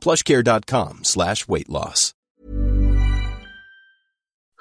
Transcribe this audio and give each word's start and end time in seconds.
plushcare.com 0.00 1.04
slash 1.04 1.46
weight 1.46 1.68
loss. 1.68 2.14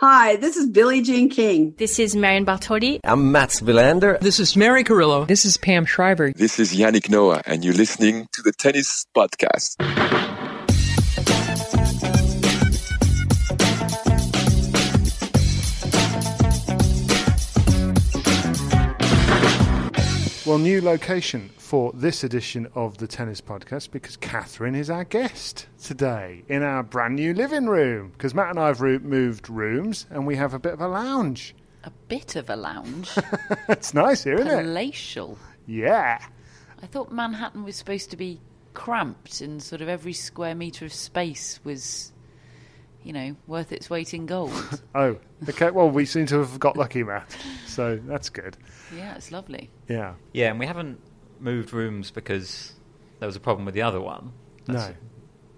Hi, 0.01 0.37
this 0.37 0.55
is 0.55 0.69
Billie 0.69 1.01
Jean 1.01 1.29
King. 1.29 1.73
This 1.77 1.99
is 1.99 2.15
Marion 2.15 2.45
Bartoli. 2.45 3.01
I'm 3.03 3.33
Mats 3.33 3.59
Wilander. 3.59 4.17
This 4.21 4.39
is 4.39 4.55
Mary 4.55 4.85
Carillo. 4.85 5.25
This 5.25 5.43
is 5.43 5.57
Pam 5.57 5.83
Shriver. 5.83 6.31
This 6.31 6.57
is 6.57 6.73
Yannick 6.73 7.09
Noah, 7.09 7.41
and 7.45 7.65
you're 7.65 7.73
listening 7.73 8.29
to 8.31 8.41
the 8.41 8.53
Tennis 8.53 9.05
Podcast. 9.13 9.75
Well, 20.45 20.59
new 20.59 20.81
location 20.81 21.49
for 21.69 21.91
this 21.93 22.23
edition 22.23 22.67
of 22.73 22.97
the 22.97 23.05
Tennis 23.05 23.41
Podcast 23.41 23.91
because 23.91 24.17
Catherine 24.17 24.73
is 24.73 24.89
our 24.89 25.03
guest 25.03 25.67
today 25.79 26.43
in 26.49 26.63
our 26.63 26.81
brand 26.81 27.15
new 27.15 27.31
living 27.31 27.67
room. 27.67 28.09
Because 28.09 28.33
Matt 28.33 28.49
and 28.49 28.57
I 28.57 28.65
have 28.69 28.81
moved 28.81 29.51
rooms 29.51 30.07
and 30.09 30.25
we 30.25 30.35
have 30.35 30.55
a 30.55 30.57
bit 30.57 30.73
of 30.73 30.81
a 30.81 30.87
lounge. 30.87 31.53
A 31.83 31.91
bit 32.07 32.35
of 32.35 32.49
a 32.49 32.55
lounge. 32.55 33.11
it's 33.69 33.93
nice 33.93 34.23
here, 34.23 34.33
isn't 34.33 34.47
it? 34.47 34.63
Palatial. 34.63 35.37
Yeah. 35.67 36.19
I 36.81 36.87
thought 36.87 37.11
Manhattan 37.11 37.63
was 37.63 37.75
supposed 37.75 38.09
to 38.09 38.17
be 38.17 38.41
cramped 38.73 39.39
and 39.39 39.61
sort 39.61 39.81
of 39.81 39.89
every 39.89 40.13
square 40.13 40.55
metre 40.55 40.85
of 40.85 40.93
space 40.93 41.59
was, 41.63 42.11
you 43.03 43.13
know, 43.13 43.35
worth 43.45 43.71
its 43.71 43.91
weight 43.91 44.15
in 44.15 44.25
gold. 44.25 44.81
oh, 44.95 45.19
okay. 45.47 45.69
Well, 45.69 45.91
we 45.91 46.05
seem 46.05 46.25
to 46.25 46.39
have 46.39 46.59
got 46.59 46.77
lucky, 46.77 47.03
Matt. 47.03 47.37
So 47.67 47.99
that's 48.07 48.29
good. 48.29 48.57
Yeah, 48.97 49.13
it's 49.13 49.31
lovely. 49.31 49.69
Yeah. 49.87 50.15
Yeah, 50.33 50.49
and 50.49 50.59
we 50.59 50.65
haven't 50.65 50.99
moved 51.39 51.73
rooms 51.73 52.11
because 52.11 52.73
there 53.19 53.27
was 53.27 53.35
a 53.35 53.39
problem 53.39 53.65
with 53.65 53.75
the 53.75 53.81
other 53.81 54.01
one. 54.01 54.33
That's, 54.65 54.89
no. 54.89 54.95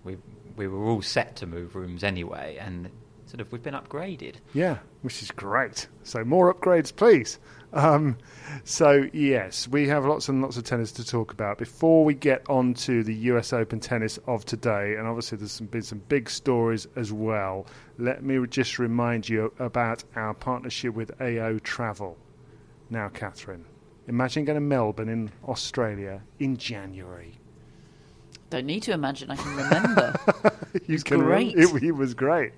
We 0.04 0.18
we 0.56 0.68
were 0.68 0.86
all 0.86 1.02
set 1.02 1.36
to 1.38 1.46
move 1.46 1.76
rooms 1.76 2.04
anyway, 2.04 2.58
and 2.60 2.90
sort 3.26 3.42
of 3.42 3.52
we've 3.52 3.64
been 3.64 3.74
upgraded. 3.74 4.36
Yeah, 4.54 4.80
which 5.02 5.22
is 5.22 5.32
great. 5.32 5.88
So 6.04 6.24
more 6.24 6.54
upgrades, 6.54 6.96
please. 6.96 7.40
Um, 7.74 8.18
so 8.66 9.08
yes, 9.14 9.68
we 9.68 9.88
have 9.88 10.06
lots 10.06 10.28
and 10.28 10.42
lots 10.42 10.58
of 10.58 10.64
tennis 10.64 10.92
to 10.94 11.06
talk 11.06 11.31
about. 11.31 11.58
Before 11.58 12.03
we 12.03 12.13
get 12.13 12.48
on 12.50 12.74
to 12.75 13.03
the 13.03 13.16
U.S. 13.16 13.53
Open 13.53 13.80
tennis 13.80 14.19
of 14.28 14.44
today, 14.46 14.96
and 14.98 15.08
obviously 15.08 15.38
there's 15.38 15.53
some, 15.53 15.68
been 15.68 15.81
some 15.81 16.02
big 16.09 16.30
stories 16.30 16.88
as 16.96 17.13
well. 17.13 17.66
Let 17.98 18.24
me 18.24 18.46
just 18.48 18.78
remind 18.80 19.30
you 19.30 19.53
about 19.59 20.03
our 20.16 20.34
partnership 20.34 20.94
with 20.94 21.12
AO 21.22 21.59
Travel. 21.63 22.18
Now, 22.90 23.08
Catherine, 23.08 23.63
imagine 24.07 24.45
going 24.45 24.56
to 24.56 24.62
Melbourne 24.62 25.09
in 25.09 25.31
Australia 25.47 26.22
in 26.39 26.57
January. 26.57 27.38
Don't 28.51 28.66
need 28.66 28.84
to 28.84 28.91
imagine. 28.91 29.31
I 29.31 29.38
can 29.38 29.56
remember. 29.56 30.13
it 30.73 30.89
was 30.89 31.06
great. 31.06 31.57
It, 31.57 31.84
it, 31.84 31.91
was 31.94 32.13
great. 32.13 32.51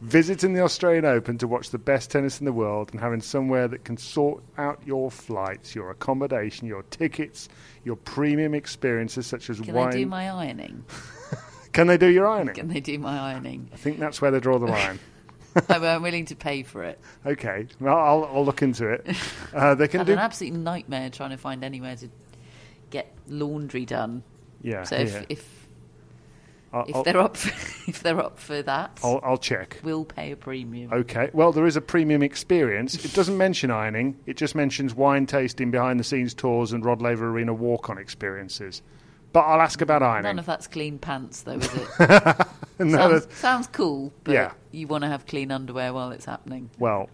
Visiting 0.00 0.52
the 0.52 0.60
Australian 0.60 1.04
Open 1.04 1.38
to 1.38 1.48
watch 1.48 1.70
the 1.70 1.78
best 1.78 2.08
tennis 2.08 2.38
in 2.38 2.44
the 2.44 2.52
world 2.52 2.90
and 2.92 3.00
having 3.00 3.20
somewhere 3.20 3.66
that 3.66 3.84
can 3.84 3.96
sort 3.96 4.44
out 4.58 4.80
your 4.86 5.10
flights, 5.10 5.74
your 5.74 5.90
accommodation, 5.90 6.68
your 6.68 6.84
tickets, 6.84 7.48
your 7.82 7.96
premium 7.96 8.54
experiences 8.54 9.26
such 9.26 9.50
as 9.50 9.60
can 9.60 9.74
wine. 9.74 9.90
Can 9.90 9.98
they 9.98 10.04
do 10.04 10.08
my 10.08 10.30
ironing? 10.30 10.84
can 11.72 11.86
they 11.88 11.98
do 11.98 12.06
your 12.06 12.28
ironing? 12.28 12.54
Can 12.54 12.68
they 12.68 12.80
do 12.80 12.96
my 13.00 13.18
ironing? 13.32 13.70
I 13.72 13.76
think 13.76 13.98
that's 13.98 14.22
where 14.22 14.30
they 14.30 14.38
draw 14.38 14.60
the 14.60 14.66
line. 14.66 15.00
I'm 15.68 16.02
willing 16.02 16.26
to 16.26 16.36
pay 16.36 16.62
for 16.62 16.84
it. 16.84 17.00
Okay, 17.24 17.66
well, 17.80 17.96
I'll, 17.96 18.24
I'll 18.32 18.44
look 18.44 18.62
into 18.62 18.88
it. 18.88 19.06
Uh, 19.52 19.74
they 19.74 19.88
can 19.88 20.06
do 20.06 20.12
an 20.12 20.18
absolute 20.18 20.52
nightmare 20.54 21.10
trying 21.10 21.30
to 21.30 21.36
find 21.36 21.64
anywhere 21.64 21.96
to 21.96 22.08
get 22.90 23.12
laundry 23.26 23.84
done. 23.84 24.22
Yeah. 24.62 24.84
So 24.84 24.96
if 24.96 25.12
yeah. 25.12 25.24
if, 25.28 25.68
I'll, 26.72 26.84
if 26.86 26.94
I'll, 26.94 27.02
they're 27.02 27.18
up 27.18 27.36
for, 27.36 27.48
if 27.90 28.00
they're 28.00 28.20
up 28.20 28.38
for 28.38 28.62
that, 28.62 29.00
I'll, 29.02 29.20
I'll 29.24 29.38
check. 29.38 29.80
We'll 29.82 30.04
pay 30.04 30.30
a 30.30 30.36
premium. 30.36 30.92
Okay. 30.92 31.30
Well, 31.32 31.50
there 31.50 31.66
is 31.66 31.76
a 31.76 31.80
premium 31.80 32.22
experience. 32.22 33.04
It 33.04 33.12
doesn't 33.12 33.36
mention 33.36 33.72
ironing. 33.72 34.18
It 34.26 34.36
just 34.36 34.54
mentions 34.54 34.94
wine 34.94 35.26
tasting, 35.26 35.72
behind 35.72 35.98
the 35.98 36.04
scenes 36.04 36.32
tours, 36.32 36.72
and 36.72 36.84
Rod 36.84 37.02
Laver 37.02 37.28
Arena 37.28 37.52
walk 37.52 37.90
on 37.90 37.98
experiences. 37.98 38.82
But 39.32 39.40
I'll 39.40 39.60
ask 39.60 39.80
about 39.80 40.02
ironing. 40.02 40.24
None 40.24 40.38
of 40.38 40.46
that's 40.46 40.66
clean 40.66 40.98
pants, 40.98 41.42
though, 41.42 41.58
is 41.58 41.74
it? 41.74 41.88
no, 42.80 42.96
sounds, 42.96 43.34
sounds 43.34 43.66
cool, 43.68 44.12
but 44.24 44.32
yeah. 44.32 44.52
you 44.72 44.88
want 44.88 45.04
to 45.04 45.08
have 45.08 45.26
clean 45.26 45.52
underwear 45.52 45.92
while 45.92 46.10
it's 46.10 46.24
happening. 46.24 46.70
Well, 46.78 47.08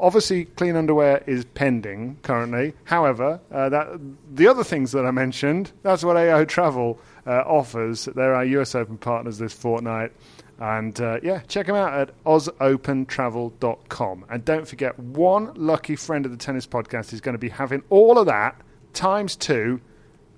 obviously, 0.00 0.46
clean 0.46 0.74
underwear 0.74 1.22
is 1.26 1.44
pending 1.44 2.18
currently. 2.22 2.74
However, 2.84 3.40
uh, 3.52 3.68
that 3.68 4.00
the 4.34 4.48
other 4.48 4.64
things 4.64 4.90
that 4.92 5.06
I 5.06 5.12
mentioned, 5.12 5.70
that's 5.82 6.04
what 6.04 6.16
AO 6.16 6.44
Travel 6.44 6.98
uh, 7.26 7.42
offers. 7.46 8.06
They're 8.06 8.34
our 8.34 8.44
US 8.44 8.74
Open 8.74 8.98
partners 8.98 9.38
this 9.38 9.52
fortnight. 9.52 10.10
And 10.58 11.00
uh, 11.00 11.18
yeah, 11.22 11.40
check 11.48 11.66
them 11.66 11.76
out 11.76 11.94
at 11.94 12.24
ozopentravel.com. 12.24 14.24
And 14.28 14.44
don't 14.44 14.68
forget, 14.68 14.98
one 14.98 15.52
lucky 15.54 15.96
friend 15.96 16.24
of 16.24 16.32
the 16.32 16.38
tennis 16.38 16.66
podcast 16.66 17.12
is 17.12 17.20
going 17.20 17.34
to 17.34 17.40
be 17.40 17.48
having 17.48 17.82
all 17.90 18.18
of 18.18 18.26
that 18.26 18.60
times 18.92 19.34
two 19.34 19.80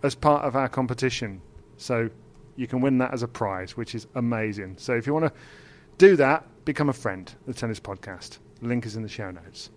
as 0.06 0.15
part 0.15 0.44
of 0.44 0.56
our 0.56 0.69
competition. 0.69 1.43
So 1.77 2.09
you 2.56 2.67
can 2.67 2.81
win 2.81 2.99
that 2.99 3.12
as 3.12 3.22
a 3.22 3.28
prize, 3.28 3.77
which 3.77 3.94
is 3.94 4.06
amazing. 4.15 4.77
So 4.78 4.94
if 4.94 5.06
you 5.06 5.12
want 5.12 5.27
to 5.27 5.33
do 5.99 6.17
that, 6.17 6.47
become 6.65 6.89
a 6.89 6.94
friend 6.94 7.33
of 7.47 7.55
the 7.55 7.61
Tennis 7.61 7.81
Podcast. 7.81 8.39
Link 8.62 8.87
is 8.87 8.97
in 8.97 9.03
the 9.03 9.09
show 9.09 9.31
notes. 9.31 9.71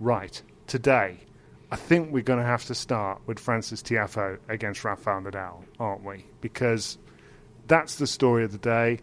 Right, 0.00 0.42
today, 0.66 1.18
I 1.70 1.76
think 1.76 2.12
we're 2.12 2.22
going 2.22 2.40
to 2.40 2.44
have 2.44 2.64
to 2.66 2.74
start 2.74 3.20
with 3.26 3.38
Francis 3.38 3.82
Tiafoe 3.82 4.38
against 4.48 4.84
Rafael 4.84 5.20
Nadal, 5.20 5.62
aren't 5.78 6.04
we? 6.04 6.26
Because 6.40 6.98
that's 7.68 7.96
the 7.96 8.06
story 8.06 8.44
of 8.44 8.52
the 8.52 8.58
day. 8.58 8.98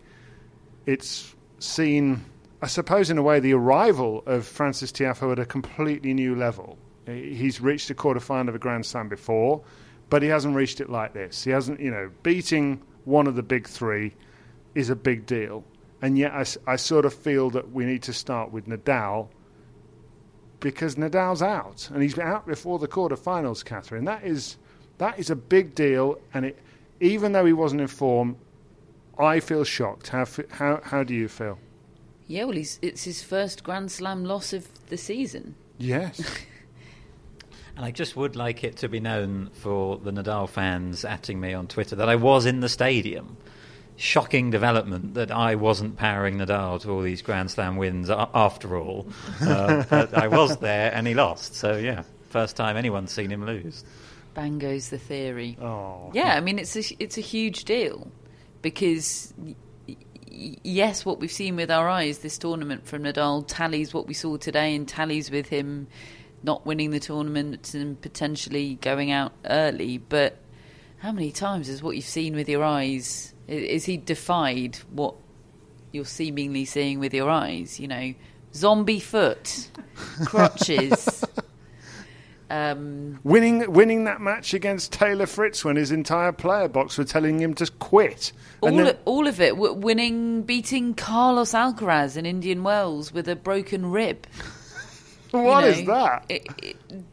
It's 0.86 1.34
seen, 1.60 2.26
I 2.62 2.68
suppose, 2.68 3.10
in 3.10 3.18
a 3.18 3.24
way, 3.24 3.40
the 3.40 3.54
arrival 3.54 4.24
of 4.26 4.46
Francis 4.46 4.92
Tiafoe 4.92 5.32
at 5.32 5.40
a 5.40 5.46
completely 5.46 6.14
new 6.14 6.36
level. 6.36 6.78
He's 7.06 7.62
reached 7.62 7.90
a 7.90 7.96
quarter 7.96 8.20
final 8.20 8.50
of 8.50 8.56
a 8.56 8.60
Grand 8.60 8.86
Slam 8.86 9.10
before 9.10 9.64
but 10.10 10.24
he 10.24 10.30
hasn't 10.30 10.56
reached 10.56 10.82
it 10.82 10.90
like 10.90 11.14
this. 11.14 11.44
He 11.44 11.52
hasn't, 11.52 11.80
you 11.80 11.92
know, 11.92 12.10
beating 12.24 12.82
one 13.06 13.28
of 13.28 13.36
the 13.36 13.44
big 13.44 13.68
three 13.68 14.14
is 14.76 14.90
a 14.90 14.96
big 14.96 15.26
deal. 15.26 15.64
And 16.02 16.18
yet 16.18 16.32
I, 16.32 16.46
I 16.66 16.76
sort 16.78 17.06
of 17.06 17.14
feel 17.14 17.50
that 17.52 17.72
we 17.72 17.86
need 17.86 18.04
to 18.04 18.14
start 18.14 18.52
with 18.52 18.68
Nadal 18.68 19.28
because 20.60 20.96
Nadal's 20.96 21.42
out 21.42 21.90
and 21.94 22.02
he's 22.02 22.18
out 22.18 22.48
before 22.48 22.80
the 22.80 22.88
quarterfinals, 22.88 23.64
Catherine. 23.64 24.06
That 24.06 24.24
is, 24.24 24.58
that 24.98 25.20
is 25.20 25.30
a 25.30 25.36
big 25.36 25.76
deal. 25.76 26.20
And 26.34 26.46
it, 26.46 26.60
even 27.00 27.32
though 27.32 27.46
he 27.46 27.54
wasn't 27.54 27.82
in 27.82 27.88
form, 27.88 28.38
I 29.18 29.40
feel 29.42 29.64
shocked. 29.64 30.10
How, 30.10 30.26
how, 30.50 30.82
how 30.84 31.04
do 31.04 31.14
you 31.14 31.28
feel? 31.28 31.60
Yeah, 32.28 32.46
well, 32.46 32.56
he's, 32.56 32.80
it's 32.82 33.04
his 33.04 33.24
first 33.24 33.64
Grand 33.64 33.92
Slam 33.92 34.24
loss 34.24 34.54
of 34.54 34.68
the 34.88 34.98
season. 34.98 35.56
Yes. 35.78 36.22
And 37.80 37.86
I 37.86 37.92
just 37.92 38.18
would 38.18 38.36
like 38.36 38.66
it 38.66 38.76
to 38.80 38.90
be 38.90 39.00
known 39.00 39.52
for 39.54 39.96
the 39.96 40.12
Nadal 40.12 40.50
fans 40.50 41.06
atting 41.06 41.38
me 41.38 41.54
on 41.54 41.68
Twitter 41.68 41.96
that 41.96 42.10
I 42.10 42.18
was 42.18 42.46
in 42.46 42.60
the 42.60 42.68
stadium. 42.68 43.38
Shocking 43.96 44.52
development 44.52 45.14
that 45.14 45.32
I 45.32 45.56
wasn't 45.56 45.96
powering 45.96 46.40
Nadal 46.40 46.82
to 46.82 46.92
all 46.92 47.02
these 47.02 47.22
Grand 47.22 47.52
Slam 47.52 47.78
wins 47.78 48.10
after 48.10 48.76
all. 48.76 49.08
Uh, 49.40 49.86
but 49.90 50.14
I 50.14 50.28
was 50.28 50.58
there 50.58 50.94
and 50.94 51.08
he 51.08 51.14
lost. 51.14 51.56
So, 51.56 51.78
yeah, 51.78 52.04
first 52.28 52.58
time 52.58 52.76
anyone's 52.76 53.14
seen 53.14 53.32
him 53.32 53.46
lose. 53.46 53.86
Bang 54.34 54.60
goes 54.60 54.90
the 54.90 55.00
theory. 55.00 55.58
Oh. 55.62 56.12
Yeah, 56.14 56.36
I 56.36 56.42
mean, 56.42 56.60
it's 56.60 56.76
a, 56.76 57.02
it's 57.02 57.18
a 57.18 57.22
huge 57.22 57.64
deal 57.64 58.12
because, 58.62 59.34
yes, 60.28 61.06
what 61.06 61.22
we've 61.22 61.32
seen 61.32 61.56
with 61.56 61.72
our 61.72 61.88
eyes 61.88 62.18
this 62.18 62.38
tournament 62.38 62.86
from 62.86 63.04
Nadal 63.04 63.46
tallies 63.48 63.94
what 63.94 64.06
we 64.06 64.14
saw 64.14 64.36
today 64.36 64.76
and 64.76 64.86
tallies 64.86 65.32
with 65.32 65.48
him 65.48 65.88
not 66.44 66.66
winning 66.66 66.92
the 66.92 67.00
tournament 67.00 67.74
and 67.74 68.00
potentially 68.02 68.76
going 68.82 69.12
out 69.12 69.34
early. 69.46 69.98
But 69.98 70.38
how 71.00 71.12
many 71.12 71.32
times 71.32 71.70
is 71.70 71.82
what 71.84 71.96
you've 71.96 72.06
seen 72.06 72.36
with 72.36 72.48
your 72.50 72.64
eyes? 72.64 73.34
Is 73.48 73.86
he 73.86 73.98
defied 73.98 74.78
what 74.92 75.16
you're 75.92 76.06
seemingly 76.06 76.66
seeing 76.66 77.00
with 77.00 77.14
your 77.14 77.30
eyes? 77.30 77.80
You 77.80 77.88
know, 77.88 78.14
zombie 78.54 79.00
foot, 79.00 79.70
crutches. 80.26 81.24
um, 82.50 83.20
Winning, 83.24 83.72
winning 83.72 84.06
that 84.06 84.22
match 84.22 84.54
against 84.54 84.92
Taylor 84.92 85.26
Fritz 85.28 85.64
when 85.64 85.76
his 85.76 85.92
entire 85.92 86.32
player 86.32 86.68
box 86.68 86.98
were 86.98 87.04
telling 87.04 87.40
him 87.40 87.54
to 87.56 87.68
quit. 87.80 88.32
all, 88.62 88.70
then- 88.76 88.88
of, 88.88 88.98
all 89.06 89.28
of 89.28 89.40
it, 89.42 89.52
w- 89.56 89.74
winning, 89.74 90.44
beating 90.44 90.94
Carlos 90.96 91.52
Alcaraz 91.54 92.18
in 92.18 92.26
Indian 92.26 92.64
Wells 92.64 93.14
with 93.14 93.28
a 93.28 93.36
broken 93.36 93.92
rib. 93.92 94.26
What 95.32 95.64
is 95.64 95.82
know, 95.82 95.94
that? 95.94 96.26
it- 96.30 96.48
it- 96.62 97.04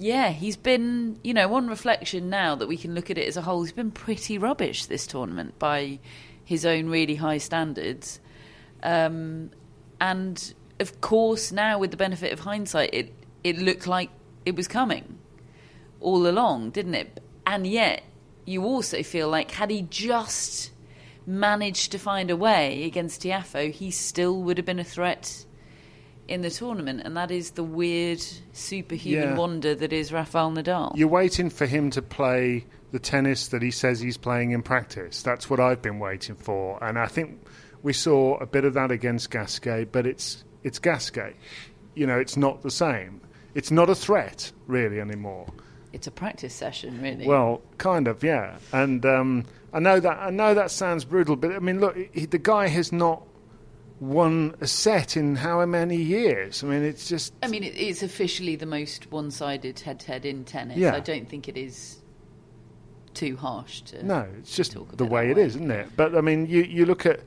yeah, 0.00 0.30
he's 0.30 0.56
been, 0.56 1.18
you 1.24 1.34
know, 1.34 1.52
on 1.54 1.68
reflection 1.68 2.30
now 2.30 2.54
that 2.54 2.68
we 2.68 2.76
can 2.76 2.94
look 2.94 3.10
at 3.10 3.18
it 3.18 3.26
as 3.26 3.36
a 3.36 3.42
whole, 3.42 3.62
he's 3.64 3.72
been 3.72 3.90
pretty 3.90 4.38
rubbish 4.38 4.86
this 4.86 5.06
tournament 5.06 5.58
by 5.58 5.98
his 6.44 6.64
own 6.64 6.88
really 6.88 7.16
high 7.16 7.38
standards. 7.38 8.20
Um, 8.82 9.50
and 10.00 10.54
of 10.78 11.00
course, 11.00 11.50
now 11.50 11.78
with 11.80 11.90
the 11.90 11.96
benefit 11.96 12.32
of 12.32 12.40
hindsight, 12.40 12.90
it, 12.92 13.12
it 13.42 13.58
looked 13.58 13.88
like 13.88 14.10
it 14.46 14.54
was 14.54 14.68
coming 14.68 15.18
all 16.00 16.28
along, 16.28 16.70
didn't 16.70 16.94
it? 16.94 17.20
And 17.44 17.66
yet, 17.66 18.02
you 18.44 18.64
also 18.64 19.02
feel 19.02 19.28
like 19.28 19.50
had 19.50 19.70
he 19.70 19.82
just 19.82 20.70
managed 21.26 21.90
to 21.92 21.98
find 21.98 22.30
a 22.30 22.36
way 22.36 22.84
against 22.84 23.22
Tiafoe, 23.22 23.72
he 23.72 23.90
still 23.90 24.40
would 24.42 24.56
have 24.58 24.64
been 24.66 24.78
a 24.78 24.84
threat 24.84 25.44
in 26.28 26.42
the 26.42 26.50
tournament, 26.50 27.00
and 27.04 27.16
that 27.16 27.30
is 27.30 27.52
the 27.52 27.62
weird 27.64 28.22
superhuman 28.52 29.30
Yeah. 29.30 29.36
wonder 29.36 29.74
that 29.74 29.92
is 29.92 30.12
Rafael 30.12 30.52
Nadal. 30.52 30.92
You're 30.96 31.08
waiting 31.08 31.50
for 31.50 31.66
him 31.66 31.90
to 31.90 32.02
play 32.02 32.66
the 32.92 32.98
tennis 32.98 33.48
that 33.48 33.62
he 33.62 33.70
says 33.70 34.00
he's 34.00 34.16
playing 34.16 34.50
in 34.52 34.62
practice. 34.62 35.22
That's 35.22 35.48
what 35.50 35.58
I've 35.60 35.82
been 35.82 35.98
waiting 35.98 36.34
for, 36.36 36.82
and 36.82 36.98
I 36.98 37.06
think 37.06 37.40
we 37.82 37.92
saw 37.92 38.36
a 38.38 38.46
bit 38.46 38.64
of 38.64 38.74
that 38.74 38.90
against 38.90 39.30
Gasquet, 39.30 39.84
but 39.84 40.06
it's 40.06 40.44
it's 40.62 40.78
Gasquet. 40.78 41.34
You 41.94 42.06
know, 42.06 42.18
it's 42.18 42.36
not 42.36 42.62
the 42.62 42.70
same. 42.70 43.20
It's 43.54 43.70
not 43.70 43.88
a 43.88 43.94
threat 43.94 44.52
really 44.66 45.00
anymore. 45.00 45.46
It's 45.92 46.06
a 46.06 46.10
practice 46.10 46.52
session, 46.52 47.00
really. 47.00 47.26
Well, 47.26 47.62
kind 47.78 48.06
of, 48.08 48.22
yeah. 48.22 48.58
And 48.72 49.04
um, 49.06 49.44
I 49.72 49.78
know 49.80 49.98
that 50.00 50.18
I 50.18 50.30
know 50.30 50.52
that 50.54 50.70
sounds 50.70 51.04
brutal, 51.04 51.34
but 51.36 51.52
I 51.52 51.58
mean, 51.60 51.80
look, 51.80 51.96
he, 52.12 52.26
the 52.26 52.38
guy 52.38 52.68
has 52.68 52.92
not 52.92 53.22
won 54.00 54.54
a 54.60 54.66
set 54.66 55.16
in 55.16 55.36
how 55.36 55.64
many 55.66 55.96
years? 55.96 56.62
I 56.62 56.68
mean, 56.68 56.82
it's 56.82 57.08
just 57.08 57.32
I 57.42 57.48
mean, 57.48 57.64
it's 57.64 58.02
officially 58.02 58.56
the 58.56 58.66
most 58.66 59.10
one-sided 59.10 59.80
head-to-head 59.80 60.24
in 60.24 60.44
tennis. 60.44 60.78
Yeah. 60.78 60.94
I 60.94 61.00
don't 61.00 61.28
think 61.28 61.48
it 61.48 61.56
is 61.56 62.02
too 63.14 63.36
harsh 63.36 63.80
to. 63.82 64.04
No, 64.04 64.26
it's 64.38 64.54
just 64.54 64.76
the 64.96 65.04
way 65.04 65.30
it 65.30 65.38
is, 65.38 65.56
isn't 65.56 65.70
it? 65.70 65.88
But 65.96 66.16
I 66.16 66.20
mean, 66.20 66.46
you 66.46 66.62
you 66.62 66.86
look 66.86 67.06
at 67.06 67.20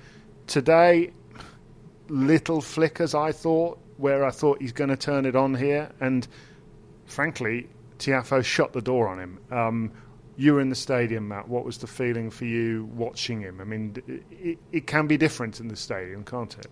today, 0.47 1.11
little 2.07 2.61
flickers. 2.61 3.13
I 3.13 3.31
thought 3.31 3.77
where 3.97 4.25
I 4.25 4.31
thought 4.31 4.61
he's 4.61 4.71
going 4.71 4.89
to 4.89 4.97
turn 4.97 5.25
it 5.25 5.35
on 5.35 5.53
here, 5.53 5.91
and 5.99 6.27
frankly, 7.05 7.67
Tiafoe 7.99 8.43
shut 8.43 8.73
the 8.73 8.81
door 8.81 9.07
on 9.07 9.19
him. 9.19 9.39
Um, 9.51 9.91
you 10.41 10.55
were 10.55 10.61
in 10.61 10.69
the 10.69 10.75
stadium, 10.75 11.27
Matt. 11.27 11.47
What 11.47 11.65
was 11.65 11.77
the 11.77 11.87
feeling 11.87 12.31
for 12.31 12.45
you 12.45 12.89
watching 12.95 13.41
him? 13.41 13.61
I 13.61 13.63
mean, 13.63 13.95
it, 14.31 14.57
it 14.71 14.87
can 14.87 15.05
be 15.05 15.15
different 15.15 15.59
in 15.59 15.67
the 15.67 15.75
stadium, 15.75 16.23
can't 16.23 16.57
it? 16.57 16.65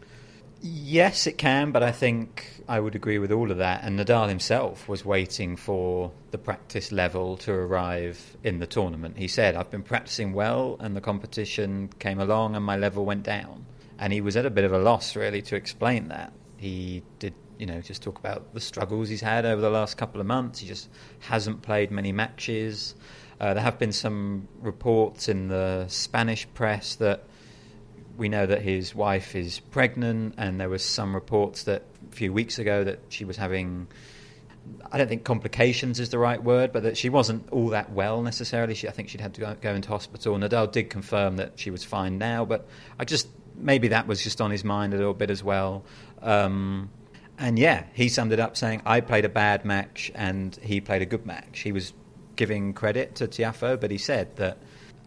Yes, 0.61 1.27
it 1.27 1.37
can, 1.37 1.71
but 1.71 1.83
I 1.83 1.91
think 1.91 2.63
I 2.67 2.79
would 2.79 2.95
agree 2.95 3.19
with 3.19 3.31
all 3.31 3.51
of 3.51 3.57
that. 3.59 3.83
And 3.83 3.97
Nadal 3.97 4.27
himself 4.27 4.89
was 4.89 5.05
waiting 5.05 5.55
for 5.55 6.11
the 6.31 6.37
practice 6.39 6.91
level 6.91 7.37
to 7.37 7.53
arrive 7.53 8.37
in 8.43 8.59
the 8.59 8.65
tournament. 8.65 9.17
He 9.17 9.27
said, 9.27 9.55
I've 9.55 9.69
been 9.69 9.83
practicing 9.83 10.33
well, 10.33 10.75
and 10.79 10.95
the 10.95 11.01
competition 11.01 11.89
came 11.99 12.19
along, 12.19 12.55
and 12.55 12.65
my 12.65 12.75
level 12.75 13.05
went 13.05 13.23
down. 13.23 13.65
And 13.99 14.11
he 14.11 14.19
was 14.19 14.35
at 14.35 14.45
a 14.45 14.49
bit 14.49 14.63
of 14.63 14.73
a 14.73 14.79
loss, 14.79 15.15
really, 15.15 15.43
to 15.43 15.55
explain 15.55 16.07
that. 16.07 16.33
He 16.57 17.03
did, 17.19 17.35
you 17.59 17.67
know, 17.67 17.79
just 17.81 18.01
talk 18.01 18.17
about 18.17 18.53
the 18.53 18.59
struggles 18.59 19.09
he's 19.09 19.21
had 19.21 19.45
over 19.45 19.61
the 19.61 19.69
last 19.69 19.95
couple 19.95 20.19
of 20.19 20.27
months. 20.27 20.59
He 20.59 20.67
just 20.67 20.89
hasn't 21.19 21.61
played 21.61 21.91
many 21.91 22.11
matches. 22.11 22.95
Uh, 23.39 23.53
there 23.53 23.63
have 23.63 23.79
been 23.79 23.93
some 23.93 24.47
reports 24.61 25.29
in 25.29 25.47
the 25.47 25.85
Spanish 25.87 26.47
press 26.53 26.95
that 26.95 27.23
we 28.17 28.27
know 28.27 28.45
that 28.45 28.61
his 28.61 28.93
wife 28.93 29.33
is 29.35 29.59
pregnant, 29.59 30.35
and 30.37 30.59
there 30.59 30.69
was 30.69 30.83
some 30.83 31.15
reports 31.15 31.63
that 31.63 31.83
a 32.11 32.15
few 32.15 32.33
weeks 32.33 32.59
ago 32.59 32.83
that 32.83 32.99
she 33.07 33.23
was 33.23 33.37
having. 33.37 33.87
I 34.91 34.97
don't 34.97 35.07
think 35.07 35.23
complications 35.23 35.99
is 35.99 36.09
the 36.09 36.19
right 36.19 36.43
word, 36.43 36.73
but 36.73 36.83
that 36.83 36.97
she 36.97 37.09
wasn't 37.09 37.49
all 37.49 37.69
that 37.69 37.91
well 37.91 38.21
necessarily. 38.21 38.75
She, 38.75 38.87
I 38.87 38.91
think 38.91 39.09
she'd 39.09 39.21
had 39.21 39.33
to 39.35 39.41
go, 39.41 39.55
go 39.59 39.73
into 39.73 39.89
hospital. 39.89 40.35
Nadal 40.37 40.71
did 40.71 40.89
confirm 40.89 41.37
that 41.37 41.53
she 41.55 41.71
was 41.71 41.83
fine 41.83 42.17
now, 42.17 42.43
but 42.45 42.67
I 42.99 43.05
just 43.05 43.29
maybe 43.55 43.87
that 43.89 44.05
was 44.05 44.21
just 44.21 44.41
on 44.41 44.51
his 44.51 44.63
mind 44.63 44.93
a 44.93 44.97
little 44.97 45.13
bit 45.13 45.29
as 45.29 45.43
well. 45.43 45.85
Um, 46.21 46.89
and 47.37 47.57
yeah, 47.57 47.85
he 47.93 48.09
summed 48.09 48.33
it 48.33 48.39
up 48.41 48.57
saying, 48.57 48.81
"I 48.85 48.99
played 48.99 49.23
a 49.23 49.29
bad 49.29 49.63
match, 49.63 50.11
and 50.13 50.53
he 50.61 50.81
played 50.81 51.01
a 51.01 51.05
good 51.05 51.25
match." 51.25 51.61
He 51.61 51.71
was 51.71 51.93
giving 52.39 52.71
credit 52.71 53.15
to 53.15 53.27
Tiafoe, 53.27 53.77
but 53.77 53.91
he 53.91 53.97
said 53.97 54.33
that 54.37 54.57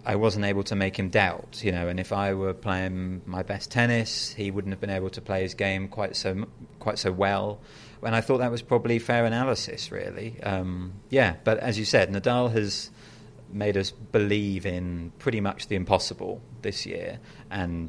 I 0.04 0.16
wasn't 0.16 0.44
able 0.44 0.64
to 0.64 0.76
make 0.76 0.98
him 0.98 1.08
doubt, 1.08 1.62
you 1.64 1.72
know. 1.72 1.88
And 1.88 1.98
if 1.98 2.12
I 2.12 2.34
were 2.34 2.52
playing 2.52 3.22
my 3.24 3.42
best 3.42 3.70
tennis, 3.70 4.34
he 4.34 4.50
wouldn't 4.50 4.70
have 4.74 4.80
been 4.82 4.90
able 4.90 5.08
to 5.08 5.22
play 5.22 5.40
his 5.40 5.54
game 5.54 5.88
quite 5.88 6.14
so 6.14 6.46
quite 6.78 6.98
so 6.98 7.10
well. 7.10 7.58
And 8.02 8.14
I 8.14 8.20
thought 8.20 8.38
that 8.38 8.50
was 8.50 8.60
probably 8.60 8.98
fair 8.98 9.24
analysis, 9.24 9.90
really. 9.90 10.42
Um, 10.42 10.92
yeah, 11.08 11.36
but 11.42 11.58
as 11.60 11.78
you 11.78 11.86
said, 11.86 12.12
Nadal 12.12 12.52
has 12.52 12.90
made 13.50 13.78
us 13.78 13.92
believe 13.92 14.66
in 14.66 15.10
pretty 15.18 15.40
much 15.40 15.68
the 15.68 15.76
impossible 15.76 16.42
this 16.60 16.84
year, 16.84 17.18
and 17.50 17.88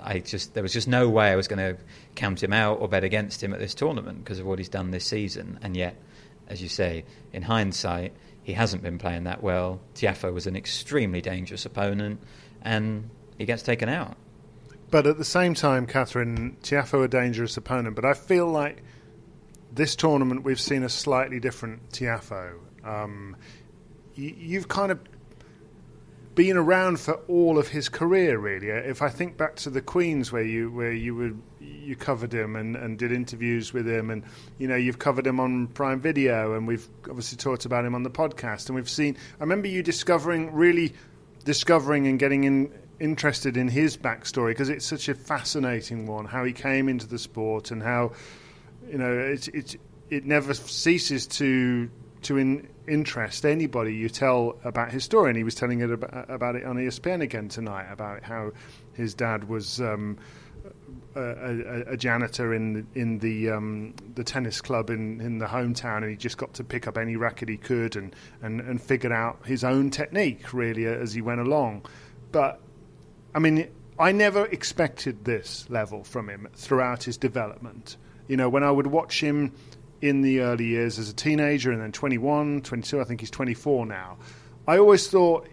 I 0.00 0.18
just 0.18 0.54
there 0.54 0.64
was 0.64 0.72
just 0.72 0.88
no 0.88 1.08
way 1.08 1.28
I 1.28 1.36
was 1.36 1.46
going 1.46 1.76
to 1.76 1.80
count 2.16 2.42
him 2.42 2.52
out 2.52 2.80
or 2.80 2.88
bet 2.88 3.04
against 3.04 3.40
him 3.40 3.54
at 3.54 3.60
this 3.60 3.74
tournament 3.74 4.24
because 4.24 4.40
of 4.40 4.46
what 4.46 4.58
he's 4.58 4.68
done 4.68 4.90
this 4.90 5.06
season. 5.06 5.60
And 5.62 5.76
yet, 5.76 5.94
as 6.48 6.60
you 6.60 6.68
say, 6.68 7.04
in 7.32 7.42
hindsight, 7.42 8.14
he 8.50 8.54
hasn't 8.54 8.82
been 8.82 8.98
playing 8.98 9.24
that 9.24 9.44
well. 9.44 9.80
Tiafoe 9.94 10.34
was 10.34 10.48
an 10.48 10.56
extremely 10.56 11.20
dangerous 11.20 11.64
opponent, 11.64 12.20
and 12.62 13.08
he 13.38 13.44
gets 13.44 13.62
taken 13.62 13.88
out. 13.88 14.16
But 14.90 15.06
at 15.06 15.18
the 15.18 15.24
same 15.24 15.54
time, 15.54 15.86
Catherine, 15.86 16.56
Tiafoe 16.64 17.04
a 17.04 17.08
dangerous 17.08 17.56
opponent. 17.56 17.94
But 17.94 18.04
I 18.04 18.14
feel 18.14 18.48
like 18.48 18.82
this 19.72 19.94
tournament 19.94 20.42
we've 20.42 20.60
seen 20.60 20.82
a 20.82 20.88
slightly 20.88 21.38
different 21.38 21.90
Tiafoe. 21.90 22.58
Um, 22.84 23.36
you, 24.16 24.34
you've 24.36 24.66
kind 24.66 24.90
of 24.90 24.98
been 26.34 26.56
around 26.56 27.00
for 27.00 27.14
all 27.28 27.58
of 27.58 27.68
his 27.68 27.88
career, 27.88 28.38
really. 28.38 28.70
Uh, 28.70 28.76
if 28.76 29.02
I 29.02 29.08
think 29.08 29.36
back 29.36 29.56
to 29.56 29.70
the 29.70 29.80
Queens, 29.80 30.30
where 30.30 30.42
you 30.42 30.70
where 30.70 30.92
you 30.92 31.14
were 31.14 31.32
you 31.60 31.96
covered 31.96 32.32
him 32.32 32.56
and, 32.56 32.76
and 32.76 32.98
did 32.98 33.12
interviews 33.12 33.72
with 33.72 33.86
him, 33.86 34.10
and 34.10 34.22
you 34.58 34.68
know 34.68 34.76
you've 34.76 34.98
covered 34.98 35.26
him 35.26 35.40
on 35.40 35.66
Prime 35.68 36.00
Video, 36.00 36.54
and 36.54 36.66
we've 36.66 36.88
obviously 37.08 37.36
talked 37.36 37.64
about 37.64 37.84
him 37.84 37.94
on 37.94 38.02
the 38.02 38.10
podcast, 38.10 38.68
and 38.68 38.76
we've 38.76 38.90
seen. 38.90 39.16
I 39.38 39.42
remember 39.42 39.68
you 39.68 39.82
discovering 39.82 40.52
really 40.52 40.94
discovering 41.44 42.06
and 42.06 42.18
getting 42.18 42.44
in, 42.44 42.72
interested 43.00 43.56
in 43.56 43.68
his 43.68 43.96
backstory 43.96 44.48
because 44.48 44.68
it's 44.68 44.84
such 44.84 45.08
a 45.08 45.14
fascinating 45.14 46.06
one. 46.06 46.26
How 46.26 46.44
he 46.44 46.52
came 46.52 46.88
into 46.88 47.06
the 47.06 47.18
sport 47.18 47.70
and 47.70 47.82
how 47.82 48.12
you 48.88 48.98
know 48.98 49.18
it 49.18 49.48
it 49.48 49.76
it 50.10 50.24
never 50.24 50.54
ceases 50.54 51.26
to 51.26 51.90
to 52.22 52.36
in, 52.36 52.68
interest 52.86 53.44
anybody 53.44 53.94
you 53.94 54.08
tell 54.08 54.58
about 54.64 54.90
his 54.90 55.04
story. 55.04 55.30
And 55.30 55.36
he 55.36 55.44
was 55.44 55.54
telling 55.54 55.80
it 55.80 55.90
about, 55.90 56.30
about 56.30 56.56
it 56.56 56.64
on 56.64 56.76
ESPN 56.76 57.22
again 57.22 57.48
tonight 57.48 57.90
about 57.90 58.22
how 58.22 58.52
his 58.94 59.14
dad 59.14 59.48
was. 59.48 59.80
Um, 59.80 60.18
a, 61.16 61.20
a, 61.20 61.80
a 61.92 61.96
janitor 61.96 62.54
in 62.54 62.86
in 62.94 63.18
the 63.18 63.50
um, 63.50 63.94
the 64.14 64.22
tennis 64.22 64.60
club 64.60 64.90
in, 64.90 65.20
in 65.20 65.38
the 65.38 65.46
hometown, 65.46 65.98
and 65.98 66.10
he 66.10 66.16
just 66.16 66.36
got 66.36 66.54
to 66.54 66.64
pick 66.64 66.86
up 66.86 66.96
any 66.98 67.16
racket 67.16 67.48
he 67.48 67.56
could 67.56 67.96
and, 67.96 68.14
and, 68.42 68.60
and 68.60 68.80
figured 68.80 69.12
out 69.12 69.44
his 69.44 69.64
own 69.64 69.90
technique 69.90 70.52
really 70.52 70.86
as 70.86 71.12
he 71.12 71.20
went 71.20 71.40
along. 71.40 71.84
But 72.30 72.60
I 73.34 73.38
mean, 73.38 73.68
I 73.98 74.12
never 74.12 74.46
expected 74.46 75.24
this 75.24 75.68
level 75.68 76.04
from 76.04 76.28
him 76.28 76.48
throughout 76.54 77.04
his 77.04 77.16
development. 77.16 77.96
You 78.28 78.36
know, 78.36 78.48
when 78.48 78.62
I 78.62 78.70
would 78.70 78.86
watch 78.86 79.20
him 79.20 79.52
in 80.00 80.22
the 80.22 80.40
early 80.40 80.66
years 80.66 80.98
as 80.98 81.10
a 81.10 81.14
teenager 81.14 81.70
and 81.70 81.80
then 81.80 81.92
21, 81.92 82.62
22, 82.62 83.00
I 83.00 83.04
think 83.04 83.20
he's 83.20 83.30
24 83.30 83.86
now, 83.86 84.18
I 84.66 84.78
always 84.78 85.08
thought 85.08 85.48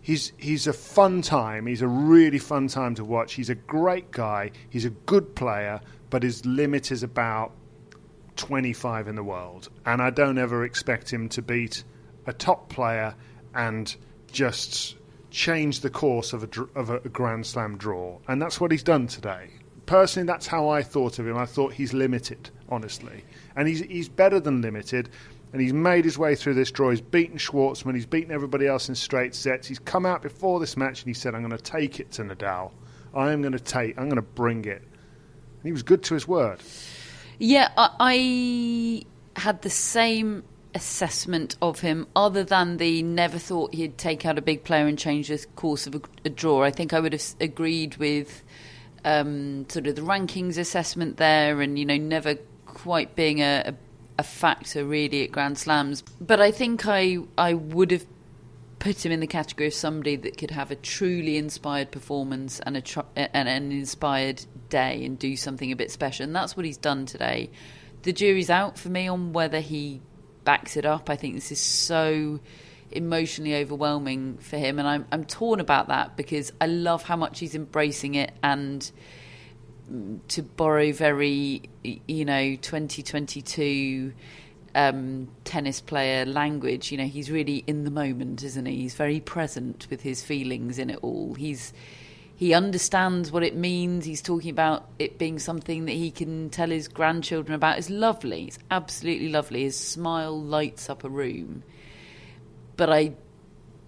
he's 0.00 0.32
he's 0.36 0.66
a 0.66 0.72
fun 0.72 1.22
time. 1.22 1.66
He's 1.66 1.82
a 1.82 1.88
really 1.88 2.38
fun 2.38 2.68
time 2.68 2.94
to 2.96 3.04
watch. 3.04 3.34
He's 3.34 3.50
a 3.50 3.54
great 3.54 4.10
guy. 4.10 4.52
He's 4.70 4.84
a 4.84 4.90
good 4.90 5.34
player, 5.34 5.80
but 6.10 6.22
his 6.22 6.44
limit 6.44 6.92
is 6.92 7.02
about 7.02 7.52
25 8.36 9.08
in 9.08 9.14
the 9.14 9.24
world, 9.24 9.70
and 9.86 10.02
I 10.02 10.10
don't 10.10 10.38
ever 10.38 10.64
expect 10.64 11.12
him 11.12 11.28
to 11.30 11.42
beat 11.42 11.84
a 12.26 12.32
top 12.32 12.68
player 12.68 13.14
and 13.54 13.94
just 14.30 14.96
change 15.30 15.80
the 15.80 15.90
course 15.90 16.32
of 16.32 16.44
a, 16.44 16.62
of 16.78 16.90
a 16.90 17.08
Grand 17.08 17.46
Slam 17.46 17.76
draw, 17.76 18.18
and 18.28 18.40
that's 18.42 18.60
what 18.60 18.70
he's 18.70 18.82
done 18.82 19.06
today. 19.06 19.48
Personally, 19.86 20.26
that's 20.26 20.46
how 20.46 20.68
I 20.68 20.82
thought 20.82 21.18
of 21.18 21.26
him. 21.26 21.36
I 21.36 21.46
thought 21.46 21.72
he's 21.72 21.92
limited, 21.92 22.50
honestly, 22.68 23.24
and 23.56 23.68
he's 23.68 23.80
he's 23.80 24.08
better 24.08 24.40
than 24.40 24.62
limited. 24.62 25.10
And 25.52 25.62
he's 25.62 25.72
made 25.72 26.04
his 26.04 26.18
way 26.18 26.34
through 26.34 26.54
this 26.54 26.72
draw. 26.72 26.90
He's 26.90 27.00
beaten 27.00 27.38
Schwartzman. 27.38 27.94
He's 27.94 28.06
beaten 28.06 28.32
everybody 28.32 28.66
else 28.66 28.88
in 28.88 28.96
straight 28.96 29.36
sets. 29.36 29.68
He's 29.68 29.78
come 29.78 30.04
out 30.04 30.20
before 30.20 30.58
this 30.58 30.76
match 30.76 31.02
and 31.02 31.06
he 31.06 31.14
said, 31.14 31.32
"I'm 31.32 31.42
going 31.42 31.56
to 31.56 31.62
take 31.62 32.00
it 32.00 32.10
to 32.12 32.22
Nadal. 32.24 32.72
I 33.14 33.30
am 33.30 33.40
going 33.40 33.52
to 33.52 33.60
take. 33.60 33.96
I'm 33.96 34.08
going 34.08 34.16
to 34.16 34.22
bring 34.22 34.64
it." 34.64 34.82
And 34.82 35.62
he 35.62 35.70
was 35.70 35.84
good 35.84 36.02
to 36.04 36.14
his 36.14 36.26
word. 36.26 36.58
Yeah, 37.38 37.68
I, 37.76 39.04
I 39.36 39.40
had 39.40 39.62
the 39.62 39.70
same 39.70 40.42
assessment 40.74 41.56
of 41.62 41.80
him, 41.80 42.08
other 42.16 42.42
than 42.42 42.78
the 42.78 43.02
never 43.02 43.38
thought 43.38 43.74
he'd 43.74 43.96
take 43.96 44.26
out 44.26 44.38
a 44.38 44.42
big 44.42 44.64
player 44.64 44.86
and 44.86 44.98
change 44.98 45.28
the 45.28 45.44
course 45.54 45.86
of 45.86 45.94
a, 45.94 46.00
a 46.24 46.30
draw. 46.30 46.64
I 46.64 46.72
think 46.72 46.92
I 46.92 46.98
would 46.98 47.12
have 47.12 47.24
agreed 47.40 47.96
with 47.98 48.42
um, 49.04 49.68
sort 49.68 49.86
of 49.86 49.96
the 49.96 50.02
rankings 50.02 50.58
assessment 50.58 51.16
there, 51.16 51.60
and 51.60 51.78
you 51.78 51.84
know, 51.84 51.96
never 51.96 52.36
quite 52.66 53.14
being 53.14 53.40
a, 53.40 53.74
a, 54.18 54.22
factor 54.22 54.84
really 54.84 55.24
at 55.24 55.32
Grand 55.32 55.58
Slams. 55.58 56.02
But 56.20 56.40
I 56.40 56.50
think 56.50 56.86
I 56.86 57.18
I 57.38 57.54
would 57.54 57.90
have 57.90 58.06
put 58.78 59.04
him 59.04 59.12
in 59.12 59.20
the 59.20 59.26
category 59.26 59.68
of 59.68 59.74
somebody 59.74 60.16
that 60.16 60.36
could 60.36 60.50
have 60.50 60.70
a 60.70 60.76
truly 60.76 61.36
inspired 61.36 61.90
performance 61.90 62.60
and 62.60 62.76
a 62.76 62.80
tr- 62.80 63.00
and 63.16 63.48
an 63.48 63.72
inspired 63.72 64.44
day 64.68 65.04
and 65.04 65.18
do 65.18 65.36
something 65.36 65.72
a 65.72 65.76
bit 65.76 65.90
special. 65.90 66.24
And 66.24 66.34
that's 66.34 66.56
what 66.56 66.66
he's 66.66 66.76
done 66.76 67.06
today. 67.06 67.50
The 68.02 68.12
jury's 68.12 68.50
out 68.50 68.78
for 68.78 68.90
me 68.90 69.08
on 69.08 69.32
whether 69.32 69.60
he 69.60 70.02
backs 70.44 70.76
it 70.76 70.84
up. 70.84 71.08
I 71.08 71.16
think 71.16 71.34
this 71.34 71.50
is 71.50 71.60
so 71.60 72.40
emotionally 72.94 73.56
overwhelming 73.56 74.38
for 74.38 74.56
him, 74.56 74.78
and 74.78 74.88
I'm 74.88 75.06
I'm 75.12 75.24
torn 75.24 75.60
about 75.60 75.88
that 75.88 76.16
because 76.16 76.52
I 76.60 76.66
love 76.66 77.02
how 77.02 77.16
much 77.16 77.40
he's 77.40 77.54
embracing 77.54 78.14
it 78.14 78.32
and 78.42 78.90
to 80.28 80.42
borrow 80.42 80.92
very 80.92 81.62
you 81.82 82.24
know 82.24 82.56
2022 82.56 84.14
um, 84.74 85.28
tennis 85.44 85.80
player 85.80 86.24
language. 86.24 86.90
You 86.90 86.98
know, 86.98 87.06
he's 87.06 87.30
really 87.30 87.64
in 87.66 87.84
the 87.84 87.90
moment, 87.90 88.42
isn't 88.42 88.66
he? 88.66 88.76
He's 88.76 88.94
very 88.94 89.20
present 89.20 89.86
with 89.90 90.02
his 90.02 90.22
feelings 90.22 90.78
in 90.78 90.90
it 90.90 90.98
all. 91.02 91.34
He's 91.34 91.72
he 92.36 92.52
understands 92.52 93.30
what 93.30 93.44
it 93.44 93.54
means. 93.54 94.04
He's 94.04 94.20
talking 94.20 94.50
about 94.50 94.88
it 94.98 95.18
being 95.18 95.38
something 95.38 95.84
that 95.84 95.92
he 95.92 96.10
can 96.10 96.50
tell 96.50 96.68
his 96.68 96.88
grandchildren 96.88 97.54
about. 97.54 97.78
It's 97.78 97.90
lovely. 97.90 98.46
It's 98.46 98.58
absolutely 98.70 99.28
lovely. 99.28 99.62
His 99.62 99.78
smile 99.78 100.40
lights 100.40 100.90
up 100.90 101.04
a 101.04 101.08
room. 101.08 101.62
But 102.76 102.90
I 102.90 103.14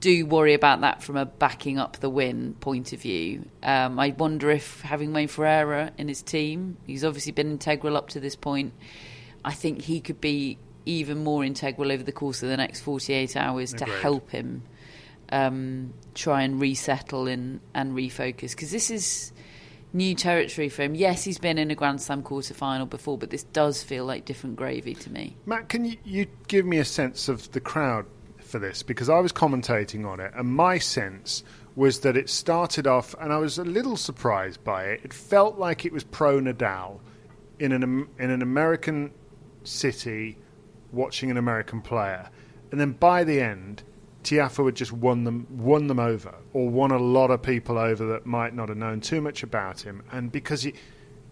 do 0.00 0.26
worry 0.26 0.54
about 0.54 0.82
that 0.82 1.02
from 1.02 1.16
a 1.16 1.24
backing 1.24 1.78
up 1.78 1.98
the 1.98 2.10
win 2.10 2.54
point 2.60 2.92
of 2.92 3.00
view. 3.00 3.46
Um, 3.62 3.98
I 3.98 4.14
wonder 4.16 4.50
if 4.50 4.80
having 4.82 5.12
Wayne 5.12 5.28
Ferreira 5.28 5.92
in 5.98 6.08
his 6.08 6.22
team, 6.22 6.76
he's 6.86 7.04
obviously 7.04 7.32
been 7.32 7.50
integral 7.50 7.96
up 7.96 8.08
to 8.10 8.20
this 8.20 8.36
point. 8.36 8.74
I 9.44 9.52
think 9.52 9.82
he 9.82 10.00
could 10.00 10.20
be 10.20 10.58
even 10.84 11.24
more 11.24 11.44
integral 11.44 11.90
over 11.90 12.02
the 12.02 12.12
course 12.12 12.42
of 12.42 12.48
the 12.48 12.56
next 12.56 12.80
48 12.80 13.36
hours 13.36 13.72
to 13.74 13.84
help 13.84 14.30
him 14.30 14.62
um, 15.30 15.92
try 16.14 16.42
and 16.42 16.60
resettle 16.60 17.26
in, 17.26 17.60
and 17.74 17.92
refocus. 17.94 18.52
Because 18.52 18.70
this 18.70 18.90
is 18.90 19.32
new 19.92 20.14
territory 20.14 20.68
for 20.68 20.82
him. 20.82 20.94
Yes, 20.94 21.24
he's 21.24 21.38
been 21.38 21.58
in 21.58 21.70
a 21.70 21.74
Grand 21.74 22.00
Slam 22.00 22.22
quarter 22.22 22.54
final 22.54 22.86
before, 22.86 23.18
but 23.18 23.30
this 23.30 23.44
does 23.44 23.82
feel 23.82 24.04
like 24.04 24.24
different 24.24 24.56
gravy 24.56 24.94
to 24.94 25.10
me. 25.10 25.36
Matt, 25.46 25.68
can 25.68 25.84
you, 25.84 25.96
you 26.04 26.26
give 26.48 26.66
me 26.66 26.78
a 26.78 26.84
sense 26.84 27.28
of 27.28 27.50
the 27.52 27.60
crowd 27.60 28.06
for 28.46 28.58
this? 28.58 28.82
Because 28.82 29.08
I 29.08 29.18
was 29.18 29.32
commentating 29.32 30.06
on 30.06 30.20
it, 30.20 30.32
and 30.34 30.48
my 30.48 30.78
sense 30.78 31.42
was 31.74 32.00
that 32.00 32.16
it 32.16 32.30
started 32.30 32.86
off, 32.86 33.14
and 33.20 33.32
I 33.32 33.38
was 33.38 33.58
a 33.58 33.64
little 33.64 33.96
surprised 33.96 34.64
by 34.64 34.84
it. 34.84 35.00
It 35.04 35.12
felt 35.12 35.58
like 35.58 35.84
it 35.84 35.92
was 35.92 36.04
pro 36.04 36.40
Nadal 36.40 37.00
in 37.58 37.72
an 37.72 38.08
in 38.18 38.30
an 38.30 38.42
American 38.42 39.12
city, 39.64 40.38
watching 40.92 41.30
an 41.30 41.36
American 41.36 41.82
player, 41.82 42.30
and 42.70 42.80
then 42.80 42.92
by 42.92 43.24
the 43.24 43.40
end, 43.40 43.82
Tiafoe 44.22 44.66
had 44.66 44.74
just 44.74 44.92
won 44.92 45.24
them 45.24 45.46
won 45.50 45.86
them 45.86 46.00
over, 46.00 46.34
or 46.52 46.68
won 46.68 46.90
a 46.90 46.98
lot 46.98 47.30
of 47.30 47.42
people 47.42 47.78
over 47.78 48.06
that 48.06 48.26
might 48.26 48.54
not 48.54 48.68
have 48.68 48.78
known 48.78 49.00
too 49.00 49.20
much 49.20 49.42
about 49.42 49.80
him, 49.82 50.02
and 50.10 50.32
because 50.32 50.62
he 50.62 50.74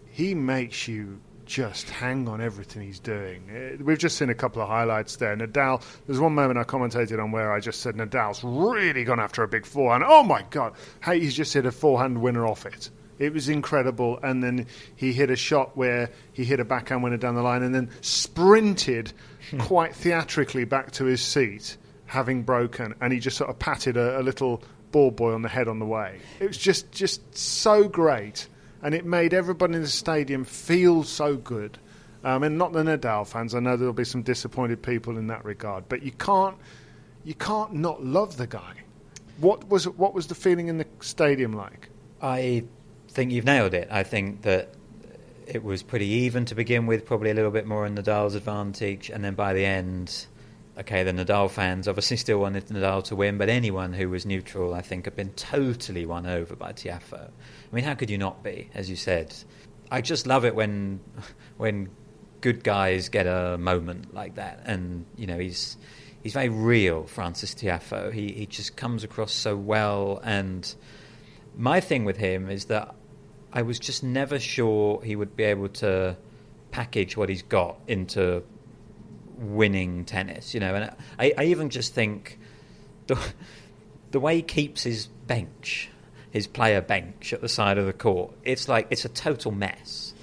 he 0.09 0.33
makes 0.33 0.87
you 0.87 1.19
just 1.45 1.89
hang 1.89 2.27
on 2.27 2.41
everything 2.41 2.81
he's 2.81 2.99
doing. 2.99 3.43
Uh, 3.49 3.83
We've 3.83 3.97
just 3.97 4.17
seen 4.17 4.29
a 4.29 4.35
couple 4.35 4.61
of 4.61 4.67
highlights 4.67 5.17
there. 5.17 5.35
Nadal, 5.35 5.81
there's 6.07 6.19
one 6.19 6.33
moment 6.33 6.57
I 6.57 6.63
commentated 6.63 7.21
on 7.23 7.31
where 7.31 7.51
I 7.51 7.59
just 7.59 7.81
said 7.81 7.95
Nadal's 7.95 8.43
really 8.43 9.03
gone 9.03 9.19
after 9.19 9.43
a 9.43 9.47
big 9.47 9.65
forehand. 9.65 10.03
Oh 10.07 10.23
my 10.23 10.43
God! 10.49 10.73
Hey, 11.03 11.19
he's 11.19 11.35
just 11.35 11.53
hit 11.53 11.65
a 11.65 11.71
forehand 11.71 12.21
winner 12.21 12.45
off 12.45 12.65
it. 12.65 12.89
It 13.17 13.33
was 13.33 13.47
incredible. 13.47 14.19
And 14.21 14.43
then 14.43 14.67
he 14.95 15.13
hit 15.13 15.29
a 15.29 15.35
shot 15.35 15.77
where 15.77 16.09
he 16.33 16.43
hit 16.43 16.59
a 16.59 16.65
backhand 16.65 17.03
winner 17.03 17.17
down 17.17 17.35
the 17.35 17.41
line 17.41 17.63
and 17.63 17.73
then 17.73 17.89
sprinted 18.01 19.13
quite 19.59 19.95
theatrically 19.95 20.65
back 20.65 20.91
to 20.93 21.05
his 21.05 21.21
seat, 21.21 21.77
having 22.07 22.43
broken. 22.43 22.93
And 22.99 23.13
he 23.13 23.19
just 23.19 23.37
sort 23.37 23.49
of 23.49 23.57
patted 23.59 23.95
a, 23.97 24.19
a 24.19 24.21
little 24.21 24.63
ball 24.91 25.11
boy 25.11 25.33
on 25.33 25.43
the 25.43 25.49
head 25.49 25.67
on 25.67 25.79
the 25.79 25.85
way. 25.85 26.19
It 26.39 26.47
was 26.47 26.57
just, 26.57 26.91
just 26.91 27.37
so 27.37 27.87
great. 27.87 28.47
And 28.85 28.93
it 28.93 29.03
made 29.03 29.33
everybody 29.33 29.73
in 29.73 29.81
the 29.81 29.87
stadium 29.87 30.45
feel 30.45 31.03
so 31.03 31.35
good. 31.35 31.79
Um, 32.23 32.43
and 32.43 32.57
not 32.57 32.71
the 32.71 32.83
Nadal 32.83 33.27
fans. 33.27 33.55
I 33.55 33.59
know 33.59 33.75
there'll 33.75 33.93
be 33.93 34.05
some 34.05 34.21
disappointed 34.21 34.83
people 34.83 35.17
in 35.17 35.25
that 35.27 35.43
regard. 35.43 35.89
But 35.89 36.03
you 36.03 36.11
can't, 36.11 36.55
you 37.23 37.33
can't 37.33 37.73
not 37.73 38.03
love 38.03 38.37
the 38.37 38.45
guy. 38.45 38.75
What 39.39 39.67
was, 39.69 39.87
what 39.87 40.13
was 40.13 40.27
the 40.27 40.35
feeling 40.35 40.67
in 40.67 40.77
the 40.77 40.85
stadium 41.01 41.53
like? 41.53 41.89
I 42.21 42.63
think 43.09 43.31
you've 43.31 43.45
nailed 43.45 43.73
it. 43.73 43.87
I 43.89 44.03
think 44.03 44.43
that 44.43 44.69
it 45.47 45.63
was 45.63 45.81
pretty 45.81 46.05
even 46.05 46.45
to 46.45 46.53
begin 46.53 46.85
with, 46.85 47.07
probably 47.07 47.31
a 47.31 47.33
little 47.33 47.49
bit 47.49 47.65
more 47.65 47.87
in 47.87 47.95
Nadal's 47.95 48.35
advantage, 48.35 49.09
and 49.09 49.23
then 49.23 49.33
by 49.33 49.53
the 49.53 49.65
end, 49.65 50.27
okay, 50.77 51.03
the 51.03 51.11
Nadal 51.11 51.49
fans 51.49 51.87
obviously 51.87 52.17
still 52.17 52.39
wanted 52.39 52.67
Nadal 52.67 53.03
to 53.05 53.15
win, 53.15 53.37
but 53.37 53.49
anyone 53.49 53.93
who 53.93 54.09
was 54.09 54.25
neutral, 54.25 54.73
I 54.73 54.81
think, 54.81 55.05
had 55.05 55.15
been 55.15 55.31
totally 55.33 56.05
won 56.05 56.25
over 56.25 56.55
by 56.55 56.73
Tiafoe. 56.73 57.29
I 57.29 57.75
mean, 57.75 57.83
how 57.83 57.95
could 57.95 58.09
you 58.09 58.17
not 58.17 58.43
be? 58.43 58.69
As 58.73 58.89
you 58.89 58.95
said, 58.95 59.33
I 59.89 60.01
just 60.01 60.27
love 60.27 60.45
it 60.45 60.55
when 60.55 60.99
when 61.57 61.89
good 62.41 62.63
guys 62.63 63.09
get 63.09 63.27
a 63.27 63.57
moment 63.57 64.13
like 64.13 64.35
that, 64.35 64.61
and 64.65 65.05
you 65.15 65.27
know 65.27 65.39
he's 65.39 65.77
he's 66.21 66.33
very 66.33 66.49
real, 66.49 67.05
Francis 67.05 67.53
Tiafoe. 67.55 68.13
He 68.13 68.31
he 68.31 68.45
just 68.45 68.75
comes 68.75 69.03
across 69.03 69.31
so 69.31 69.55
well, 69.55 70.19
and 70.23 70.75
my 71.57 71.79
thing 71.79 72.03
with 72.03 72.17
him 72.17 72.49
is 72.49 72.65
that 72.65 72.93
I 73.53 73.61
was 73.61 73.79
just 73.79 74.03
never 74.03 74.39
sure 74.39 75.01
he 75.01 75.15
would 75.15 75.37
be 75.37 75.43
able 75.43 75.69
to 75.69 76.17
package 76.71 77.15
what 77.15 77.29
he's 77.29 77.43
got 77.43 77.79
into 77.87 78.43
winning 79.37 80.05
tennis, 80.05 80.53
you 80.53 80.59
know. 80.59 80.75
And 80.75 80.91
I, 81.19 81.33
I 81.37 81.43
even 81.45 81.69
just 81.69 81.93
think 81.93 82.39
the 83.07 83.19
the 84.11 84.19
way 84.19 84.37
he 84.37 84.41
keeps 84.41 84.83
his 84.83 85.07
bench, 85.27 85.89
his 86.31 86.47
player 86.47 86.81
bench 86.81 87.33
at 87.33 87.41
the 87.41 87.49
side 87.49 87.77
of 87.77 87.85
the 87.85 87.93
court, 87.93 88.33
it's 88.43 88.67
like 88.67 88.87
it's 88.89 89.05
a 89.05 89.09
total 89.09 89.51
mess. 89.51 90.13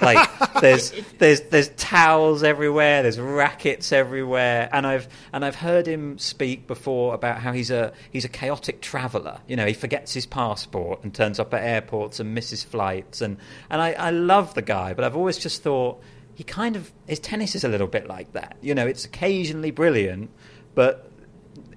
Like 0.00 0.28
there's 0.60 0.92
there's 1.18 1.40
there's 1.42 1.68
towels 1.70 2.42
everywhere, 2.42 3.02
there's 3.02 3.18
rackets 3.18 3.92
everywhere, 3.92 4.68
and 4.72 4.86
I've 4.86 5.08
and 5.32 5.44
I've 5.44 5.54
heard 5.54 5.86
him 5.86 6.18
speak 6.18 6.66
before 6.66 7.14
about 7.14 7.38
how 7.38 7.52
he's 7.52 7.70
a 7.70 7.92
he's 8.10 8.24
a 8.24 8.28
chaotic 8.28 8.80
traveller. 8.80 9.38
You 9.46 9.56
know, 9.56 9.66
he 9.66 9.74
forgets 9.74 10.12
his 10.12 10.26
passport 10.26 11.04
and 11.04 11.14
turns 11.14 11.38
up 11.38 11.54
at 11.54 11.62
airports 11.62 12.20
and 12.20 12.34
misses 12.34 12.62
flights, 12.64 13.20
and 13.20 13.38
and 13.70 13.80
I, 13.80 13.92
I 13.92 14.10
love 14.10 14.54
the 14.54 14.62
guy, 14.62 14.94
but 14.94 15.04
I've 15.04 15.16
always 15.16 15.38
just 15.38 15.62
thought 15.62 16.02
he 16.34 16.44
kind 16.44 16.76
of 16.76 16.92
his 17.06 17.18
tennis 17.18 17.54
is 17.54 17.64
a 17.64 17.68
little 17.68 17.86
bit 17.86 18.06
like 18.06 18.32
that. 18.32 18.56
You 18.60 18.74
know, 18.74 18.86
it's 18.86 19.04
occasionally 19.04 19.70
brilliant, 19.70 20.30
but 20.74 21.10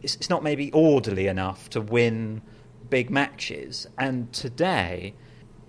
it's, 0.01 0.15
it's 0.15 0.29
not 0.29 0.43
maybe 0.43 0.71
orderly 0.71 1.27
enough 1.27 1.69
to 1.71 1.81
win 1.81 2.41
big 2.89 3.09
matches. 3.09 3.87
And 3.97 4.31
today, 4.31 5.13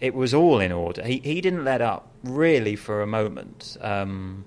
it 0.01 0.15
was 0.15 0.35
all 0.35 0.61
in 0.61 0.73
order. 0.73 1.03
He 1.05 1.21
he 1.25 1.41
didn't 1.41 1.65
let 1.65 1.81
up 1.81 2.11
really 2.23 2.77
for 2.77 3.03
a 3.03 3.07
moment. 3.07 3.77
Um, 3.81 4.45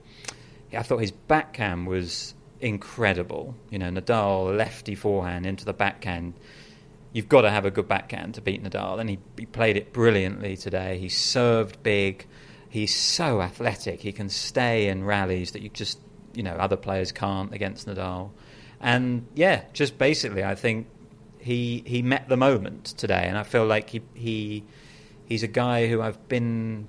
I 0.74 0.84
thought 0.84 1.00
his 1.00 1.12
backhand 1.12 1.88
was 1.88 2.36
incredible. 2.60 3.56
You 3.70 3.80
know, 3.80 3.90
Nadal 3.90 4.56
lefty 4.56 4.96
forehand 4.96 5.46
into 5.46 5.66
the 5.66 5.74
backhand. 5.74 6.34
You've 7.12 7.30
got 7.30 7.42
to 7.42 7.50
have 7.50 7.66
a 7.66 7.72
good 7.72 7.88
backhand 7.88 8.36
to 8.36 8.42
beat 8.42 8.64
Nadal, 8.64 9.00
and 9.00 9.10
he, 9.10 9.18
he 9.38 9.48
played 9.48 9.78
it 9.78 9.92
brilliantly 9.92 10.56
today. 10.56 11.00
He 11.00 11.10
served 11.10 11.82
big. 11.82 12.28
He's 12.70 12.96
so 12.96 13.42
athletic. 13.42 14.02
He 14.02 14.12
can 14.12 14.30
stay 14.30 14.88
in 14.88 15.04
rallies 15.04 15.52
that 15.52 15.62
you 15.62 15.70
just, 15.70 16.00
you 16.34 16.44
know, 16.44 16.54
other 16.54 16.78
players 16.78 17.12
can't 17.12 17.54
against 17.54 17.88
Nadal. 17.88 18.30
And 18.80 19.28
yeah, 19.34 19.64
just 19.74 19.98
basically, 19.98 20.44
I 20.44 20.56
think 20.56 20.88
he 21.40 21.84
he 21.86 22.02
met 22.02 22.30
the 22.30 22.38
moment 22.38 22.86
today, 22.86 23.26
and 23.28 23.38
I 23.38 23.44
feel 23.44 23.66
like 23.66 23.90
he 23.90 24.02
he 24.14 24.64
he's 25.26 25.44
a 25.44 25.48
guy 25.48 25.88
who 25.88 26.02
I've 26.02 26.28
been 26.30 26.88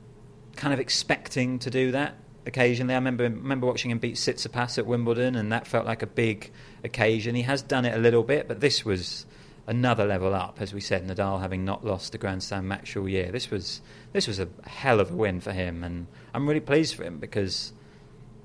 kind 0.57 0.75
of 0.75 0.81
expecting 0.81 1.59
to 1.61 1.71
do 1.71 1.93
that 1.93 2.15
occasionally. 2.47 2.95
I 2.95 2.99
remember 2.99 3.25
remember 3.25 3.67
watching 3.67 3.91
him 3.91 3.99
beat 3.99 4.17
Tsitsipas 4.17 4.79
at 4.79 4.87
Wimbledon, 4.87 5.35
and 5.35 5.51
that 5.53 5.67
felt 5.67 5.87
like 5.87 6.03
a 6.03 6.07
big 6.07 6.51
occasion. 6.85 7.35
He 7.35 7.43
has 7.43 7.63
done 7.63 7.85
it 7.85 7.95
a 7.95 7.99
little 7.99 8.23
bit, 8.23 8.49
but 8.49 8.61
this 8.61 8.85
was 8.85 9.27
another 9.67 10.05
level 10.05 10.35
up, 10.35 10.61
as 10.61 10.73
we 10.75 10.81
said. 10.81 11.07
Nadal 11.07 11.41
having 11.41 11.65
not 11.65 11.85
lost 11.85 12.15
a 12.15 12.19
Grand 12.19 12.43
Slam 12.43 12.67
match 12.69 12.97
all 12.97 13.09
year. 13.09 13.31
This 13.31 13.51
was 13.51 13.81
this 14.13 14.27
was 14.27 14.39
a 14.41 14.49
hell 14.67 15.01
of 15.01 15.11
a 15.13 15.15
win 15.15 15.41
for 15.41 15.53
him, 15.53 15.85
and 15.85 16.07
I'm 16.35 16.47
really 16.49 16.61
pleased 16.61 16.95
for 16.95 17.05
him 17.05 17.19
because, 17.19 17.73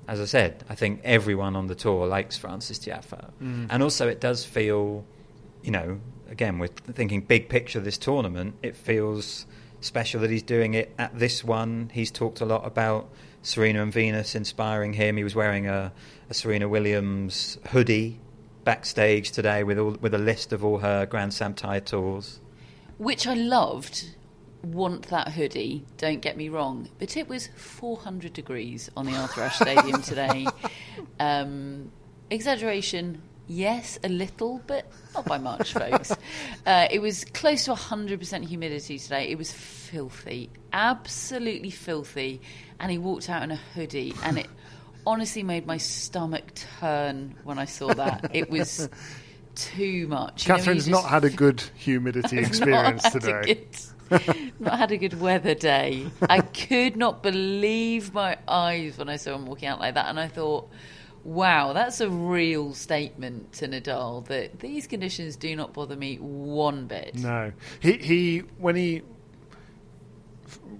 as 0.08 0.20
I 0.20 0.24
said, 0.26 0.64
I 0.68 0.74
think 0.74 1.00
everyone 1.04 1.56
on 1.56 1.66
the 1.66 1.74
tour 1.74 2.06
likes 2.06 2.36
Francis 2.36 2.78
Tiafoe, 2.78 3.30
Mm. 3.42 3.66
and 3.70 3.82
also 3.82 4.08
it 4.08 4.20
does 4.20 4.44
feel, 4.44 5.04
you 5.62 5.70
know, 5.70 6.00
again 6.30 6.58
we're 6.58 6.66
thinking 6.68 7.20
big 7.20 7.48
picture 7.48 7.78
of 7.78 7.84
this 7.84 7.98
tournament. 7.98 8.54
It 8.62 8.76
feels 8.76 9.46
special 9.80 10.20
that 10.22 10.30
he's 10.30 10.42
doing 10.42 10.74
it 10.74 10.94
at 10.98 11.18
this 11.18 11.44
one. 11.44 11.90
He's 11.92 12.10
talked 12.10 12.40
a 12.40 12.46
lot 12.46 12.66
about 12.66 13.08
Serena 13.42 13.82
and 13.82 13.92
Venus 13.92 14.34
inspiring 14.34 14.92
him. 14.94 15.16
He 15.16 15.22
was 15.24 15.34
wearing 15.36 15.68
a, 15.68 15.92
a 16.30 16.34
Serena 16.34 16.68
Williams 16.68 17.58
hoodie 17.68 18.18
backstage 18.66 19.30
today 19.30 19.62
with 19.64 19.78
all 19.78 19.92
with 20.00 20.12
a 20.12 20.18
list 20.18 20.52
of 20.52 20.62
all 20.64 20.78
her 20.78 21.06
Grand 21.06 21.32
Slam 21.32 21.54
titles. 21.54 22.40
which 22.98 23.26
I 23.26 23.32
loved. 23.34 24.10
Want 24.64 25.06
that 25.10 25.28
hoodie? 25.28 25.84
Don't 25.96 26.20
get 26.20 26.36
me 26.36 26.48
wrong, 26.48 26.88
but 26.98 27.16
it 27.16 27.28
was 27.28 27.48
400 27.54 28.32
degrees 28.32 28.90
on 28.96 29.06
the 29.06 29.14
Arthur 29.14 29.42
Ashe 29.42 29.56
Stadium 29.56 30.02
today. 30.12 30.46
Um, 31.20 31.92
exaggeration, 32.30 33.22
yes, 33.46 33.96
a 34.02 34.08
little, 34.08 34.60
but 34.66 34.90
not 35.14 35.24
by 35.26 35.38
much, 35.38 35.72
folks. 35.72 36.10
Uh, 36.66 36.88
it 36.90 37.00
was 37.00 37.24
close 37.26 37.66
to 37.66 37.74
100% 37.74 38.44
humidity 38.44 38.98
today. 38.98 39.28
It 39.28 39.38
was 39.38 39.52
filthy, 39.52 40.50
absolutely 40.72 41.70
filthy, 41.70 42.40
and 42.80 42.90
he 42.90 42.98
walked 42.98 43.30
out 43.30 43.44
in 43.44 43.52
a 43.52 43.56
hoodie, 43.56 44.14
and 44.24 44.36
it 44.38 44.48
honestly 45.06 45.42
made 45.42 45.66
my 45.66 45.76
stomach 45.76 46.52
turn 46.80 47.36
when 47.44 47.58
I 47.58 47.64
saw 47.64 47.94
that. 47.94 48.30
It 48.36 48.50
was 48.50 48.88
too 49.54 50.06
much. 50.08 50.46
You 50.46 50.52
know, 50.52 50.58
Catherine's 50.58 50.84
just 50.84 50.90
not 50.90 51.08
had 51.08 51.24
a 51.24 51.30
good 51.30 51.62
humidity 51.74 52.38
experience 52.38 53.02
today. 53.10 53.66
Good, 54.10 54.52
not 54.60 54.78
had 54.78 54.92
a 54.92 54.96
good 54.96 55.18
weather 55.20 55.54
day. 55.54 56.06
I 56.28 56.40
could 56.40 56.96
not 56.96 57.22
believe 57.22 58.12
my 58.12 58.36
eyes 58.46 58.98
when 58.98 59.08
I 59.08 59.16
saw 59.16 59.34
him 59.34 59.46
walking 59.46 59.68
out 59.68 59.80
like 59.80 59.94
that, 59.94 60.08
and 60.08 60.20
I 60.20 60.28
thought, 60.28 60.68
"Wow, 61.24 61.72
that's 61.72 62.00
a 62.00 62.10
real 62.10 62.74
statement 62.74 63.52
to 63.54 63.68
Nadal 63.68 64.26
that 64.26 64.60
these 64.60 64.86
conditions 64.86 65.36
do 65.36 65.56
not 65.56 65.72
bother 65.72 65.96
me 65.96 66.16
one 66.16 66.86
bit." 66.86 67.14
No, 67.14 67.52
he 67.80 67.92
he 67.96 68.38
when 68.58 68.76
he 68.76 69.02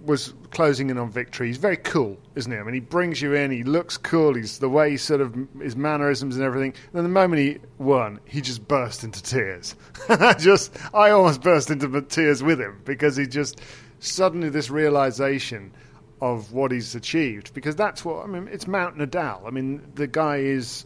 was 0.07 0.33
closing 0.51 0.91
in 0.91 0.99
on 0.99 1.11
victory, 1.11 1.49
he's 1.49 1.57
very 1.57 1.77
cool, 1.77 2.17
isn't 2.35 2.51
he? 2.51 2.59
I 2.59 2.63
mean, 2.63 2.75
he 2.75 2.81
brings 2.81 3.21
you 3.21 3.35
in. 3.35 3.51
He 3.51 3.65
looks 3.65 3.97
cool. 3.97 4.35
He's 4.35 4.59
the 4.59 4.69
way 4.69 4.93
he 4.93 4.97
sort 4.97 5.21
of 5.21 5.37
his 5.61 5.77
mannerisms 5.77 6.37
and 6.37 6.45
everything. 6.45 6.73
And 6.73 6.93
then 6.95 7.03
the 7.05 7.11
moment 7.11 7.43
he 7.43 7.59
won, 7.79 8.21
he 8.25 8.41
just 8.41 8.67
burst 8.67 9.05
into 9.05 9.23
tears. 9.23 9.75
I 10.09 10.35
just 10.39 10.73
I 10.95 11.11
almost 11.11 11.43
burst 11.43 11.71
into 11.71 12.01
tears 12.03 12.43
with 12.43 12.61
him 12.61 12.81
because 12.85 13.17
he 13.17 13.27
just 13.27 13.61
suddenly 13.99 14.49
this 14.49 14.71
realization 14.71 15.73
of 16.21 16.53
what 16.53 16.73
he's 16.73 16.95
achieved 16.95 17.53
because 17.53 17.77
that's 17.77 18.05
what 18.05 18.25
I 18.25 18.27
mean. 18.27 18.49
It's 18.51 18.67
Mount 18.67 18.97
Nadal. 18.97 19.47
I 19.47 19.51
mean, 19.51 19.83
the 19.95 20.07
guy 20.07 20.39
is 20.39 20.85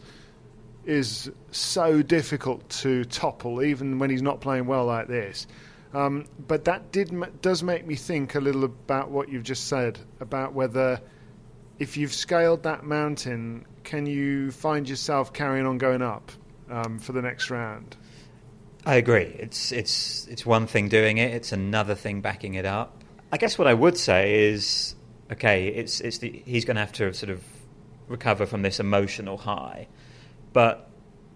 is 0.85 1.31
so 1.51 2.01
difficult 2.01 2.67
to 2.69 3.05
topple, 3.05 3.61
even 3.61 3.99
when 3.99 4.09
he's 4.09 4.21
not 4.21 4.41
playing 4.41 4.65
well 4.65 4.85
like 4.85 5.07
this. 5.07 5.47
Um, 5.93 6.25
but 6.47 6.65
that 6.65 6.91
did 6.91 7.11
does 7.41 7.63
make 7.63 7.85
me 7.85 7.95
think 7.95 8.35
a 8.35 8.39
little 8.39 8.63
about 8.63 9.09
what 9.09 9.29
you've 9.29 9.43
just 9.43 9.67
said 9.67 9.99
about 10.19 10.53
whether, 10.53 11.01
if 11.79 11.97
you've 11.97 12.13
scaled 12.13 12.63
that 12.63 12.85
mountain, 12.85 13.65
can 13.83 14.05
you 14.05 14.51
find 14.51 14.87
yourself 14.87 15.33
carrying 15.33 15.65
on 15.65 15.77
going 15.77 16.01
up 16.01 16.31
um, 16.69 16.99
for 16.99 17.11
the 17.11 17.21
next 17.21 17.49
round? 17.49 17.97
I 18.85 18.95
agree. 18.95 19.35
It's 19.37 19.71
it's 19.71 20.27
it's 20.27 20.45
one 20.45 20.65
thing 20.65 20.87
doing 20.87 21.17
it; 21.17 21.33
it's 21.33 21.51
another 21.51 21.95
thing 21.95 22.21
backing 22.21 22.53
it 22.53 22.65
up. 22.65 23.03
I 23.31 23.37
guess 23.37 23.57
what 23.57 23.67
I 23.67 23.73
would 23.73 23.97
say 23.97 24.49
is, 24.49 24.95
okay, 25.31 25.67
it's 25.67 25.99
it's 26.01 26.19
the, 26.19 26.41
he's 26.45 26.65
going 26.65 26.75
to 26.75 26.81
have 26.81 26.93
to 26.93 27.13
sort 27.13 27.31
of 27.31 27.43
recover 28.07 28.45
from 28.45 28.61
this 28.61 28.79
emotional 28.79 29.37
high, 29.37 29.87
but 30.53 30.90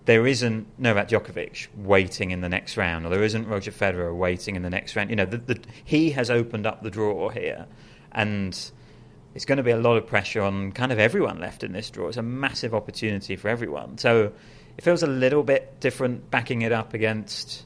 there 0.06 0.28
isn't 0.28 0.68
Novak 0.80 1.10
Djokovic 1.10 1.68
waiting 1.76 2.32
in 2.32 2.42
the 2.42 2.50
next 2.50 2.78
round, 2.78 3.06
or 3.06 3.10
there 3.10 3.24
isn't 3.24 3.48
Roger 3.48 3.72
Federer 3.72 4.16
waiting 4.16 4.56
in 4.56 4.62
the 4.62 4.70
next 4.70 4.96
round. 4.96 5.10
You 5.10 5.16
know, 5.16 5.26
the, 5.26 5.38
the, 5.38 5.60
he 5.84 6.12
has 6.12 6.30
opened 6.30 6.66
up 6.66 6.84
the 6.84 6.92
draw 6.92 7.30
here, 7.30 7.66
and 8.12 8.72
it's 9.34 9.46
going 9.46 9.58
to 9.58 9.64
be 9.64 9.72
a 9.72 9.78
lot 9.78 9.98
of 9.98 10.08
pressure 10.08 10.42
on 10.42 10.72
kind 10.72 10.92
of 10.92 11.00
everyone 11.00 11.40
left 11.40 11.64
in 11.64 11.74
this 11.74 11.90
draw. 11.90 12.08
It's 12.08 12.18
a 12.18 12.24
massive 12.24 12.74
opportunity 12.74 13.36
for 13.36 13.50
everyone. 13.50 13.98
So 13.98 14.32
it 14.78 14.84
feels 14.84 15.04
a 15.04 15.08
little 15.08 15.44
bit 15.44 15.80
different 15.80 16.30
backing 16.30 16.62
it 16.62 16.72
up 16.72 16.94
against 16.94 17.66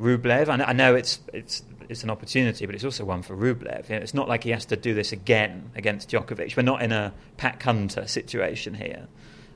Rublev. 0.00 0.48
I 0.48 0.56
know, 0.56 0.64
I 0.64 0.72
know 0.72 0.94
it's 0.94 1.20
it's 1.32 1.62
it's 1.88 2.04
an 2.04 2.10
opportunity, 2.10 2.64
but 2.66 2.74
it's 2.76 2.84
also 2.84 3.04
one 3.04 3.22
for 3.22 3.36
Rublev. 3.36 3.88
You 3.88 3.96
know, 3.96 4.02
it's 4.02 4.14
not 4.14 4.28
like 4.28 4.44
he 4.44 4.50
has 4.50 4.66
to 4.66 4.76
do 4.76 4.94
this 4.94 5.10
again 5.12 5.72
against 5.74 6.10
Djokovic. 6.10 6.56
We're 6.56 6.62
not 6.62 6.82
in 6.82 6.92
a 6.92 7.12
Pat 7.36 7.60
Hunter 7.60 8.06
situation 8.06 8.74
here. 8.74 9.08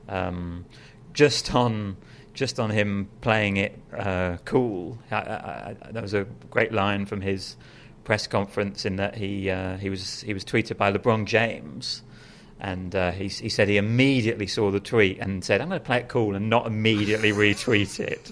Um, 0.09 0.65
just 1.15 1.55
on 1.55 1.97
just 2.33 2.59
on 2.59 2.69
him 2.69 3.07
playing 3.21 3.57
it 3.57 3.79
uh, 3.97 4.37
cool. 4.45 4.99
I, 5.09 5.15
I, 5.15 5.75
I, 5.81 5.91
that 5.91 6.03
was 6.03 6.13
a 6.13 6.25
great 6.51 6.71
line 6.71 7.05
from 7.05 7.21
his 7.21 7.55
press 8.03 8.27
conference 8.27 8.85
in 8.85 8.97
that 8.97 9.15
he 9.15 9.49
uh, 9.49 9.77
he 9.77 9.89
was 9.89 10.21
he 10.21 10.33
was 10.33 10.45
tweeted 10.45 10.77
by 10.77 10.91
LeBron 10.91 11.25
James. 11.25 12.03
And 12.57 12.95
uh, 12.95 13.11
he, 13.11 13.27
he 13.27 13.49
said 13.49 13.67
he 13.67 13.75
immediately 13.75 14.47
saw 14.47 14.71
the 14.71 14.79
tweet 14.79 15.19
and 15.19 15.43
said, 15.43 15.59
"I'm 15.59 15.67
going 15.67 15.81
to 15.81 15.85
play 15.85 15.97
it 15.97 16.07
cool 16.07 16.35
and 16.35 16.49
not 16.49 16.65
immediately 16.65 17.33
retweet 17.33 17.99
it." 17.99 18.31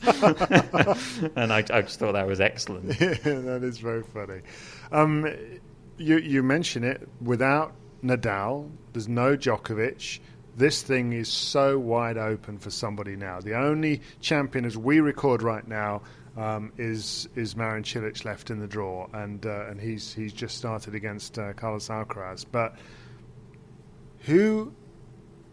and 1.36 1.52
I, 1.52 1.58
I 1.58 1.82
just 1.82 2.00
thought 2.00 2.14
that 2.14 2.26
was 2.26 2.40
excellent. 2.40 2.86
Yeah, 3.02 3.16
that 3.18 3.64
is 3.64 3.80
very 3.80 4.02
funny. 4.02 4.40
Um, 4.94 5.28
you 5.98 6.18
you 6.20 6.42
mention 6.42 6.86
it 6.86 7.08
without 7.22 7.74
Nadal. 8.02 8.72
There's 8.94 9.10
no 9.10 9.36
Djokovic. 9.36 10.20
This 10.56 10.84
thing 10.84 11.14
is 11.14 11.30
so 11.30 11.80
wide 11.80 12.18
open 12.18 12.60
for 12.60 12.70
somebody 12.70 13.16
now. 13.16 13.40
The 13.42 13.56
only 13.56 14.02
champion, 14.22 14.66
as 14.66 14.78
we 14.78 15.00
record 15.00 15.42
right 15.42 15.68
now, 15.68 16.04
um, 16.38 16.72
is 16.78 17.28
is 17.36 17.56
Marin 17.56 17.84
Cilic 17.84 18.24
left 18.26 18.50
in 18.50 18.60
the 18.60 18.68
draw, 18.68 19.08
and 19.14 19.46
uh, 19.46 19.68
and 19.68 19.80
he's 19.80 20.14
he's 20.14 20.34
just 20.34 20.58
started 20.58 20.96
against 20.96 21.38
uh, 21.40 21.54
Carlos 21.54 21.88
Alcaraz. 21.90 22.46
But 22.52 22.76
who 24.20 24.74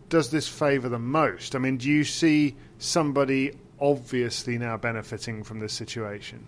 does 0.09 0.31
this 0.31 0.49
favour 0.49 0.89
the 0.89 0.99
most? 0.99 1.55
I 1.55 1.59
mean, 1.59 1.77
do 1.77 1.89
you 1.89 2.05
see 2.05 2.57
somebody 2.79 3.53
obviously 3.81 4.59
now 4.59 4.77
benefiting 4.77 5.45
from 5.45 5.61
this 5.61 5.73
situation? 5.73 6.47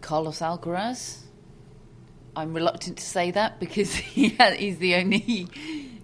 Carlos 0.00 0.40
Alcaraz. 0.40 1.18
I'm 2.34 2.54
reluctant 2.54 2.96
to 2.96 3.04
say 3.04 3.30
that 3.32 3.60
because 3.60 3.94
he 3.94 4.30
he's 4.56 4.78
the 4.78 4.94
only. 4.94 5.48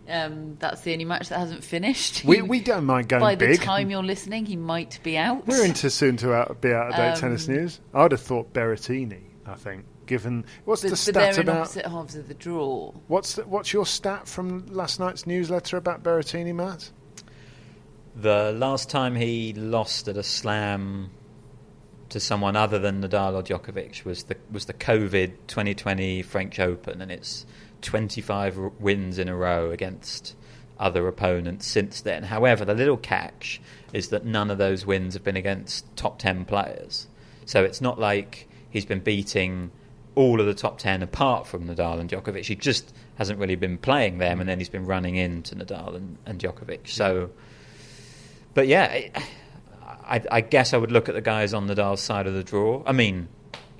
Um, 0.08 0.56
that's 0.58 0.80
the 0.82 0.92
only 0.92 1.04
match 1.04 1.28
that 1.28 1.38
hasn't 1.38 1.62
finished. 1.62 2.24
We 2.24 2.42
we 2.54 2.60
don't 2.60 2.84
mind 2.84 3.08
going 3.08 3.20
By 3.20 3.34
big. 3.34 3.58
the 3.58 3.64
time 3.64 3.90
you're 3.90 4.02
listening, 4.02 4.46
he 4.46 4.56
might 4.56 4.98
be 5.02 5.18
out. 5.18 5.46
We're 5.46 5.64
into 5.64 5.90
soon 5.90 6.16
to 6.18 6.32
out, 6.32 6.60
be 6.60 6.72
out 6.72 6.88
of 6.90 6.96
date 6.96 7.10
Um, 7.12 7.16
tennis 7.18 7.48
news. 7.48 7.80
I 7.92 8.02
would 8.02 8.12
have 8.12 8.22
thought 8.22 8.52
Berrettini. 8.52 9.20
I 9.46 9.54
think, 9.54 9.84
given 10.06 10.44
what's 10.64 10.82
but, 10.82 10.88
the 10.88 10.92
but 10.92 10.98
stat 10.98 11.14
they're 11.14 11.34
in 11.42 11.48
about 11.48 11.60
opposite 11.62 11.86
halves 11.86 12.16
of 12.16 12.28
the 12.28 12.34
draw. 12.34 12.92
what's 13.06 13.34
the, 13.34 13.42
what's 13.46 13.72
your 13.72 13.86
stat 13.86 14.28
from 14.28 14.66
last 14.66 15.00
night's 15.00 15.26
newsletter 15.26 15.76
about 15.76 16.02
Berrettini, 16.02 16.54
Matt? 16.54 16.90
The 18.14 18.52
last 18.56 18.90
time 18.90 19.14
he 19.14 19.52
lost 19.54 20.08
at 20.08 20.16
a 20.16 20.22
slam 20.22 21.10
to 22.08 22.20
someone 22.20 22.56
other 22.56 22.78
than 22.78 23.02
Nadal 23.02 23.34
or 23.34 23.42
Djokovic 23.42 24.04
was 24.04 24.24
the 24.24 24.36
was 24.50 24.64
the 24.64 24.74
COVID 24.74 25.32
2020 25.46 26.22
French 26.22 26.58
Open, 26.58 27.00
and 27.00 27.10
it's 27.12 27.46
25 27.82 28.58
r- 28.58 28.72
wins 28.78 29.18
in 29.18 29.28
a 29.28 29.36
row 29.36 29.70
against 29.70 30.34
other 30.78 31.08
opponents 31.08 31.66
since 31.66 32.00
then. 32.00 32.24
However, 32.24 32.64
the 32.64 32.74
little 32.74 32.96
catch 32.96 33.60
is 33.92 34.08
that 34.08 34.24
none 34.24 34.50
of 34.50 34.58
those 34.58 34.86
wins 34.86 35.14
have 35.14 35.24
been 35.24 35.36
against 35.36 35.84
top 35.96 36.18
10 36.18 36.44
players. 36.44 37.06
So 37.46 37.64
it's 37.64 37.80
not 37.80 37.98
like 37.98 38.48
he's 38.70 38.84
been 38.84 39.00
beating 39.00 39.70
all 40.14 40.40
of 40.40 40.46
the 40.46 40.54
top 40.54 40.78
10 40.78 41.02
apart 41.02 41.46
from 41.46 41.66
Nadal 41.66 42.00
and 42.00 42.10
Djokovic. 42.10 42.44
He 42.44 42.54
just 42.54 42.92
hasn't 43.16 43.38
really 43.38 43.56
been 43.56 43.78
playing 43.78 44.18
them, 44.18 44.40
and 44.40 44.48
then 44.48 44.58
he's 44.58 44.68
been 44.68 44.84
running 44.84 45.16
into 45.16 45.54
Nadal 45.54 45.94
and, 45.94 46.18
and 46.26 46.40
Djokovic. 46.40 46.88
So, 46.88 47.30
but 48.54 48.66
yeah, 48.66 49.08
I, 50.08 50.22
I 50.30 50.40
guess 50.40 50.72
I 50.72 50.76
would 50.76 50.92
look 50.92 51.08
at 51.08 51.14
the 51.14 51.20
guys 51.20 51.54
on 51.54 51.68
Nadal's 51.68 52.00
side 52.00 52.26
of 52.26 52.34
the 52.34 52.42
draw. 52.42 52.82
I 52.86 52.92
mean, 52.92 53.28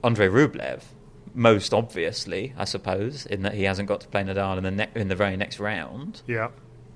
Andrei 0.05 0.29
Rublev, 0.29 0.83
most 1.38 1.72
obviously, 1.72 2.53
I 2.59 2.64
suppose, 2.64 3.24
in 3.24 3.42
that 3.42 3.55
he 3.55 3.62
hasn't 3.62 3.88
got 3.88 4.01
to 4.01 4.09
play 4.09 4.24
Nadal 4.24 4.59
in 4.59 4.64
the 4.64 4.70
ne- 4.72 4.90
in 4.94 5.09
the 5.09 5.14
very 5.14 5.37
next 5.37 5.61
round. 5.61 6.20
Yeah, 6.27 6.48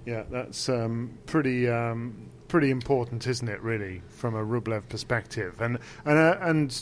yeah, 0.05 0.25
that's 0.29 0.69
um, 0.69 1.17
pretty 1.27 1.69
um, 1.69 2.29
pretty 2.49 2.71
important, 2.71 3.27
isn't 3.27 3.49
it? 3.49 3.63
Really, 3.63 4.03
from 4.09 4.35
a 4.35 4.45
Rublev 4.45 4.89
perspective, 4.89 5.61
and 5.61 5.79
and 6.05 6.19
uh, 6.19 6.37
and 6.41 6.79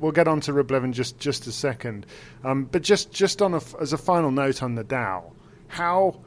we'll 0.00 0.12
get 0.12 0.28
on 0.28 0.40
to 0.42 0.52
Rublev 0.52 0.84
in 0.84 0.92
just 0.92 1.18
just 1.18 1.46
a 1.48 1.52
second. 1.52 2.06
Um, 2.44 2.64
but 2.66 2.82
just 2.82 3.12
just 3.12 3.42
on 3.42 3.54
a 3.54 3.60
as 3.80 3.92
a 3.92 3.98
final 3.98 4.30
note 4.30 4.62
on 4.62 4.76
Nadal, 4.76 5.32
how 5.66 6.20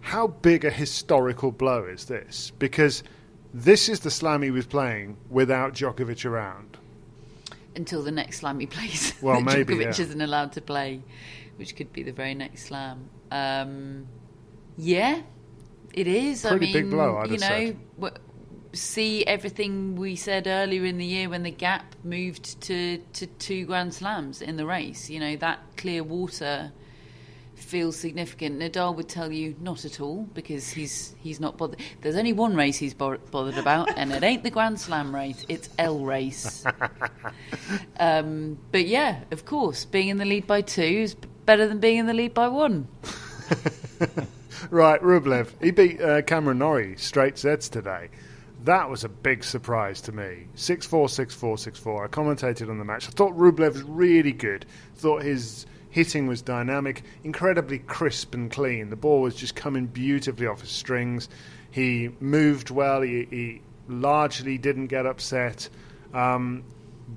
how 0.00 0.26
big 0.26 0.66
a 0.66 0.70
historical 0.70 1.50
blow 1.50 1.86
is 1.86 2.04
this? 2.04 2.52
Because 2.58 3.02
this 3.54 3.88
is 3.88 4.00
the 4.00 4.10
slam 4.10 4.42
he 4.42 4.50
was 4.50 4.66
playing 4.66 5.16
without 5.30 5.72
Djokovic 5.72 6.26
around. 6.26 6.73
Until 7.76 8.02
the 8.02 8.12
next 8.12 8.38
slam 8.38 8.60
he 8.60 8.66
plays. 8.66 9.14
Well, 9.22 9.40
maybe, 9.42 9.74
Djokovic 9.74 9.98
yeah. 9.98 10.04
isn't 10.04 10.20
allowed 10.20 10.52
to 10.52 10.60
play, 10.60 11.02
which 11.56 11.76
could 11.76 11.92
be 11.92 12.02
the 12.02 12.12
very 12.12 12.34
next 12.34 12.66
slam. 12.66 13.08
Um, 13.30 14.06
yeah, 14.76 15.22
it 15.92 16.06
is. 16.06 16.44
I 16.44 16.56
mean, 16.56 16.72
big 16.72 16.90
blow, 16.90 17.16
I'd 17.16 17.30
you 17.30 17.38
know, 17.38 17.76
w- 17.96 18.14
see 18.72 19.24
everything 19.26 19.96
we 19.96 20.16
said 20.16 20.46
earlier 20.46 20.84
in 20.84 20.98
the 20.98 21.04
year 21.06 21.28
when 21.28 21.42
the 21.42 21.50
gap 21.50 21.94
moved 22.04 22.60
to, 22.62 22.98
to 23.14 23.26
two 23.26 23.64
Grand 23.66 23.94
Slams 23.94 24.42
in 24.42 24.56
the 24.56 24.66
race. 24.66 25.08
You 25.08 25.20
know, 25.20 25.36
that 25.36 25.60
clear 25.76 26.02
water 26.02 26.72
feels 27.56 27.96
significant. 27.96 28.58
Nadal 28.58 28.94
would 28.96 29.08
tell 29.08 29.32
you 29.32 29.54
not 29.60 29.84
at 29.84 30.00
all 30.00 30.22
because 30.34 30.70
he's 30.70 31.14
he's 31.18 31.40
not 31.40 31.56
bothered. 31.56 31.80
There's 32.00 32.16
only 32.16 32.32
one 32.32 32.54
race 32.54 32.76
he's 32.76 32.94
bo- 32.94 33.18
bothered 33.30 33.58
about, 33.58 33.96
and 33.96 34.12
it 34.12 34.22
ain't 34.22 34.42
the 34.42 34.50
Grand 34.50 34.80
Slam 34.80 35.14
race. 35.14 35.44
It's 35.48 35.68
L 35.78 36.04
race. 36.04 36.64
um, 38.00 38.58
but 38.72 38.86
yeah, 38.86 39.20
of 39.30 39.44
course, 39.44 39.84
being 39.84 40.08
in 40.08 40.18
the 40.18 40.24
lead 40.24 40.46
by 40.46 40.60
two 40.60 40.82
is 40.82 41.14
better 41.46 41.66
than 41.66 41.78
being 41.78 41.98
in 41.98 42.06
the 42.06 42.14
lead 42.14 42.34
by 42.34 42.48
one. 42.48 42.88
Right, 44.70 45.00
Rublev. 45.02 45.50
He 45.62 45.70
beat 45.70 46.00
uh, 46.00 46.22
Cameron 46.22 46.58
Norrie 46.58 46.96
straight 46.96 47.38
sets 47.38 47.68
today. 47.68 48.08
That 48.64 48.88
was 48.88 49.04
a 49.04 49.08
big 49.08 49.44
surprise 49.44 50.00
to 50.02 50.12
me. 50.12 50.46
6 50.54 50.86
4, 50.86 51.08
6 51.08 51.34
4, 51.34 51.58
6 51.58 51.78
4. 51.78 52.04
I 52.04 52.08
commentated 52.08 52.70
on 52.70 52.78
the 52.78 52.84
match. 52.84 53.06
I 53.06 53.10
thought 53.10 53.36
Rublev 53.36 53.74
was 53.74 53.82
really 53.82 54.32
good. 54.32 54.64
Thought 54.96 55.22
his 55.22 55.66
hitting 55.94 56.26
was 56.26 56.42
dynamic, 56.42 57.04
incredibly 57.22 57.78
crisp 57.78 58.34
and 58.34 58.50
clean. 58.50 58.90
The 58.90 58.96
ball 58.96 59.20
was 59.20 59.36
just 59.36 59.54
coming 59.54 59.86
beautifully 59.86 60.48
off 60.48 60.60
his 60.60 60.70
strings. 60.70 61.28
He 61.70 62.10
moved 62.18 62.70
well. 62.70 63.00
He, 63.00 63.28
he 63.30 63.62
largely 63.86 64.58
didn't 64.58 64.88
get 64.88 65.06
upset. 65.06 65.68
Um, 66.12 66.64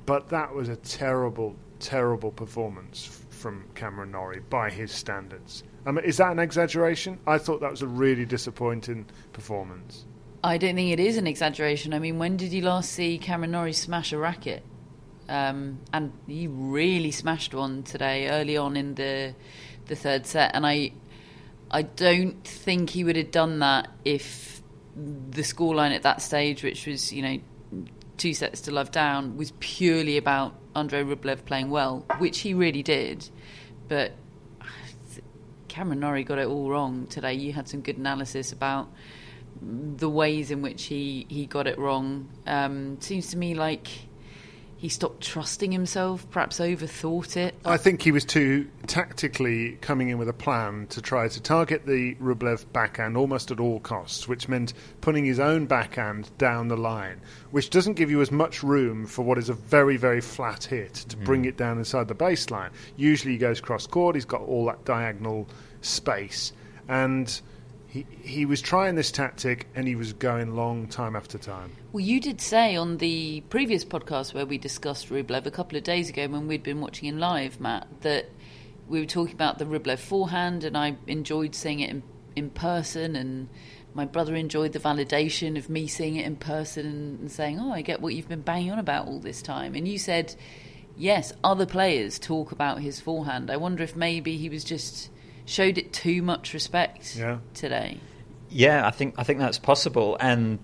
but 0.05 0.29
that 0.29 0.53
was 0.53 0.69
a 0.69 0.75
terrible, 0.75 1.55
terrible 1.79 2.31
performance 2.31 3.23
from 3.31 3.65
Cameron 3.73 4.11
Norrie 4.11 4.41
by 4.47 4.69
his 4.69 4.91
standards. 4.91 5.63
Mean, 5.83 5.97
is 6.05 6.17
that 6.17 6.31
an 6.31 6.37
exaggeration? 6.37 7.17
I 7.25 7.39
thought 7.39 7.61
that 7.61 7.71
was 7.71 7.81
a 7.81 7.87
really 7.87 8.25
disappointing 8.25 9.07
performance. 9.33 10.05
I 10.43 10.59
don't 10.59 10.75
think 10.75 10.91
it 10.91 10.99
is 10.99 11.17
an 11.17 11.25
exaggeration. 11.25 11.95
I 11.95 11.99
mean, 11.99 12.19
when 12.19 12.37
did 12.37 12.53
you 12.53 12.61
last 12.61 12.91
see 12.91 13.17
Cameron 13.17 13.49
Norrie 13.51 13.73
smash 13.73 14.13
a 14.13 14.19
racket? 14.19 14.63
Um, 15.29 15.79
and 15.91 16.13
he 16.27 16.47
really 16.47 17.11
smashed 17.11 17.53
one 17.53 17.83
today, 17.83 18.29
early 18.29 18.57
on 18.57 18.77
in 18.77 18.95
the 18.95 19.35
the 19.87 19.95
third 19.95 20.25
set. 20.25 20.51
And 20.53 20.65
I, 20.65 20.91
I 21.71 21.81
don't 21.81 22.43
think 22.45 22.91
he 22.91 23.03
would 23.03 23.15
have 23.15 23.31
done 23.31 23.59
that 23.59 23.89
if 24.05 24.61
the 24.95 25.41
scoreline 25.41 25.95
at 25.95 26.03
that 26.03 26.21
stage, 26.21 26.63
which 26.63 26.87
was 26.87 27.11
you 27.11 27.21
know 27.21 27.39
two 28.17 28.33
sets 28.33 28.61
to 28.61 28.71
love 28.71 28.91
down, 28.91 29.37
was 29.37 29.51
purely 29.59 30.17
about 30.17 30.55
Andrei 30.75 31.03
Rublev 31.03 31.45
playing 31.45 31.69
well, 31.69 32.05
which 32.17 32.39
he 32.39 32.53
really 32.53 32.83
did. 32.83 33.29
But 33.87 34.13
Cameron 35.67 35.99
Norrie 35.99 36.23
got 36.23 36.39
it 36.39 36.47
all 36.47 36.69
wrong 36.69 37.07
today. 37.07 37.33
You 37.33 37.53
had 37.53 37.67
some 37.67 37.81
good 37.81 37.97
analysis 37.97 38.51
about 38.51 38.89
the 39.61 40.09
ways 40.09 40.51
in 40.51 40.61
which 40.61 40.85
he, 40.85 41.25
he 41.29 41.45
got 41.45 41.67
it 41.67 41.77
wrong. 41.77 42.29
Um, 42.45 42.99
seems 42.99 43.27
to 43.27 43.37
me 43.37 43.53
like 43.53 43.87
he 44.77 44.89
stopped 44.89 45.21
trusting 45.21 45.71
himself, 45.71 46.29
perhaps 46.29 46.59
overthought 46.59 47.35
it. 47.35 47.55
I 47.65 47.77
think 47.77 48.03
he 48.03 48.11
was 48.11 48.23
too 48.23 48.69
tactically 48.85 49.71
coming 49.81 50.09
in 50.09 50.19
with 50.19 50.29
a 50.29 50.33
plan 50.33 50.85
to 50.91 51.01
try 51.01 51.27
to 51.27 51.41
target 51.41 51.87
the 51.87 52.13
Rublev 52.15 52.63
backhand 52.73 53.17
almost 53.17 53.49
at 53.49 53.59
all 53.59 53.79
costs, 53.79 54.27
which 54.27 54.47
meant 54.47 54.73
putting 55.01 55.25
his 55.25 55.39
own 55.39 55.65
backhand 55.65 56.29
down 56.37 56.67
the 56.67 56.77
line, 56.77 57.19
which 57.49 57.71
doesn't 57.71 57.95
give 57.95 58.11
you 58.11 58.21
as 58.21 58.31
much 58.31 58.61
room 58.61 59.07
for 59.07 59.23
what 59.23 59.39
is 59.39 59.49
a 59.49 59.53
very, 59.53 59.97
very 59.97 60.21
flat 60.21 60.65
hit 60.65 60.93
to 60.93 61.15
mm-hmm. 61.15 61.25
bring 61.25 61.45
it 61.45 61.57
down 61.57 61.79
inside 61.79 62.07
the 62.07 62.15
baseline. 62.15 62.69
Usually 62.95 63.33
he 63.33 63.39
goes 63.39 63.59
cross 63.59 63.87
court, 63.87 64.15
he's 64.15 64.25
got 64.25 64.41
all 64.41 64.65
that 64.67 64.85
diagonal 64.85 65.47
space, 65.81 66.53
and 66.87 67.41
he, 68.21 68.45
was 68.45 68.61
trying 68.61 68.95
this 68.95 69.11
tactic 69.11 69.67
and 69.75 69.87
he 69.87 69.95
was 69.95 70.13
going 70.13 70.55
long 70.55 70.87
time 70.87 71.15
after 71.15 71.37
time. 71.37 71.71
Well, 71.91 72.03
you 72.03 72.19
did 72.19 72.41
say 72.41 72.75
on 72.75 72.97
the 72.97 73.41
previous 73.49 73.85
podcast 73.85 74.33
where 74.33 74.45
we 74.45 74.57
discussed 74.57 75.09
Rublev 75.09 75.45
a 75.45 75.51
couple 75.51 75.77
of 75.77 75.83
days 75.83 76.09
ago 76.09 76.27
when 76.27 76.47
we'd 76.47 76.63
been 76.63 76.81
watching 76.81 77.07
him 77.07 77.19
live, 77.19 77.59
Matt, 77.59 77.87
that 78.01 78.29
we 78.87 78.99
were 78.99 79.05
talking 79.05 79.33
about 79.33 79.57
the 79.57 79.65
Rublev 79.65 79.99
forehand, 79.99 80.63
and 80.63 80.77
I 80.77 80.97
enjoyed 81.07 81.55
seeing 81.55 81.79
it 81.79 81.89
in, 81.89 82.03
in 82.35 82.49
person, 82.49 83.15
and 83.15 83.49
my 83.93 84.05
brother 84.05 84.35
enjoyed 84.35 84.73
the 84.73 84.79
validation 84.79 85.57
of 85.57 85.69
me 85.69 85.87
seeing 85.87 86.15
it 86.15 86.25
in 86.25 86.35
person 86.35 86.85
and 87.19 87.31
saying, 87.31 87.59
"Oh, 87.59 87.71
I 87.71 87.81
get 87.81 88.01
what 88.01 88.13
you've 88.13 88.29
been 88.29 88.41
banging 88.41 88.71
on 88.71 88.79
about 88.79 89.07
all 89.07 89.19
this 89.19 89.41
time." 89.41 89.75
And 89.75 89.87
you 89.87 89.97
said, 89.97 90.35
"Yes, 90.95 91.33
other 91.43 91.65
players 91.65 92.19
talk 92.19 92.51
about 92.51 92.79
his 92.79 92.99
forehand." 92.99 93.49
I 93.49 93.57
wonder 93.57 93.83
if 93.83 93.95
maybe 93.95 94.37
he 94.37 94.49
was 94.49 94.63
just 94.63 95.09
showed 95.47 95.77
it 95.79 95.91
too 95.93 96.21
much 96.21 96.53
respect 96.53 97.15
Yeah. 97.15 97.37
today. 97.55 97.97
Yeah, 98.49 98.85
I 98.85 98.91
think 98.91 99.15
I 99.17 99.23
think 99.23 99.39
that's 99.39 99.57
possible. 99.59 100.15
And 100.19 100.59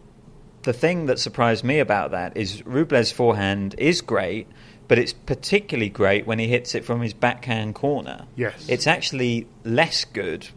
the 0.62 0.74
thing 0.74 1.08
that 1.08 1.20
surprised 1.20 1.64
me 1.64 1.80
about 1.80 2.12
that 2.12 2.38
is 2.38 2.62
Rublev's 2.62 3.12
forehand 3.12 3.76
is 3.78 4.02
great, 4.02 4.48
but 4.88 4.98
it's 5.00 5.14
particularly 5.14 5.90
great 5.90 6.28
when 6.28 6.40
he 6.40 6.48
hits 6.48 6.76
it 6.76 6.86
from 6.86 7.02
his 7.02 7.14
backhand 7.14 7.76
corner. 7.76 8.26
Yes. 8.36 8.66
It's 8.70 8.88
actually 8.88 9.48
less 9.64 10.06
good 10.06 10.48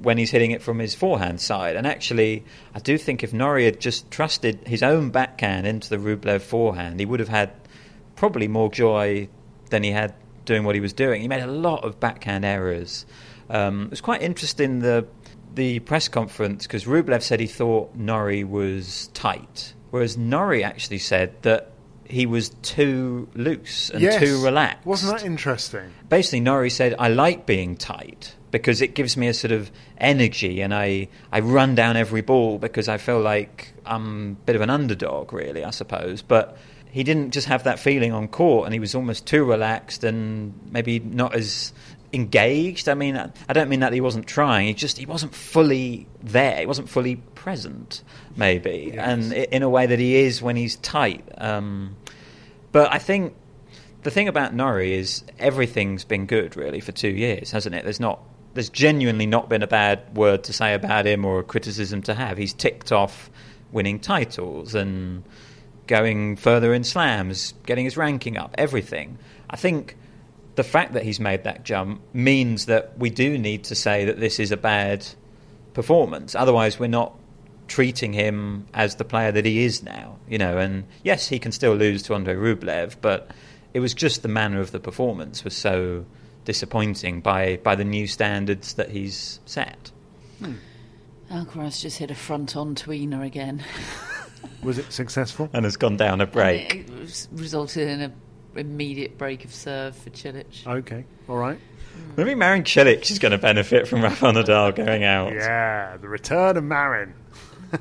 when 0.00 0.16
he's 0.16 0.30
hitting 0.30 0.50
it 0.50 0.62
from 0.62 0.78
his 0.78 0.94
forehand 0.94 1.40
side. 1.42 1.76
And 1.76 1.86
actually, 1.86 2.44
I 2.74 2.78
do 2.78 2.96
think 2.96 3.22
if 3.22 3.34
Norrie 3.34 3.66
had 3.66 3.80
just 3.80 4.10
trusted 4.10 4.60
his 4.66 4.82
own 4.82 5.10
backhand 5.10 5.66
into 5.66 5.90
the 5.90 5.98
Rublev 5.98 6.40
forehand, 6.40 7.00
he 7.00 7.04
would 7.06 7.20
have 7.20 7.28
had 7.28 7.50
probably 8.16 8.48
more 8.48 8.70
joy 8.70 9.28
than 9.68 9.82
he 9.82 9.90
had 9.90 10.14
doing 10.46 10.64
what 10.64 10.74
he 10.74 10.80
was 10.80 10.94
doing. 10.94 11.20
He 11.20 11.28
made 11.28 11.42
a 11.42 11.46
lot 11.46 11.84
of 11.84 12.00
backhand 12.00 12.46
errors. 12.46 13.04
Um, 13.50 13.84
it 13.84 13.90
was 13.90 14.00
quite 14.00 14.22
interesting 14.22 14.78
the 14.80 15.06
the 15.54 15.80
press 15.80 16.06
conference 16.08 16.66
because 16.66 16.84
Rublev 16.84 17.22
said 17.22 17.40
he 17.40 17.46
thought 17.48 17.94
Norrie 17.96 18.44
was 18.44 19.10
tight, 19.14 19.74
whereas 19.90 20.16
Norrie 20.16 20.62
actually 20.62 20.98
said 20.98 21.34
that 21.42 21.72
he 22.04 22.26
was 22.26 22.50
too 22.62 23.28
loose 23.34 23.90
and 23.90 24.00
Yes. 24.00 24.20
too 24.20 24.42
relaxed. 24.44 24.86
Wasn't 24.86 25.16
that 25.16 25.24
interesting? 25.26 25.92
Basically, 26.08 26.40
Norrie 26.40 26.70
said, 26.70 26.94
"I 26.98 27.08
like 27.08 27.46
being 27.46 27.76
tight." 27.76 28.36
Because 28.52 28.82
it 28.82 28.96
gives 28.96 29.16
me 29.16 29.28
a 29.28 29.34
sort 29.34 29.52
of 29.52 29.70
energy, 29.98 30.60
and 30.60 30.74
I, 30.74 31.06
I 31.30 31.38
run 31.38 31.76
down 31.76 31.96
every 31.96 32.20
ball 32.20 32.58
because 32.58 32.88
I 32.88 32.98
feel 32.98 33.20
like 33.20 33.72
I'm 33.86 34.32
a 34.32 34.44
bit 34.44 34.56
of 34.56 34.62
an 34.62 34.70
underdog, 34.70 35.32
really, 35.32 35.62
I 35.62 35.70
suppose. 35.70 36.20
But 36.20 36.56
he 36.90 37.04
didn't 37.04 37.30
just 37.30 37.46
have 37.46 37.62
that 37.62 37.78
feeling 37.78 38.12
on 38.12 38.26
court, 38.26 38.64
and 38.64 38.74
he 38.74 38.80
was 38.80 38.96
almost 38.96 39.24
too 39.24 39.44
relaxed 39.44 40.02
and 40.02 40.52
maybe 40.72 40.98
not 40.98 41.32
as 41.32 41.72
engaged. 42.12 42.88
I 42.88 42.94
mean, 42.94 43.16
I 43.16 43.52
don't 43.52 43.68
mean 43.68 43.80
that 43.80 43.92
he 43.92 44.00
wasn't 44.00 44.26
trying. 44.26 44.66
He 44.66 44.74
just 44.74 44.98
he 44.98 45.06
wasn't 45.06 45.34
fully 45.34 46.06
there. 46.22 46.58
He 46.58 46.66
wasn't 46.66 46.88
fully 46.88 47.16
present, 47.16 48.02
maybe, 48.36 48.94
and 48.98 49.32
in 49.32 49.62
a 49.62 49.68
way 49.68 49.86
that 49.86 49.98
he 49.98 50.16
is 50.16 50.42
when 50.42 50.56
he's 50.56 50.76
tight. 50.76 51.24
Um, 51.38 51.96
but 52.72 52.92
I 52.92 52.98
think 52.98 53.34
the 54.02 54.10
thing 54.10 54.28
about 54.28 54.54
Norrie 54.54 54.94
is 54.94 55.24
everything's 55.38 56.04
been 56.04 56.26
good 56.26 56.56
really 56.56 56.80
for 56.80 56.92
two 56.92 57.10
years, 57.10 57.50
hasn't 57.50 57.74
it? 57.74 57.84
There's 57.84 58.00
not 58.00 58.20
there's 58.54 58.70
genuinely 58.70 59.26
not 59.26 59.48
been 59.48 59.62
a 59.62 59.66
bad 59.66 60.16
word 60.16 60.44
to 60.44 60.52
say 60.52 60.74
about 60.74 61.06
him 61.06 61.24
or 61.24 61.40
a 61.40 61.44
criticism 61.44 62.02
to 62.02 62.14
have. 62.14 62.36
He's 62.36 62.52
ticked 62.52 62.90
off 62.90 63.30
winning 63.70 64.00
titles 64.00 64.74
and 64.74 65.22
going 65.86 66.36
further 66.36 66.74
in 66.74 66.84
slams, 66.84 67.54
getting 67.66 67.84
his 67.84 67.96
ranking 67.96 68.36
up, 68.36 68.54
everything. 68.58 69.18
I 69.48 69.56
think 69.56 69.96
the 70.60 70.64
fact 70.64 70.92
that 70.92 71.02
he's 71.02 71.18
made 71.18 71.44
that 71.44 71.64
jump 71.64 72.02
means 72.12 72.66
that 72.66 72.92
we 72.98 73.08
do 73.08 73.38
need 73.38 73.64
to 73.64 73.74
say 73.74 74.04
that 74.04 74.20
this 74.20 74.38
is 74.38 74.52
a 74.52 74.58
bad 74.58 75.06
performance. 75.72 76.34
Otherwise, 76.34 76.78
we're 76.78 76.86
not 76.86 77.18
treating 77.66 78.12
him 78.12 78.66
as 78.74 78.96
the 78.96 79.04
player 79.06 79.32
that 79.32 79.46
he 79.46 79.64
is 79.64 79.82
now. 79.82 80.18
You 80.28 80.36
know, 80.36 80.58
and 80.58 80.84
yes, 81.02 81.28
he 81.28 81.38
can 81.38 81.50
still 81.50 81.72
lose 81.72 82.02
to 82.02 82.14
Andrei 82.14 82.34
Rublev, 82.34 82.96
but 83.00 83.30
it 83.72 83.80
was 83.80 83.94
just 83.94 84.20
the 84.20 84.28
manner 84.28 84.60
of 84.60 84.70
the 84.70 84.80
performance 84.80 85.44
was 85.44 85.56
so 85.56 86.04
disappointing 86.44 87.22
by 87.22 87.56
by 87.62 87.74
the 87.74 87.84
new 87.84 88.06
standards 88.06 88.74
that 88.74 88.90
he's 88.90 89.40
set. 89.46 89.90
Hmm. 90.40 90.56
Oh, 91.30 91.46
Alcaraz 91.46 91.80
just 91.80 91.96
hit 91.96 92.10
a 92.10 92.14
front 92.14 92.54
on 92.54 92.74
tweener 92.74 93.24
again. 93.24 93.64
Was 94.62 94.76
it 94.76 94.92
successful? 94.92 95.48
And 95.54 95.64
has 95.64 95.78
gone 95.78 95.96
down 95.96 96.20
a 96.20 96.26
break. 96.26 96.74
It 96.74 97.28
resulted 97.32 97.88
in 97.88 98.00
an 98.02 98.12
immediate 98.54 99.18
break 99.18 99.44
of 99.44 99.52
serve 99.52 99.96
for 99.96 100.10
Cilic. 100.10 100.66
Okay, 100.66 101.04
all 101.28 101.36
right. 101.36 101.58
Maybe 102.16 102.34
Marin 102.34 102.64
Cilic 102.64 103.10
is 103.10 103.18
going 103.18 103.32
to 103.32 103.38
benefit 103.38 103.88
from 103.88 104.02
Rafael 104.02 104.32
Nadal 104.32 104.74
going 104.74 105.04
out. 105.04 105.32
Yeah, 105.32 105.96
the 105.96 106.08
return 106.08 106.56
of 106.56 106.64
Marin. 106.64 107.14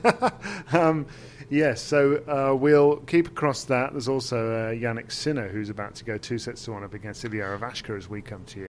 um, 0.73 1.05
yes, 1.49 1.81
so 1.81 2.15
uh, 2.27 2.55
we'll 2.55 2.97
keep 2.97 3.27
across 3.27 3.65
that. 3.65 3.91
There's 3.91 4.07
also 4.07 4.51
uh, 4.51 4.71
Jannik 4.71 5.11
Sinner, 5.11 5.47
who's 5.49 5.69
about 5.69 5.95
to 5.95 6.05
go 6.05 6.17
two 6.17 6.37
sets 6.37 6.63
to 6.65 6.71
one 6.73 6.83
up 6.83 6.93
against 6.93 7.25
Ilya 7.25 7.57
Ivashka 7.59 7.97
as 7.97 8.09
we 8.09 8.21
come 8.21 8.45
to 8.45 8.61
you. 8.61 8.68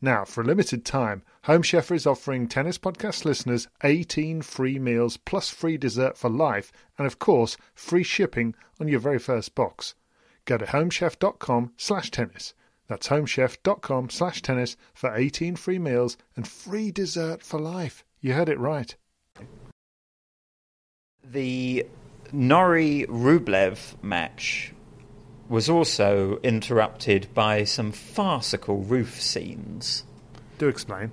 Now, 0.00 0.24
for 0.26 0.42
a 0.42 0.44
limited 0.44 0.84
time, 0.84 1.22
Home 1.44 1.62
Chef 1.62 1.90
is 1.90 2.06
offering 2.06 2.48
Tennis 2.48 2.76
Podcast 2.76 3.24
listeners 3.24 3.66
18 3.82 4.42
free 4.42 4.78
meals 4.78 5.16
plus 5.16 5.48
free 5.48 5.78
dessert 5.78 6.18
for 6.18 6.28
life, 6.28 6.70
and 6.98 7.06
of 7.06 7.18
course, 7.18 7.56
free 7.74 8.02
shipping 8.02 8.54
on 8.78 8.88
your 8.88 9.00
very 9.00 9.18
first 9.18 9.54
box. 9.54 9.94
Go 10.44 10.58
to 10.58 10.66
homechef.com 10.66 11.72
slash 11.78 12.10
tennis. 12.10 12.52
That's 12.88 13.08
homechef.com 13.08 14.10
slash 14.10 14.42
tennis 14.42 14.76
for 14.92 15.14
18 15.14 15.56
free 15.56 15.78
meals 15.78 16.16
and 16.36 16.46
free 16.46 16.90
dessert 16.90 17.42
for 17.42 17.58
life. 17.58 18.04
You 18.20 18.34
heard 18.34 18.48
it 18.48 18.58
right. 18.58 18.94
The 21.24 21.86
Norrie 22.32 23.06
Rublev 23.08 24.02
match 24.02 24.72
was 25.48 25.68
also 25.68 26.38
interrupted 26.42 27.28
by 27.34 27.64
some 27.64 27.92
farcical 27.92 28.78
roof 28.78 29.20
scenes. 29.20 30.04
Do 30.58 30.68
explain. 30.68 31.12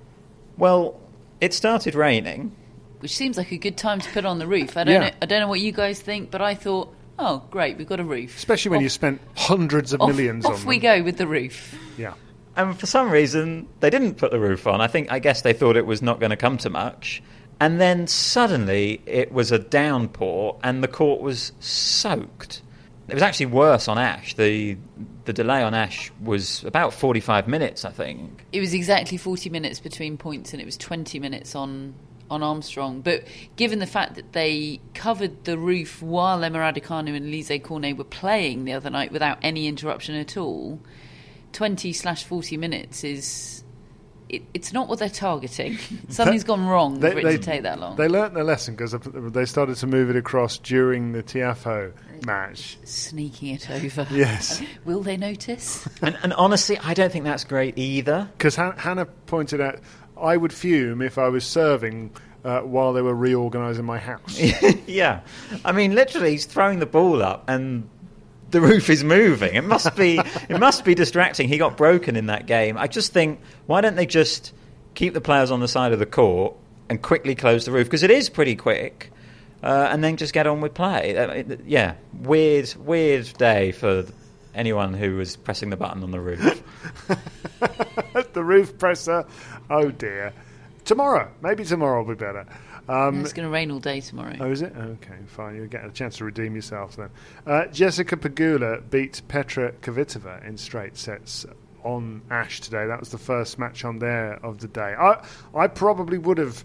Well, 0.56 0.98
it 1.40 1.52
started 1.54 1.94
raining. 1.94 2.52
Which 3.00 3.14
seems 3.14 3.36
like 3.36 3.52
a 3.52 3.58
good 3.58 3.76
time 3.76 4.00
to 4.00 4.10
put 4.10 4.24
on 4.24 4.38
the 4.38 4.46
roof. 4.46 4.76
I 4.76 4.84
don't 4.84 4.94
Yeah. 4.94 5.08
know. 5.10 5.14
I 5.22 5.26
don't 5.26 5.40
know 5.40 5.48
what 5.48 5.60
you 5.60 5.72
guys 5.72 6.00
think, 6.00 6.30
but 6.30 6.40
I 6.40 6.54
thought, 6.54 6.92
oh, 7.18 7.42
great, 7.50 7.76
we've 7.76 7.86
got 7.88 8.00
a 8.00 8.04
roof. 8.04 8.36
Especially 8.36 8.70
when 8.70 8.78
Off- 8.78 8.82
you 8.84 8.88
spent 8.88 9.20
hundreds 9.36 9.92
of 9.92 10.00
off, 10.00 10.08
millions 10.08 10.46
off 10.46 10.60
on 10.62 10.66
we 10.66 10.78
them. 10.78 10.98
go 11.00 11.04
with 11.04 11.18
the 11.18 11.26
roof. 11.26 11.78
Yeah. 11.98 12.14
And 12.56 12.78
for 12.78 12.86
some 12.86 13.10
reason, 13.10 13.68
they 13.80 13.90
didn't 13.90 14.14
put 14.14 14.30
the 14.30 14.38
roof 14.40 14.66
on. 14.66 14.80
I 14.80 14.86
think, 14.86 15.10
I 15.12 15.18
guess 15.18 15.42
they 15.42 15.52
thought 15.52 15.76
it 15.76 15.86
was 15.86 16.00
not 16.02 16.18
going 16.20 16.30
to 16.30 16.36
come 16.36 16.56
to 16.58 16.70
much. 16.70 17.22
And 17.60 17.80
then 17.80 18.06
suddenly 18.06 19.00
it 19.06 19.32
was 19.32 19.52
a 19.52 19.58
downpour 19.58 20.56
and 20.62 20.82
the 20.82 20.88
court 20.88 21.20
was 21.20 21.52
soaked. 21.60 22.62
It 23.08 23.14
was 23.14 23.22
actually 23.22 23.46
worse 23.46 23.88
on 23.88 23.98
Ashe. 23.98 24.34
The, 24.34 24.78
the 25.24 25.32
delay 25.32 25.62
on 25.62 25.74
Ashe 25.74 26.10
was 26.22 26.64
about 26.64 26.94
45 26.94 27.46
minutes, 27.48 27.84
I 27.84 27.90
think. 27.90 28.46
It 28.52 28.60
was 28.60 28.72
exactly 28.72 29.18
40 29.18 29.50
minutes 29.50 29.80
between 29.80 30.16
points 30.16 30.52
and 30.52 30.62
it 30.62 30.64
was 30.64 30.76
20 30.76 31.18
minutes 31.20 31.54
on 31.54 31.94
on 32.30 32.42
Armstrong. 32.42 33.00
But 33.00 33.24
given 33.56 33.78
the 33.78 33.86
fact 33.86 34.14
that 34.14 34.32
they 34.32 34.80
covered 34.94 35.44
the 35.44 35.58
roof 35.58 36.02
while 36.02 36.42
Emma 36.42 36.60
and 36.60 36.76
Alizé 36.76 37.62
Cornet 37.62 37.96
were 37.96 38.04
playing 38.04 38.64
the 38.64 38.72
other 38.72 38.90
night 38.90 39.12
without 39.12 39.38
any 39.42 39.66
interruption 39.66 40.14
at 40.14 40.36
all, 40.36 40.80
20 41.52 41.92
slash 41.92 42.24
40 42.24 42.56
minutes 42.56 43.04
is. 43.04 43.63
It, 44.34 44.42
it's 44.54 44.72
not 44.72 44.88
what 44.88 44.98
they're 44.98 45.08
targeting. 45.08 45.78
Something's 46.08 46.44
gone 46.44 46.66
wrong 46.66 47.00
for 47.00 47.06
it 47.06 47.22
to 47.22 47.38
take 47.38 47.62
that 47.62 47.78
long. 47.78 47.96
They 47.96 48.08
learnt 48.08 48.34
their 48.34 48.44
lesson 48.44 48.74
because 48.74 48.92
they 48.92 49.44
started 49.44 49.76
to 49.76 49.86
move 49.86 50.10
it 50.10 50.16
across 50.16 50.58
during 50.58 51.12
the 51.12 51.22
Tiafoe 51.22 51.92
match. 52.26 52.78
Sneaking 52.84 53.54
it 53.54 53.70
over. 53.70 54.06
Yes. 54.10 54.62
Will 54.84 55.02
they 55.02 55.16
notice? 55.16 55.88
And, 56.02 56.18
and 56.22 56.32
honestly, 56.32 56.78
I 56.78 56.94
don't 56.94 57.12
think 57.12 57.24
that's 57.24 57.44
great 57.44 57.78
either. 57.78 58.28
Because 58.36 58.56
Hannah 58.56 59.06
pointed 59.06 59.60
out, 59.60 59.78
I 60.20 60.36
would 60.36 60.52
fume 60.52 61.02
if 61.02 61.18
I 61.18 61.28
was 61.28 61.44
serving 61.44 62.12
uh, 62.44 62.60
while 62.60 62.92
they 62.92 63.02
were 63.02 63.14
reorganising 63.14 63.84
my 63.84 63.98
house. 63.98 64.38
yeah. 64.86 65.20
I 65.64 65.72
mean, 65.72 65.94
literally, 65.94 66.32
he's 66.32 66.44
throwing 66.44 66.78
the 66.78 66.86
ball 66.86 67.22
up 67.22 67.48
and 67.48 67.88
the 68.54 68.60
roof 68.60 68.88
is 68.88 69.02
moving. 69.02 69.56
It 69.56 69.64
must 69.64 69.96
be 69.96 70.18
it 70.48 70.60
must 70.60 70.84
be 70.84 70.94
distracting. 70.94 71.48
He 71.48 71.58
got 71.58 71.76
broken 71.76 72.14
in 72.14 72.26
that 72.26 72.46
game. 72.46 72.78
I 72.78 72.86
just 72.86 73.12
think 73.12 73.40
why 73.66 73.80
don't 73.80 73.96
they 73.96 74.06
just 74.06 74.52
keep 74.94 75.12
the 75.12 75.20
players 75.20 75.50
on 75.50 75.58
the 75.58 75.66
side 75.66 75.92
of 75.92 75.98
the 75.98 76.06
court 76.06 76.54
and 76.88 77.02
quickly 77.02 77.34
close 77.34 77.64
the 77.64 77.72
roof 77.72 77.88
because 77.88 78.04
it 78.04 78.12
is 78.12 78.30
pretty 78.30 78.54
quick. 78.54 79.10
Uh, 79.60 79.88
and 79.90 80.04
then 80.04 80.16
just 80.16 80.32
get 80.32 80.46
on 80.46 80.60
with 80.60 80.74
play. 80.74 81.16
Uh, 81.16 81.56
yeah, 81.66 81.94
weird, 82.20 82.72
weird 82.76 83.26
day 83.38 83.72
for 83.72 84.04
anyone 84.54 84.92
who 84.92 85.16
was 85.16 85.36
pressing 85.36 85.70
the 85.70 85.76
button 85.76 86.02
on 86.02 86.10
the 86.10 86.20
roof. 86.20 86.62
the 88.34 88.44
roof 88.44 88.78
presser. 88.78 89.26
Oh 89.68 89.90
dear. 89.90 90.32
Tomorrow, 90.84 91.30
maybe 91.40 91.64
tomorrow 91.64 92.02
will 92.02 92.14
be 92.14 92.18
better. 92.18 92.46
Um, 92.88 93.20
it's 93.20 93.32
going 93.32 93.46
to 93.46 93.52
rain 93.52 93.70
all 93.70 93.80
day 93.80 94.00
tomorrow. 94.00 94.36
Oh, 94.40 94.50
is 94.50 94.62
it? 94.62 94.74
Okay, 94.76 95.16
fine. 95.26 95.56
You'll 95.56 95.66
get 95.66 95.84
a 95.84 95.90
chance 95.90 96.18
to 96.18 96.24
redeem 96.24 96.54
yourself 96.54 96.96
then. 96.96 97.10
Uh, 97.46 97.66
Jessica 97.66 98.16
Pegula 98.16 98.88
beat 98.90 99.22
Petra 99.28 99.72
Kvitova 99.72 100.46
in 100.46 100.58
straight 100.58 100.96
sets 100.96 101.46
on 101.82 102.22
Ashe 102.30 102.60
today. 102.60 102.86
That 102.86 103.00
was 103.00 103.10
the 103.10 103.18
first 103.18 103.58
match 103.58 103.84
on 103.84 103.98
there 103.98 104.34
of 104.44 104.58
the 104.58 104.68
day. 104.68 104.94
I, 104.98 105.24
I 105.54 105.66
probably 105.66 106.18
would 106.18 106.38
have 106.38 106.64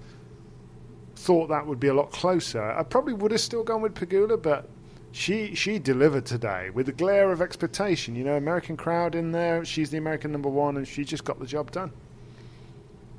thought 1.15 1.47
that 1.47 1.67
would 1.67 1.79
be 1.79 1.87
a 1.87 1.93
lot 1.93 2.11
closer. 2.11 2.63
I 2.63 2.83
probably 2.83 3.13
would 3.13 3.31
have 3.31 3.41
still 3.41 3.63
gone 3.63 3.81
with 3.81 3.93
Pegula, 3.93 4.41
but 4.41 4.69
she 5.11 5.55
she 5.55 5.79
delivered 5.79 6.25
today 6.25 6.69
with 6.69 6.87
a 6.89 6.93
glare 6.93 7.31
of 7.31 7.41
expectation. 7.41 8.15
You 8.15 8.23
know, 8.23 8.35
American 8.35 8.77
crowd 8.77 9.15
in 9.15 9.31
there. 9.31 9.65
She's 9.65 9.89
the 9.89 9.97
American 9.97 10.31
number 10.31 10.49
one, 10.49 10.77
and 10.77 10.87
she 10.87 11.03
just 11.03 11.23
got 11.23 11.39
the 11.39 11.45
job 11.45 11.71
done. 11.71 11.91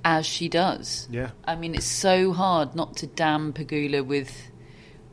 As 0.05 0.27
she 0.27 0.49
does. 0.49 1.07
Yeah. 1.11 1.31
I 1.45 1.57
mean, 1.57 1.75
it's 1.75 1.85
so 1.85 2.33
hard 2.33 2.75
not 2.75 2.97
to 2.99 3.07
damn 3.07 3.53
Pegula 3.53 4.05
with 4.05 4.51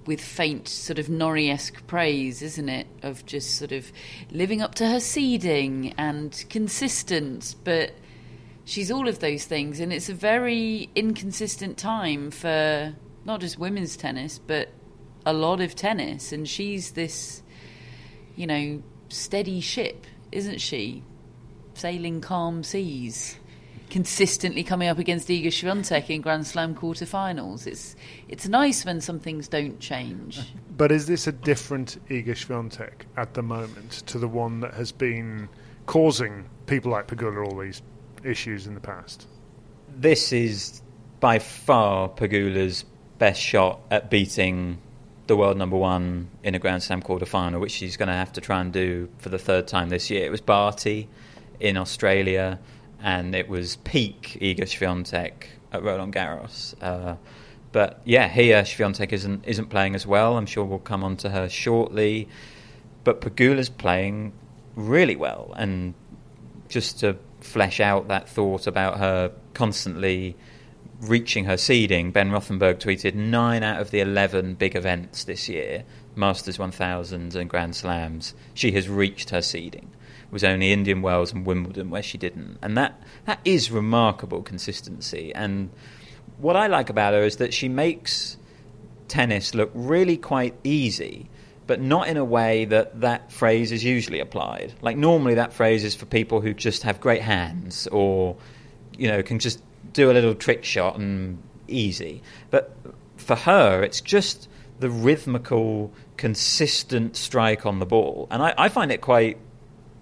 with 0.06 0.22
faint 0.22 0.70
sort 0.70 0.98
of 0.98 1.10
Norrie-esque 1.10 1.86
praise, 1.86 2.42
isn't 2.42 2.70
it? 2.70 2.88
Of 3.04 3.26
just 3.26 3.56
sort 3.58 3.74
of 3.74 3.92
living 4.32 4.62
up 4.62 4.76
to 4.76 4.88
her 4.88 5.02
seeding 5.02 5.94
and 5.98 6.46
consistent, 6.50 7.56
but 7.66 7.92
she's 8.64 8.90
all 8.90 9.10
of 9.10 9.20
those 9.20 9.44
things, 9.44 9.82
and 9.82 9.92
it's 9.92 10.08
a 10.08 10.14
very 10.14 10.90
inconsistent 10.96 11.78
time 11.78 12.32
for 12.32 12.96
not 13.26 13.42
just 13.42 13.60
women's 13.60 13.98
tennis, 13.98 14.40
but 14.40 14.70
a 15.26 15.34
lot 15.34 15.60
of 15.60 15.76
tennis. 15.76 16.32
And 16.32 16.48
she's 16.48 16.92
this, 16.92 17.44
you 18.38 18.48
know, 18.48 18.82
steady 19.10 19.60
ship, 19.60 20.08
isn't 20.32 20.62
she? 20.62 21.04
Sailing 21.74 22.22
calm 22.22 22.64
seas 22.64 23.38
consistently 23.90 24.64
coming 24.64 24.88
up 24.88 25.00
against 25.00 25.28
Iga 25.28 25.48
Swiatek 25.48 26.10
in 26.10 26.22
Grand 26.22 26.46
Slam 26.46 26.76
quarterfinals. 26.76 27.68
It's 27.68 27.96
it's 28.28 28.48
nice 28.48 28.86
when 28.86 29.02
some 29.02 29.20
things 29.20 29.48
don't 29.48 29.80
change. 29.80 30.40
But 30.76 30.92
is 30.92 31.08
this 31.08 31.28
a 31.28 31.32
different 31.32 31.98
Iga 32.10 32.36
Swiatek 32.36 33.06
at 33.16 33.34
the 33.34 33.44
moment 33.44 34.04
to 34.08 34.20
the 34.20 34.28
one 34.28 34.60
that 34.60 34.74
has 34.74 34.92
been 34.92 35.50
causing 35.88 36.46
people 36.68 36.92
like 36.92 37.08
Pegula 37.08 37.48
all 37.48 37.58
these 37.58 37.82
issues 38.24 38.68
in 38.68 38.76
the 38.76 38.80
past. 38.80 39.26
This 39.90 40.32
is 40.32 40.82
by 41.20 41.40
far 41.40 42.10
Pegula's 42.10 42.86
best 43.18 43.42
shot 43.42 43.80
at 43.90 44.12
beating 44.12 44.78
the 45.26 45.36
world 45.36 45.58
number 45.58 45.76
one 45.76 46.30
in 46.44 46.56
a 46.56 46.60
Grand 46.60 46.84
Slam 46.84 47.02
quarter 47.02 47.26
final, 47.26 47.60
which 47.60 47.72
she's 47.72 47.98
going 47.98 48.08
to 48.08 48.14
have 48.14 48.32
to 48.34 48.42
try 48.42 48.62
and 48.62 48.72
do 48.72 49.10
for 49.18 49.30
the 49.30 49.40
third 49.40 49.68
time 49.68 49.90
this 49.90 50.10
year. 50.10 50.26
It 50.26 50.30
was 50.30 50.42
Barty 50.42 51.10
in 51.60 51.76
Australia, 51.76 52.60
and 53.02 53.36
it 53.36 53.48
was 53.48 53.78
peak 53.78 54.38
Iga 54.42 54.62
Swiatek 54.62 55.46
at 55.72 55.84
Roland 55.84 56.14
Garros. 56.14 56.76
Uh, 56.82 57.16
but 57.72 58.02
yeah, 58.06 58.28
here 58.28 58.62
Swiatek 58.64 59.12
isn't 59.14 59.46
isn't 59.46 59.68
playing 59.68 59.96
as 59.96 60.08
well. 60.08 60.38
I'm 60.38 60.46
sure 60.46 60.66
we'll 60.66 60.80
come 60.80 61.04
on 61.04 61.18
to 61.18 61.30
her 61.30 61.50
shortly. 61.50 62.28
But 63.04 63.22
Pegula's 63.22 63.70
playing 63.70 64.34
really 64.76 65.16
well, 65.16 65.54
and 65.58 65.94
just 66.68 67.00
to 67.00 67.18
flesh 67.40 67.80
out 67.80 68.08
that 68.10 68.28
thought 68.28 68.68
about 68.68 68.98
her 68.98 69.32
constantly 69.54 70.36
reaching 71.02 71.46
her 71.46 71.58
seeding, 71.58 72.12
Ben 72.12 72.32
Rothenberg 72.32 72.80
tweeted 72.80 73.14
nine 73.14 73.64
out 73.64 73.80
of 73.80 73.92
the 73.92 74.00
11 74.00 74.56
big 74.56 74.76
events 74.76 75.24
this 75.24 75.48
year, 75.48 75.84
Masters 76.16 76.58
1000s 76.58 77.36
and 77.36 77.50
Grand 77.50 77.76
Slams, 77.76 78.34
she 78.54 78.72
has 78.72 78.90
reached 78.90 79.30
her 79.30 79.42
seeding. 79.42 79.90
It 80.28 80.34
was 80.34 80.44
only 80.44 80.72
Indian 80.74 81.02
Wells 81.02 81.32
and 81.32 81.46
Wimbledon 81.46 81.90
where 81.90 82.04
she 82.04 82.18
didn't. 82.18 82.58
And 82.62 82.78
that, 82.78 83.02
that 83.26 83.40
is 83.46 83.72
remarkable 83.72 84.42
consistency. 84.42 85.34
And 85.34 85.70
what 86.38 86.56
I 86.56 86.68
like 86.68 86.90
about 86.90 87.14
her 87.14 87.24
is 87.24 87.38
that 87.38 87.54
she 87.54 87.70
makes 87.70 88.38
tennis 89.08 89.56
look 89.56 89.72
really 89.74 90.18
quite 90.18 90.54
easy, 90.64 91.30
but 91.66 91.82
not 91.82 92.08
in 92.08 92.18
a 92.18 92.26
way 92.26 92.66
that 92.66 93.02
that 93.02 93.32
phrase 93.32 93.72
is 93.72 93.84
usually 93.84 94.20
applied. 94.20 94.74
Like 94.82 94.98
normally 94.98 95.36
that 95.36 95.54
phrase 95.54 95.84
is 95.84 95.96
for 95.96 96.06
people 96.06 96.42
who 96.42 96.54
just 96.54 96.84
have 96.84 97.00
great 97.00 97.22
hands 97.22 97.88
or 97.88 98.36
you 98.98 99.08
know 99.08 99.24
can 99.24 99.40
just 99.40 99.62
do 99.94 100.12
a 100.12 100.14
little 100.14 100.36
trick 100.36 100.64
shot 100.64 100.98
and 100.98 101.42
easy. 101.68 102.22
But 102.50 102.76
for 103.16 103.36
her, 103.36 103.82
it's 103.84 104.02
just 104.02 104.50
the 104.80 104.90
rhythmical, 104.90 105.92
consistent 106.18 107.16
strike 107.16 107.66
on 107.66 107.80
the 107.80 107.86
ball, 107.86 108.28
and 108.30 108.44
I, 108.44 108.54
I 108.58 108.70
find 108.70 108.92
it 108.92 109.02
quite 109.02 109.38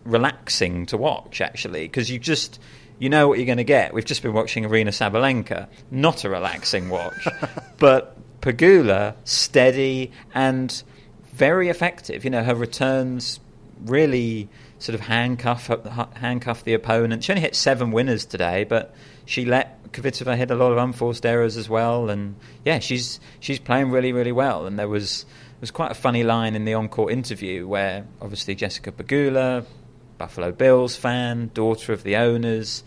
relaxing 0.06 0.86
to 0.86 0.98
watch 0.98 1.42
actually 1.42 1.84
because 1.84 2.10
you 2.10 2.20
just 2.20 2.60
you 2.98 3.10
know 3.10 3.28
what 3.28 3.38
you're 3.38 3.46
going 3.46 3.58
to 3.58 3.64
get. 3.64 3.94
We've 3.94 4.06
just 4.06 4.24
been 4.24 4.34
watching 4.34 4.64
Aryna 4.64 4.90
Sabalenka, 4.90 5.68
not 5.92 6.24
a 6.24 6.30
relaxing 6.30 6.90
watch, 6.90 7.28
but 7.78 8.16
Pegula 8.42 9.16
steady 9.26 10.12
and 10.34 10.84
very 11.34 11.70
effective. 11.70 12.24
You 12.24 12.30
know 12.30 12.44
her 12.44 12.56
returns 12.56 13.40
really 13.84 14.48
sort 14.80 14.96
of 14.96 15.02
handcuff 15.02 15.70
handcuff 16.16 16.64
the 16.64 16.74
opponent. 16.74 17.24
She 17.24 17.32
only 17.32 17.42
hit 17.42 17.56
seven 17.56 17.92
winners 17.92 18.26
today, 18.26 18.64
but 18.64 18.94
she 19.26 19.46
let 19.46 19.92
Kvitova 19.92 20.38
hit 20.38 20.52
a 20.52 20.56
lot 20.56 20.72
of 20.72 20.78
unforced 20.78 21.26
errors 21.26 21.58
as 21.58 21.68
well. 21.68 22.10
And 22.10 22.36
yeah, 22.64 22.80
she's 22.80 23.20
she's 23.40 23.60
playing 23.60 23.92
really 23.92 24.14
really 24.14 24.32
well. 24.32 24.66
And 24.66 24.78
there 24.78 24.88
was 24.88 25.26
was 25.62 25.72
quite 25.72 25.92
a 25.92 25.96
funny 25.96 26.24
line 26.24 26.56
in 26.56 26.66
the 26.66 26.74
on-court 26.74 27.12
interview 27.12 27.68
where 27.68 28.06
obviously 28.22 28.56
Jessica 28.56 28.92
Pegula, 28.92 29.66
Buffalo 30.18 30.52
Bills 30.52 30.96
fan, 30.96 31.52
daughter 31.54 31.94
of 31.94 32.04
the 32.04 32.16
owners, 32.16 32.84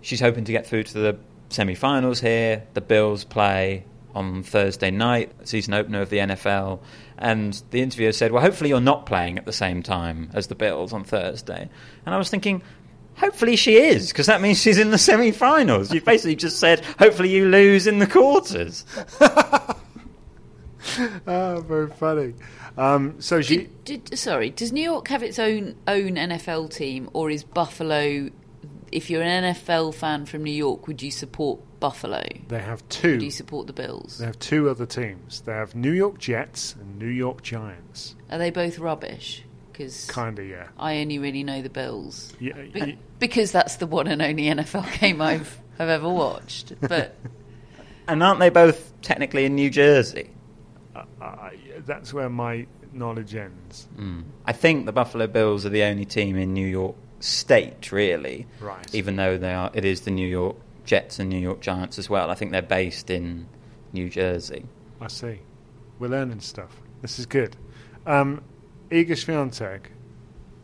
she's 0.00 0.20
hoping 0.20 0.44
to 0.44 0.52
get 0.52 0.66
through 0.66 0.84
to 0.84 0.94
the 0.94 1.16
semi-finals 1.48 2.20
here. 2.20 2.64
The 2.74 2.80
Bills 2.80 3.24
play 3.24 3.84
on 4.14 4.42
Thursday 4.42 4.90
night, 4.90 5.32
season 5.44 5.74
opener 5.74 6.00
of 6.00 6.10
the 6.10 6.18
NFL. 6.18 6.80
And 7.18 7.60
the 7.70 7.80
interviewer 7.80 8.12
said, 8.12 8.32
Well, 8.32 8.42
hopefully 8.42 8.70
you're 8.70 8.80
not 8.80 9.06
playing 9.06 9.38
at 9.38 9.44
the 9.44 9.52
same 9.52 9.82
time 9.82 10.30
as 10.34 10.46
the 10.46 10.54
Bills 10.54 10.92
on 10.92 11.04
Thursday. 11.04 11.68
And 12.06 12.14
I 12.14 12.18
was 12.18 12.30
thinking, 12.30 12.62
Hopefully 13.16 13.54
she 13.54 13.76
is, 13.76 14.08
because 14.08 14.26
that 14.26 14.40
means 14.40 14.60
she's 14.60 14.78
in 14.78 14.90
the 14.90 14.98
semi 14.98 15.30
finals. 15.30 15.92
You've 15.92 16.04
basically 16.04 16.36
just 16.36 16.58
said, 16.58 16.84
Hopefully 16.98 17.30
you 17.30 17.46
lose 17.46 17.86
in 17.86 17.98
the 17.98 18.06
quarters. 18.06 18.84
oh, 21.26 21.60
very 21.66 21.88
funny. 21.90 22.34
Um, 22.76 23.20
so 23.20 23.40
she. 23.42 23.68
Did, 23.84 24.04
did, 24.06 24.18
sorry, 24.18 24.50
does 24.50 24.72
New 24.72 24.82
York 24.82 25.08
have 25.08 25.22
its 25.22 25.38
own 25.38 25.76
own 25.86 26.16
NFL 26.16 26.74
team, 26.74 27.10
or 27.12 27.30
is 27.30 27.44
Buffalo? 27.44 28.30
If 28.92 29.10
you're 29.10 29.22
an 29.22 29.54
NFL 29.54 29.94
fan 29.94 30.24
from 30.24 30.44
New 30.44 30.52
York, 30.52 30.86
would 30.86 31.02
you 31.02 31.10
support 31.10 31.60
Buffalo? 31.80 32.22
They 32.48 32.60
have 32.60 32.88
two. 32.88 33.18
do 33.18 33.24
you 33.24 33.30
support 33.30 33.66
the 33.66 33.72
Bills? 33.72 34.18
They 34.18 34.26
have 34.26 34.38
two 34.38 34.70
other 34.70 34.86
teams. 34.86 35.40
They 35.40 35.52
have 35.52 35.74
New 35.74 35.90
York 35.90 36.18
Jets 36.18 36.76
and 36.76 36.98
New 36.98 37.08
York 37.08 37.42
Giants. 37.42 38.14
Are 38.30 38.38
they 38.38 38.50
both 38.50 38.78
rubbish? 38.78 39.42
Because 39.72 40.08
kinda, 40.08 40.44
yeah. 40.44 40.68
I 40.78 40.98
only 40.98 41.18
really 41.18 41.42
know 41.42 41.60
the 41.60 41.70
Bills. 41.70 42.32
Yeah, 42.38 42.52
Be- 42.72 42.96
because 43.18 43.50
that's 43.50 43.76
the 43.76 43.86
one 43.88 44.06
and 44.06 44.22
only 44.22 44.44
NFL 44.44 45.00
game 45.00 45.20
I've 45.20 45.60
have 45.78 45.88
ever 45.88 46.08
watched. 46.08 46.72
But 46.80 47.16
and 48.08 48.22
aren't 48.22 48.38
they 48.38 48.50
both 48.50 48.92
technically 49.02 49.44
in 49.44 49.56
New 49.56 49.70
Jersey? 49.70 50.30
Uh, 50.94 51.50
that's 51.84 52.12
where 52.12 52.28
my 52.28 52.66
knowledge 52.92 53.34
ends. 53.34 53.88
Mm. 53.98 54.24
I 54.46 54.52
think 54.52 54.86
the 54.86 54.92
Buffalo 54.92 55.26
Bills 55.26 55.66
are 55.66 55.70
the 55.70 55.82
only 55.82 56.04
team 56.04 56.36
in 56.36 56.52
New 56.52 56.66
York 56.66 56.96
State, 57.20 57.90
really. 57.90 58.46
Right. 58.60 58.94
Even 58.94 59.16
though 59.16 59.36
they 59.38 59.52
are, 59.54 59.70
it 59.74 59.84
is 59.84 60.02
the 60.02 60.10
New 60.10 60.28
York 60.28 60.56
Jets 60.84 61.18
and 61.18 61.28
New 61.30 61.38
York 61.38 61.60
Giants 61.60 61.98
as 61.98 62.08
well. 62.08 62.30
I 62.30 62.34
think 62.34 62.52
they're 62.52 62.62
based 62.62 63.10
in 63.10 63.48
New 63.92 64.08
Jersey. 64.08 64.66
I 65.00 65.08
see. 65.08 65.40
We're 65.98 66.08
learning 66.08 66.40
stuff. 66.40 66.80
This 67.02 67.18
is 67.18 67.26
good. 67.26 67.56
Um, 68.06 68.42
Iga 68.90 69.12
Swiatek 69.12 69.86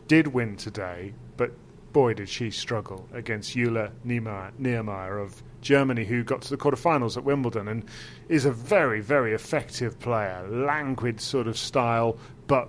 did 0.07 0.29
win 0.29 0.57
today, 0.57 1.15
but 1.37 1.53
boy 1.93 2.15
did 2.15 2.29
she 2.29 2.51
struggle 2.51 3.09
against 3.13 3.53
Jule 3.53 3.89
Niemeier 4.07 5.23
of 5.23 5.43
Germany, 5.61 6.05
who 6.05 6.25
got 6.25 6.43
to 6.43 6.51
the 6.51 6.57
quarterfinals 6.57 7.17
at 7.17 7.25
Wimbledon 7.25 7.69
and 7.69 7.85
is 8.29 8.45
a 8.45 8.53
very, 8.53 9.01
very 9.01 9.35
effective 9.35 9.99
player. 9.99 10.47
Languid 10.49 11.21
sort 11.21 11.47
of 11.47 11.59
style, 11.59 12.17
but 12.47 12.69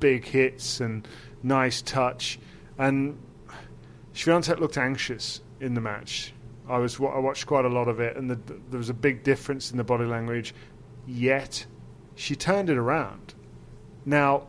big 0.00 0.24
hits 0.24 0.80
and 0.80 1.06
nice 1.42 1.82
touch. 1.82 2.38
And 2.78 3.18
Swiatek 4.14 4.58
looked 4.58 4.78
anxious 4.78 5.40
in 5.60 5.74
the 5.74 5.80
match. 5.80 6.32
I 6.68 6.78
was 6.78 7.00
I 7.00 7.18
watched 7.18 7.46
quite 7.46 7.64
a 7.64 7.68
lot 7.68 7.88
of 7.88 7.98
it, 7.98 8.16
and 8.16 8.30
the, 8.30 8.38
there 8.70 8.78
was 8.78 8.90
a 8.90 8.94
big 8.94 9.22
difference 9.22 9.70
in 9.70 9.76
the 9.78 9.84
body 9.84 10.04
language. 10.04 10.54
Yet, 11.06 11.64
she 12.14 12.36
turned 12.36 12.68
it 12.68 12.76
around. 12.76 13.34
Now, 14.04 14.48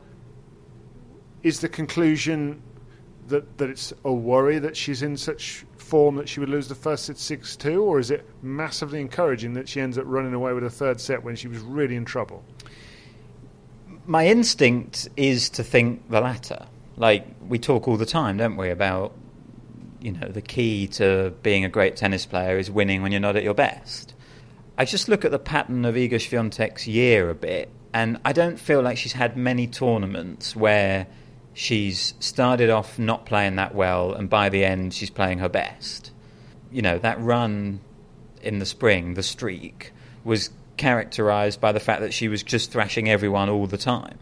is 1.43 1.61
the 1.61 1.69
conclusion 1.69 2.61
that 3.29 3.57
that 3.57 3.69
it's 3.69 3.93
a 4.03 4.11
worry 4.11 4.59
that 4.59 4.75
she's 4.75 5.01
in 5.01 5.17
such 5.17 5.65
form 5.77 6.15
that 6.17 6.29
she 6.29 6.39
would 6.39 6.49
lose 6.49 6.67
the 6.67 6.75
first 6.75 7.05
set 7.05 7.17
six 7.17 7.55
two, 7.55 7.83
or 7.83 7.99
is 7.99 8.11
it 8.11 8.25
massively 8.41 9.01
encouraging 9.01 9.53
that 9.53 9.67
she 9.67 9.81
ends 9.81 9.97
up 9.97 10.05
running 10.07 10.33
away 10.33 10.53
with 10.53 10.63
a 10.63 10.69
third 10.69 11.01
set 11.01 11.23
when 11.23 11.35
she 11.35 11.47
was 11.47 11.59
really 11.59 11.95
in 11.95 12.05
trouble? 12.05 12.43
My 14.05 14.27
instinct 14.27 15.07
is 15.17 15.49
to 15.51 15.63
think 15.63 16.09
the 16.09 16.21
latter. 16.21 16.65
Like 16.97 17.25
we 17.47 17.59
talk 17.59 17.87
all 17.87 17.97
the 17.97 18.05
time, 18.05 18.37
don't 18.37 18.57
we, 18.57 18.69
about 18.69 19.13
you 20.01 20.11
know, 20.11 20.27
the 20.27 20.41
key 20.41 20.87
to 20.87 21.33
being 21.43 21.65
a 21.65 21.69
great 21.69 21.95
tennis 21.95 22.25
player 22.25 22.57
is 22.57 22.71
winning 22.71 23.01
when 23.01 23.11
you're 23.11 23.21
not 23.21 23.35
at 23.35 23.43
your 23.43 23.53
best. 23.53 24.13
I 24.77 24.85
just 24.85 25.09
look 25.09 25.25
at 25.25 25.31
the 25.31 25.39
pattern 25.39 25.83
of 25.85 25.95
Iga 25.95 26.13
Swiatek's 26.13 26.87
year 26.87 27.29
a 27.29 27.35
bit, 27.35 27.69
and 27.93 28.19
I 28.23 28.31
don't 28.31 28.57
feel 28.57 28.81
like 28.81 28.97
she's 28.97 29.13
had 29.13 29.35
many 29.35 29.67
tournaments 29.67 30.55
where 30.55 31.07
she's 31.53 32.13
started 32.19 32.69
off 32.69 32.99
not 32.99 33.25
playing 33.25 33.55
that 33.55 33.75
well, 33.75 34.13
and 34.13 34.29
by 34.29 34.49
the 34.49 34.63
end 34.63 34.93
she's 34.93 35.09
playing 35.09 35.39
her 35.39 35.49
best. 35.49 36.11
You 36.71 36.81
know, 36.81 36.99
that 36.99 37.19
run 37.19 37.79
in 38.41 38.59
the 38.59 38.65
spring, 38.65 39.15
the 39.15 39.23
streak, 39.23 39.91
was 40.23 40.49
characterized 40.77 41.59
by 41.59 41.71
the 41.71 41.79
fact 41.79 42.01
that 42.01 42.13
she 42.13 42.27
was 42.27 42.43
just 42.43 42.71
thrashing 42.71 43.09
everyone 43.09 43.49
all 43.49 43.67
the 43.67 43.77
time. 43.77 44.17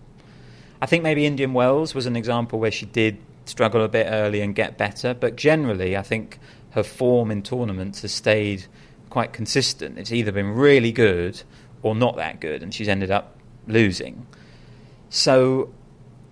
I 0.81 0.85
think 0.85 1.03
maybe 1.03 1.25
Indian 1.25 1.53
Wells 1.53 1.93
was 1.93 2.05
an 2.05 2.15
example 2.15 2.59
where 2.59 2.71
she 2.71 2.85
did 2.85 3.17
struggle 3.45 3.83
a 3.83 3.87
bit 3.87 4.07
early 4.09 4.41
and 4.41 4.53
get 4.53 4.77
better. 4.77 5.13
But 5.13 5.35
generally, 5.35 5.97
I 5.97 6.01
think 6.01 6.39
her 6.71 6.83
form 6.83 7.31
in 7.31 7.41
tournaments 7.41 8.01
has 8.01 8.11
stayed 8.11 8.65
quite 9.09 9.33
consistent. 9.33 9.97
It's 9.97 10.11
either 10.11 10.31
been 10.31 10.51
really 10.51 10.91
good 10.91 11.41
or 11.81 11.95
not 11.95 12.17
that 12.17 12.39
good, 12.39 12.61
and 12.61 12.73
she's 12.73 12.87
ended 12.87 13.11
up 13.11 13.37
losing. 13.67 14.27
So 15.09 15.73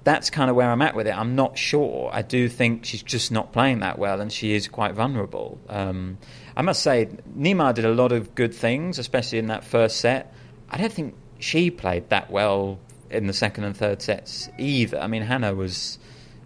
that's 0.05 0.29
kind 0.29 0.49
of 0.51 0.55
where 0.55 0.69
I'm 0.69 0.83
at 0.83 0.95
with 0.95 1.07
it. 1.07 1.17
I'm 1.17 1.35
not 1.35 1.57
sure. 1.57 2.09
I 2.13 2.21
do 2.21 2.47
think 2.47 2.85
she's 2.85 3.03
just 3.03 3.31
not 3.31 3.51
playing 3.51 3.79
that 3.79 3.99
well, 3.99 4.21
and 4.21 4.31
she 4.31 4.53
is 4.53 4.67
quite 4.67 4.93
vulnerable. 4.93 5.59
Um, 5.67 6.19
I 6.55 6.61
must 6.61 6.83
say, 6.83 7.09
Nima 7.37 7.73
did 7.73 7.85
a 7.85 7.91
lot 7.91 8.11
of 8.11 8.35
good 8.35 8.53
things, 8.53 8.99
especially 8.99 9.39
in 9.39 9.47
that 9.47 9.63
first 9.65 9.97
set. 9.97 10.31
I 10.69 10.77
don't 10.77 10.93
think 10.93 11.15
she 11.39 11.71
played 11.71 12.09
that 12.09 12.29
well 12.29 12.79
in 13.09 13.25
the 13.25 13.33
second 13.33 13.63
and 13.63 13.75
third 13.75 14.01
sets 14.01 14.47
either. 14.59 14.99
I 14.99 15.07
mean, 15.07 15.23
Hannah 15.23 15.55
was 15.55 15.97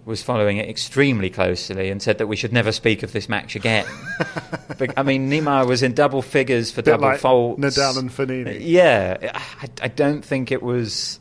was 0.06 0.24
following 0.24 0.58
it 0.58 0.68
extremely 0.68 1.30
closely 1.30 1.90
and 1.90 2.02
said 2.02 2.18
that 2.18 2.28
we 2.28 2.36
should 2.36 2.54
never 2.54 2.72
speak 2.72 3.04
of 3.04 3.12
this 3.12 3.30
match 3.30 3.56
again. 3.56 3.86
but, 4.80 4.98
I 4.98 5.04
mean, 5.04 5.30
Niemeier 5.30 5.68
was 5.68 5.84
in 5.84 5.94
double 5.94 6.24
figures 6.24 6.72
for 6.72 6.82
double 6.82 7.10
like 7.10 7.20
faults. 7.20 7.62
Nadal 7.62 8.00
and 8.00 8.10
Fognini. 8.10 8.58
Yeah, 8.60 9.34
I, 9.62 9.68
I, 9.84 9.88
don't 9.88 10.26
think 10.26 10.52
it 10.52 10.64
was 10.64 11.19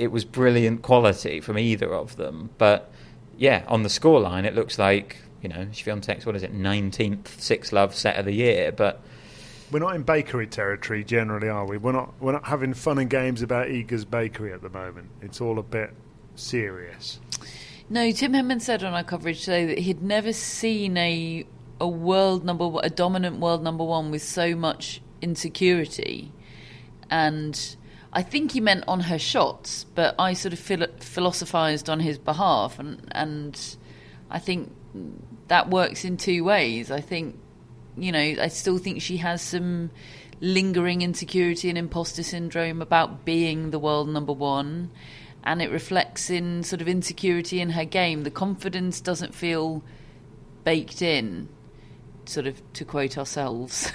it 0.00 0.10
was 0.10 0.24
brilliant 0.24 0.82
quality 0.82 1.40
from 1.40 1.58
either 1.58 1.92
of 1.94 2.16
them. 2.16 2.50
But 2.56 2.90
yeah, 3.36 3.64
on 3.68 3.82
the 3.82 3.88
scoreline, 3.88 4.44
it 4.44 4.54
looks 4.54 4.78
like 4.78 5.18
you 5.42 5.48
know, 5.48 5.66
Swiatek's 5.66 6.26
what 6.26 6.36
is 6.36 6.42
it, 6.42 6.52
nineteenth 6.52 7.40
six 7.40 7.72
love 7.72 7.94
set 7.94 8.16
of 8.16 8.24
the 8.24 8.32
year, 8.32 8.72
but. 8.72 9.00
We're 9.70 9.78
not 9.78 9.94
in 9.94 10.02
bakery 10.02 10.48
territory 10.48 11.04
generally, 11.04 11.48
are 11.48 11.64
we? 11.64 11.76
We're 11.76 11.92
not. 11.92 12.14
We're 12.20 12.32
not 12.32 12.44
having 12.44 12.74
fun 12.74 12.98
and 12.98 13.08
games 13.08 13.40
about 13.40 13.68
Iga's 13.68 14.04
bakery 14.04 14.52
at 14.52 14.62
the 14.62 14.68
moment. 14.68 15.10
It's 15.22 15.40
all 15.40 15.60
a 15.60 15.62
bit 15.62 15.94
serious. 16.34 17.20
No, 17.88 18.10
Tim 18.10 18.32
Henman 18.32 18.60
said 18.60 18.82
on 18.82 18.94
our 18.94 19.04
coverage 19.04 19.44
today 19.44 19.66
that 19.66 19.78
he'd 19.78 20.02
never 20.02 20.32
seen 20.32 20.96
a 20.96 21.46
a 21.80 21.86
world 21.86 22.44
number 22.44 22.68
a 22.82 22.90
dominant 22.90 23.38
world 23.38 23.62
number 23.62 23.84
one 23.84 24.10
with 24.10 24.22
so 24.22 24.56
much 24.56 25.00
insecurity, 25.22 26.32
and 27.08 27.76
I 28.12 28.22
think 28.22 28.52
he 28.52 28.60
meant 28.60 28.84
on 28.88 29.00
her 29.00 29.18
shots, 29.18 29.84
but 29.94 30.14
I 30.18 30.32
sort 30.32 30.52
of 30.52 30.58
philo- 30.58 30.92
philosophized 30.98 31.88
on 31.88 32.00
his 32.00 32.18
behalf, 32.18 32.78
and 32.78 33.00
and 33.12 33.76
I 34.30 34.38
think 34.38 34.72
that 35.48 35.70
works 35.70 36.04
in 36.04 36.16
two 36.16 36.44
ways. 36.44 36.90
I 36.90 37.00
think 37.00 37.38
you 37.96 38.12
know 38.12 38.18
I 38.18 38.48
still 38.48 38.78
think 38.78 39.02
she 39.02 39.18
has 39.18 39.42
some 39.42 39.90
lingering 40.40 41.02
insecurity 41.02 41.68
and 41.68 41.76
imposter 41.76 42.22
syndrome 42.22 42.80
about 42.80 43.24
being 43.24 43.70
the 43.70 43.78
world 43.78 44.08
number 44.08 44.32
one 44.32 44.90
and 45.44 45.62
it 45.62 45.70
reflects 45.70 46.30
in 46.30 46.62
sort 46.62 46.80
of 46.80 46.88
insecurity 46.88 47.60
in 47.60 47.70
her 47.70 47.84
game. 47.84 48.24
The 48.24 48.30
confidence 48.30 49.00
doesn't 49.00 49.34
feel 49.34 49.82
baked 50.64 51.02
in, 51.02 51.48
sort 52.26 52.46
of 52.46 52.60
to 52.74 52.84
quote 52.84 53.16
ourselves, 53.16 53.90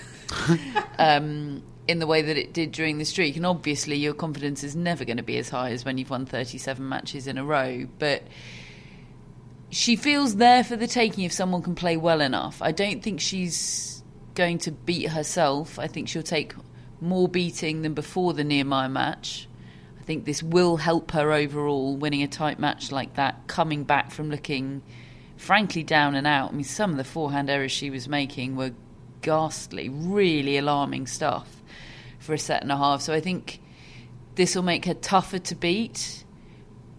um, 0.99 1.63
in 1.87 1.99
the 1.99 2.07
way 2.07 2.21
that 2.21 2.37
it 2.37 2.53
did 2.53 2.71
during 2.71 2.97
the 2.97 3.05
streak. 3.05 3.35
And 3.35 3.45
obviously, 3.45 3.97
your 3.97 4.13
confidence 4.13 4.63
is 4.63 4.75
never 4.75 5.05
going 5.05 5.17
to 5.17 5.23
be 5.23 5.37
as 5.37 5.49
high 5.49 5.71
as 5.71 5.85
when 5.85 5.97
you've 5.97 6.09
won 6.09 6.25
37 6.25 6.87
matches 6.87 7.27
in 7.27 7.37
a 7.37 7.43
row. 7.43 7.85
But 7.99 8.23
she 9.69 9.95
feels 9.95 10.37
there 10.37 10.63
for 10.63 10.75
the 10.75 10.87
taking 10.87 11.23
if 11.23 11.33
someone 11.33 11.61
can 11.61 11.75
play 11.75 11.97
well 11.97 12.21
enough. 12.21 12.61
I 12.61 12.71
don't 12.71 13.03
think 13.03 13.19
she's 13.19 14.03
going 14.33 14.57
to 14.59 14.71
beat 14.71 15.09
herself. 15.09 15.77
I 15.79 15.87
think 15.87 16.09
she'll 16.09 16.23
take 16.23 16.53
more 17.01 17.27
beating 17.27 17.81
than 17.81 17.93
before 17.93 18.33
the 18.33 18.43
Niemeier 18.43 18.91
match. 18.91 19.47
I 19.99 20.03
think 20.03 20.25
this 20.25 20.41
will 20.41 20.77
help 20.77 21.11
her 21.11 21.31
overall, 21.31 21.95
winning 21.95 22.23
a 22.23 22.27
tight 22.27 22.59
match 22.59 22.91
like 22.91 23.15
that, 23.15 23.47
coming 23.47 23.83
back 23.83 24.11
from 24.11 24.29
looking 24.29 24.81
frankly 25.37 25.83
down 25.83 26.15
and 26.15 26.25
out. 26.25 26.51
I 26.51 26.53
mean, 26.53 26.63
some 26.63 26.91
of 26.91 26.97
the 26.97 27.03
forehand 27.03 27.49
errors 27.49 27.71
she 27.71 27.89
was 27.89 28.07
making 28.07 28.55
were 28.55 28.71
ghastly, 29.21 29.89
really 29.89 30.57
alarming 30.57 31.07
stuff 31.07 31.63
for 32.25 32.33
a 32.33 32.39
set 32.39 32.61
and 32.61 32.71
a 32.71 32.77
half. 32.77 33.01
So 33.01 33.13
I 33.13 33.21
think 33.21 33.61
this 34.35 34.55
will 34.55 34.63
make 34.63 34.85
her 34.85 34.93
tougher 34.93 35.39
to 35.39 35.55
beat. 35.55 36.23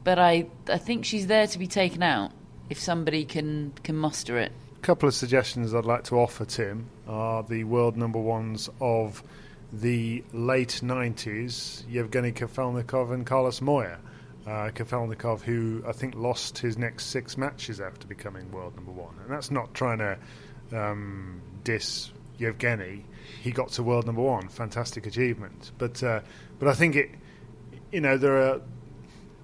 But 0.05 0.19
I, 0.19 0.47
I 0.69 0.79
think 0.79 1.05
she's 1.05 1.27
there 1.27 1.47
to 1.49 1.59
be 1.59 1.67
taken 1.67 2.03
out 2.03 2.31
if 2.71 2.79
somebody 2.79 3.25
can, 3.25 3.73
can 3.83 3.97
muster 3.97 4.39
it. 4.39 4.53
A 4.77 4.81
couple 4.81 5.09
of 5.09 5.15
suggestions 5.15 5.75
I'd 5.75 5.85
like 5.85 6.05
to 6.05 6.17
offer, 6.17 6.45
Tim, 6.45 6.89
are 7.09 7.43
the 7.43 7.65
world 7.65 7.97
number 7.97 8.21
ones 8.21 8.71
of 8.81 9.23
the 9.73 10.23
late 10.33 10.81
90s, 10.83 11.83
Yevgeny 11.89 12.33
Kafelnikov 12.33 13.13
and 13.13 13.27
Carlos 13.27 13.61
Moya. 13.61 13.99
Uh, 14.47 14.71
Kafelnikov, 14.71 15.41
who 15.41 15.83
I 15.89 15.91
think 15.91 16.15
lost 16.15 16.59
his 16.59 16.79
next 16.79 17.07
six 17.07 17.37
matches 17.37 17.81
after 17.81 18.07
becoming 18.07 18.49
world 18.53 18.77
number 18.77 18.93
one. 18.93 19.17
And 19.25 19.29
that's 19.29 19.51
not 19.51 19.75
trying 19.75 19.99
to 19.99 20.19
um, 20.73 21.43
diss 21.65 22.13
Yevgeny. 22.39 23.05
He 23.43 23.51
got 23.51 23.69
to 23.71 23.83
world 23.83 24.07
number 24.07 24.23
one, 24.23 24.49
fantastic 24.49 25.07
achievement. 25.07 25.73
But 25.79 26.03
uh, 26.03 26.21
but 26.59 26.69
I 26.69 26.75
think 26.75 26.97
it, 26.97 27.11
you 27.93 28.01
know, 28.01 28.17
there 28.17 28.37
are 28.37 28.61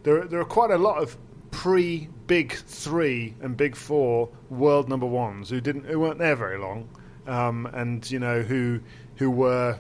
there 0.03 0.23
are, 0.23 0.27
there 0.27 0.41
are 0.41 0.45
quite 0.45 0.71
a 0.71 0.79
lot 0.79 1.03
of 1.03 1.17
pre 1.51 2.09
big 2.27 2.55
three 2.55 3.35
and 3.41 3.57
big 3.57 3.77
four 3.77 4.29
world 4.51 4.89
number 4.89 5.07
ones 5.07 5.51
who 5.51 5.61
didn't 5.61 5.85
who 5.85 6.01
weren't 6.01 6.19
there 6.19 6.37
very 6.37 6.59
long, 6.59 6.89
um, 7.27 7.67
and 7.73 8.11
you 8.11 8.19
know 8.19 8.43
who 8.43 8.81
who 9.17 9.31
were 9.31 9.79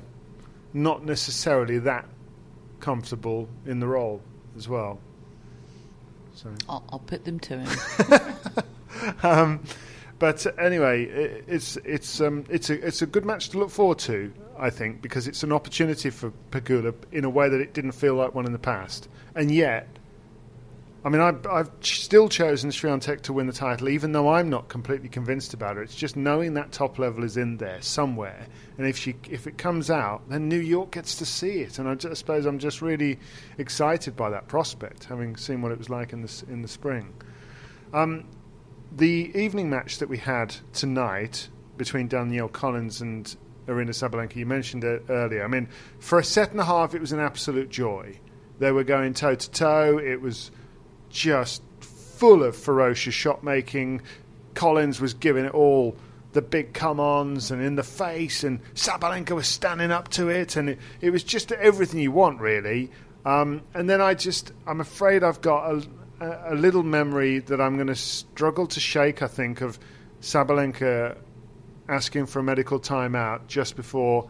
not 0.72 1.04
necessarily 1.04 1.78
that 1.78 2.06
comfortable 2.80 3.48
in 3.66 3.80
the 3.80 3.86
role 3.86 4.20
as 4.56 4.68
well. 4.68 4.98
So. 6.34 6.50
I'll, 6.68 6.82
I'll 6.90 6.98
put 6.98 7.24
them 7.24 7.38
to 7.40 7.58
him. 7.58 8.32
um, 9.22 9.60
but 10.22 10.46
anyway, 10.56 11.02
it, 11.06 11.44
it's 11.48 11.76
it's 11.78 12.20
um, 12.20 12.44
it's 12.48 12.70
a 12.70 12.74
it's 12.86 13.02
a 13.02 13.06
good 13.06 13.24
match 13.24 13.48
to 13.48 13.58
look 13.58 13.70
forward 13.70 13.98
to, 13.98 14.32
I 14.56 14.70
think, 14.70 15.02
because 15.02 15.26
it's 15.26 15.42
an 15.42 15.50
opportunity 15.50 16.10
for 16.10 16.32
Pegula 16.52 16.94
in 17.10 17.24
a 17.24 17.28
way 17.28 17.48
that 17.48 17.60
it 17.60 17.74
didn't 17.74 17.90
feel 17.90 18.14
like 18.14 18.32
one 18.32 18.46
in 18.46 18.52
the 18.52 18.58
past, 18.60 19.08
and 19.34 19.50
yet. 19.50 19.88
I 21.04 21.08
mean, 21.08 21.20
I've, 21.20 21.44
I've 21.48 21.70
still 21.80 22.28
chosen 22.28 22.70
Swiatek 22.70 23.22
to 23.22 23.32
win 23.32 23.48
the 23.48 23.52
title, 23.52 23.88
even 23.88 24.12
though 24.12 24.28
I'm 24.28 24.48
not 24.48 24.68
completely 24.68 25.08
convinced 25.08 25.52
about 25.52 25.74
her. 25.74 25.82
It's 25.82 25.96
just 25.96 26.16
knowing 26.16 26.54
that 26.54 26.70
top 26.70 27.00
level 27.00 27.24
is 27.24 27.36
in 27.36 27.56
there 27.56 27.82
somewhere, 27.82 28.46
and 28.78 28.86
if 28.86 28.96
she 28.96 29.16
if 29.28 29.48
it 29.48 29.58
comes 29.58 29.90
out, 29.90 30.22
then 30.28 30.48
New 30.48 30.60
York 30.60 30.92
gets 30.92 31.16
to 31.16 31.26
see 31.26 31.62
it. 31.62 31.80
And 31.80 31.88
I 31.88 31.96
just 31.96 32.20
suppose 32.20 32.46
I'm 32.46 32.60
just 32.60 32.80
really 32.80 33.18
excited 33.58 34.14
by 34.14 34.30
that 34.30 34.46
prospect, 34.46 35.02
having 35.02 35.34
seen 35.34 35.62
what 35.62 35.72
it 35.72 35.78
was 35.78 35.90
like 35.90 36.12
in 36.12 36.22
the 36.22 36.44
in 36.48 36.62
the 36.62 36.68
spring. 36.68 37.12
Um, 37.92 38.24
the 38.96 39.32
evening 39.34 39.70
match 39.70 39.98
that 39.98 40.08
we 40.08 40.18
had 40.18 40.54
tonight 40.72 41.48
between 41.76 42.08
Danielle 42.08 42.48
Collins 42.48 43.00
and 43.00 43.34
Aryna 43.66 43.90
Sabalenka, 43.90 44.36
you 44.36 44.46
mentioned 44.46 44.84
it 44.84 45.04
earlier. 45.08 45.44
I 45.44 45.48
mean, 45.48 45.68
for 45.98 46.18
a 46.18 46.24
set 46.24 46.50
and 46.50 46.60
a 46.60 46.64
half, 46.64 46.94
it 46.94 47.00
was 47.00 47.12
an 47.12 47.20
absolute 47.20 47.70
joy. 47.70 48.18
They 48.58 48.72
were 48.72 48.84
going 48.84 49.14
toe 49.14 49.34
to 49.34 49.50
toe. 49.50 49.98
It 49.98 50.20
was 50.20 50.50
just 51.08 51.62
full 51.80 52.42
of 52.42 52.56
ferocious 52.56 53.14
shot 53.14 53.42
making. 53.42 54.02
Collins 54.54 55.00
was 55.00 55.14
giving 55.14 55.44
it 55.44 55.54
all 55.54 55.96
the 56.32 56.42
big 56.42 56.72
come 56.72 57.00
ons 57.00 57.50
and 57.50 57.62
in 57.62 57.76
the 57.76 57.82
face, 57.82 58.44
and 58.44 58.60
Sabalenka 58.74 59.34
was 59.34 59.46
standing 59.46 59.90
up 59.90 60.08
to 60.10 60.28
it, 60.28 60.56
and 60.56 60.70
it, 60.70 60.78
it 61.00 61.10
was 61.10 61.22
just 61.22 61.52
everything 61.52 62.00
you 62.00 62.12
want, 62.12 62.40
really. 62.40 62.90
Um, 63.24 63.62
and 63.74 63.88
then 63.88 64.00
I 64.00 64.14
just, 64.14 64.52
I'm 64.66 64.80
afraid 64.80 65.22
I've 65.22 65.40
got 65.40 65.70
a, 65.70 65.86
a 66.22 66.54
little 66.54 66.82
memory 66.82 67.40
that 67.40 67.60
I'm 67.60 67.76
going 67.76 67.88
to 67.88 67.94
struggle 67.94 68.66
to 68.68 68.80
shake, 68.80 69.22
I 69.22 69.26
think, 69.26 69.60
of 69.60 69.78
Sabalenka 70.20 71.16
asking 71.88 72.26
for 72.26 72.38
a 72.38 72.42
medical 72.42 72.78
timeout 72.80 73.46
just 73.46 73.76
before 73.76 74.28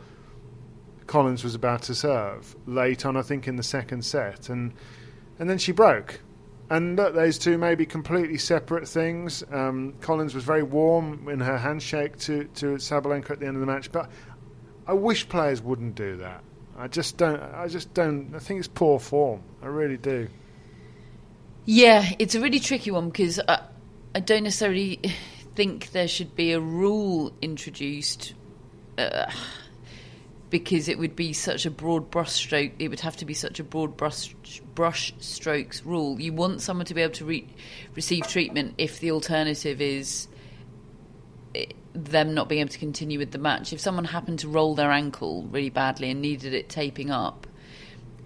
Collins 1.07 1.45
was 1.45 1.55
about 1.55 1.83
to 1.83 1.95
serve, 1.95 2.57
late 2.67 3.05
on, 3.05 3.17
I 3.17 3.23
think, 3.23 3.47
in 3.47 3.57
the 3.57 3.63
second 3.63 4.05
set. 4.05 4.49
And, 4.49 4.73
and 5.39 5.49
then 5.51 5.59
she 5.59 5.73
broke. 5.73 6.21
And 6.71 6.97
look, 6.97 7.15
those 7.15 7.39
two 7.39 7.59
may 7.59 7.75
be 7.75 7.85
completely 7.85 8.39
separate 8.39 8.89
things. 8.89 9.45
Um, 9.51 9.95
Collins 10.01 10.35
was 10.35 10.45
very 10.45 10.63
warm 10.63 11.29
in 11.29 11.41
her 11.41 11.59
handshake 11.59 12.17
to, 12.21 12.45
to 12.45 12.77
Sabalenka 12.77 13.33
at 13.33 13.41
the 13.41 13.47
end 13.47 13.57
of 13.57 13.61
the 13.61 13.67
match, 13.67 13.93
but 13.93 14.11
I 14.87 14.95
wish 14.95 15.29
players 15.29 15.61
wouldn't 15.61 15.95
do 15.95 16.17
that. 16.17 16.43
I 16.77 16.89
just 16.89 17.19
don't. 17.19 17.41
I 17.43 17.69
just 17.69 17.93
don't. 17.93 18.35
I 18.35 18.39
think 18.39 18.59
it's 18.59 18.69
poor 18.69 18.99
form. 18.99 19.43
I 19.63 19.67
really 19.67 19.99
do. 19.99 20.29
Yeah, 21.65 22.11
it's 22.19 22.35
a 22.35 22.41
really 22.41 22.61
tricky 22.61 22.91
one 22.91 23.09
because 23.09 23.41
I, 23.47 23.63
I 24.15 24.21
don't 24.21 24.45
necessarily 24.45 25.01
think 25.55 25.93
there 25.93 26.09
should 26.09 26.35
be 26.35 26.53
a 26.53 26.61
rule 26.61 27.33
introduced. 27.41 28.35
Uh, 28.99 29.31
because 30.53 30.87
it 30.87 30.99
would 30.99 31.17
be 31.17 31.33
such 31.33 31.65
a 31.65 31.71
broad 31.71 32.11
brushstroke. 32.11 32.73
It 32.79 32.89
would 32.89 33.01
have 33.01 33.17
to 33.17 33.25
be 33.25 33.33
such 33.33 33.59
a 33.59 33.65
broad 33.65 33.97
brush 33.97 35.15
strokes 35.19 35.83
rule. 35.83 36.21
You 36.21 36.35
want 36.35 36.61
someone 36.61 36.85
to 36.87 36.95
be 36.95 37.01
able 37.01 37.15
to 37.15 37.25
re- 37.25 37.49
receive 37.95 38.29
treatment 38.29 38.75
if 38.77 39.01
the 39.01 39.13
alternative 39.13 39.81
is 39.81 40.29
eh, 41.55 41.65
them 41.95 42.35
not 42.35 42.51
being 42.51 42.61
able 42.61 42.71
to 42.71 42.79
continue 42.79 43.19
with 43.19 43.31
the 43.31 43.39
match. 43.39 43.73
If 43.73 43.81
someone 43.81 44.05
happened 44.05 44.41
to 44.41 44.49
roll 44.49 44.75
their 44.75 44.93
ankle 44.93 45.45
really 45.45 45.71
badly 45.71 46.11
and 46.11 46.21
needed 46.21 46.53
it 46.53 46.69
taping 46.69 47.11
up 47.11 47.47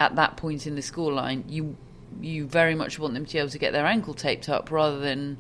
at 0.01 0.17
that 0.17 0.37
point 0.37 0.67
in 0.67 0.75
the 0.75 0.81
scoreline, 0.81 1.45
you 1.47 1.77
you 2.21 2.47
very 2.47 2.75
much 2.75 2.99
want 2.99 3.15
them 3.15 3.27
to 3.27 3.33
be 3.33 3.39
able 3.39 3.51
to 3.51 3.59
get 3.59 3.73
their 3.73 3.87
ankle 3.87 4.15
taped 4.15 4.49
up 4.49 4.71
rather 4.71 4.99
than 4.99 5.39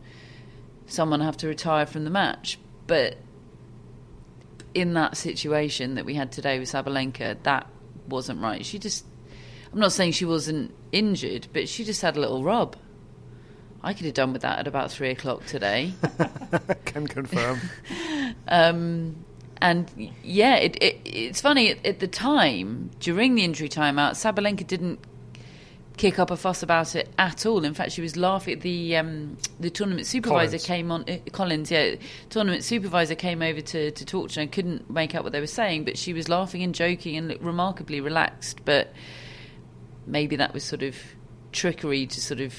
someone 0.86 1.20
have 1.20 1.36
to 1.38 1.48
retire 1.48 1.86
from 1.86 2.04
the 2.04 2.10
match. 2.10 2.58
But 2.86 3.16
in 4.74 4.94
that 4.94 5.16
situation 5.16 5.94
that 5.94 6.04
we 6.04 6.14
had 6.14 6.30
today 6.30 6.58
with 6.58 6.70
Sabalenka, 6.70 7.42
that 7.42 7.66
wasn't 8.08 8.40
right. 8.40 8.64
She 8.64 8.78
just, 8.78 9.04
I'm 9.72 9.80
not 9.80 9.92
saying 9.92 10.12
she 10.12 10.24
wasn't 10.24 10.74
injured, 10.92 11.48
but 11.52 11.68
she 11.68 11.84
just 11.84 12.02
had 12.02 12.16
a 12.16 12.20
little 12.20 12.44
rub. 12.44 12.76
I 13.82 13.94
could 13.94 14.06
have 14.06 14.14
done 14.14 14.32
with 14.32 14.42
that 14.42 14.58
at 14.58 14.66
about 14.66 14.90
three 14.90 15.10
o'clock 15.10 15.46
today. 15.46 15.92
Can 16.84 17.06
confirm. 17.06 17.60
um, 18.48 19.24
and 19.60 19.90
yeah, 20.22 20.56
it, 20.56 20.76
it, 20.82 21.00
it's 21.04 21.40
funny, 21.40 21.70
at, 21.70 21.86
at, 21.86 22.00
the 22.00 22.08
time, 22.08 22.90
during 23.00 23.34
the 23.34 23.44
injury 23.44 23.68
timeout, 23.68 24.12
Sabalenka 24.12 24.66
didn't 24.66 25.00
kick 25.96 26.18
up 26.18 26.30
a 26.30 26.36
fuss 26.36 26.62
about 26.62 26.94
it 26.94 27.08
at 27.18 27.46
all. 27.46 27.64
In 27.64 27.74
fact, 27.74 27.92
she 27.92 28.02
was 28.02 28.16
laughing. 28.16 28.58
The 28.60 28.96
um, 28.96 29.36
the 29.58 29.70
tournament 29.70 30.06
supervisor 30.06 30.58
Collins. 30.58 30.66
came 30.66 30.90
on. 30.90 31.04
Uh, 31.08 31.18
Collins, 31.32 31.70
yeah, 31.70 31.96
tournament 32.30 32.64
supervisor 32.64 33.14
came 33.14 33.42
over 33.42 33.60
to 33.60 33.90
to 33.90 34.04
talk 34.04 34.30
to 34.30 34.36
her 34.36 34.42
and 34.42 34.52
couldn't 34.52 34.90
make 34.90 35.14
out 35.14 35.24
what 35.24 35.32
they 35.32 35.40
were 35.40 35.46
saying, 35.46 35.84
but 35.84 35.96
she 35.98 36.12
was 36.12 36.28
laughing 36.28 36.62
and 36.62 36.74
joking 36.74 37.16
and 37.16 37.28
looked 37.28 37.42
remarkably 37.42 38.00
relaxed. 38.00 38.60
But 38.64 38.92
maybe 40.06 40.36
that 40.36 40.52
was 40.52 40.64
sort 40.64 40.82
of 40.82 40.96
trickery 41.52 42.06
to 42.06 42.20
sort 42.20 42.40
of 42.40 42.54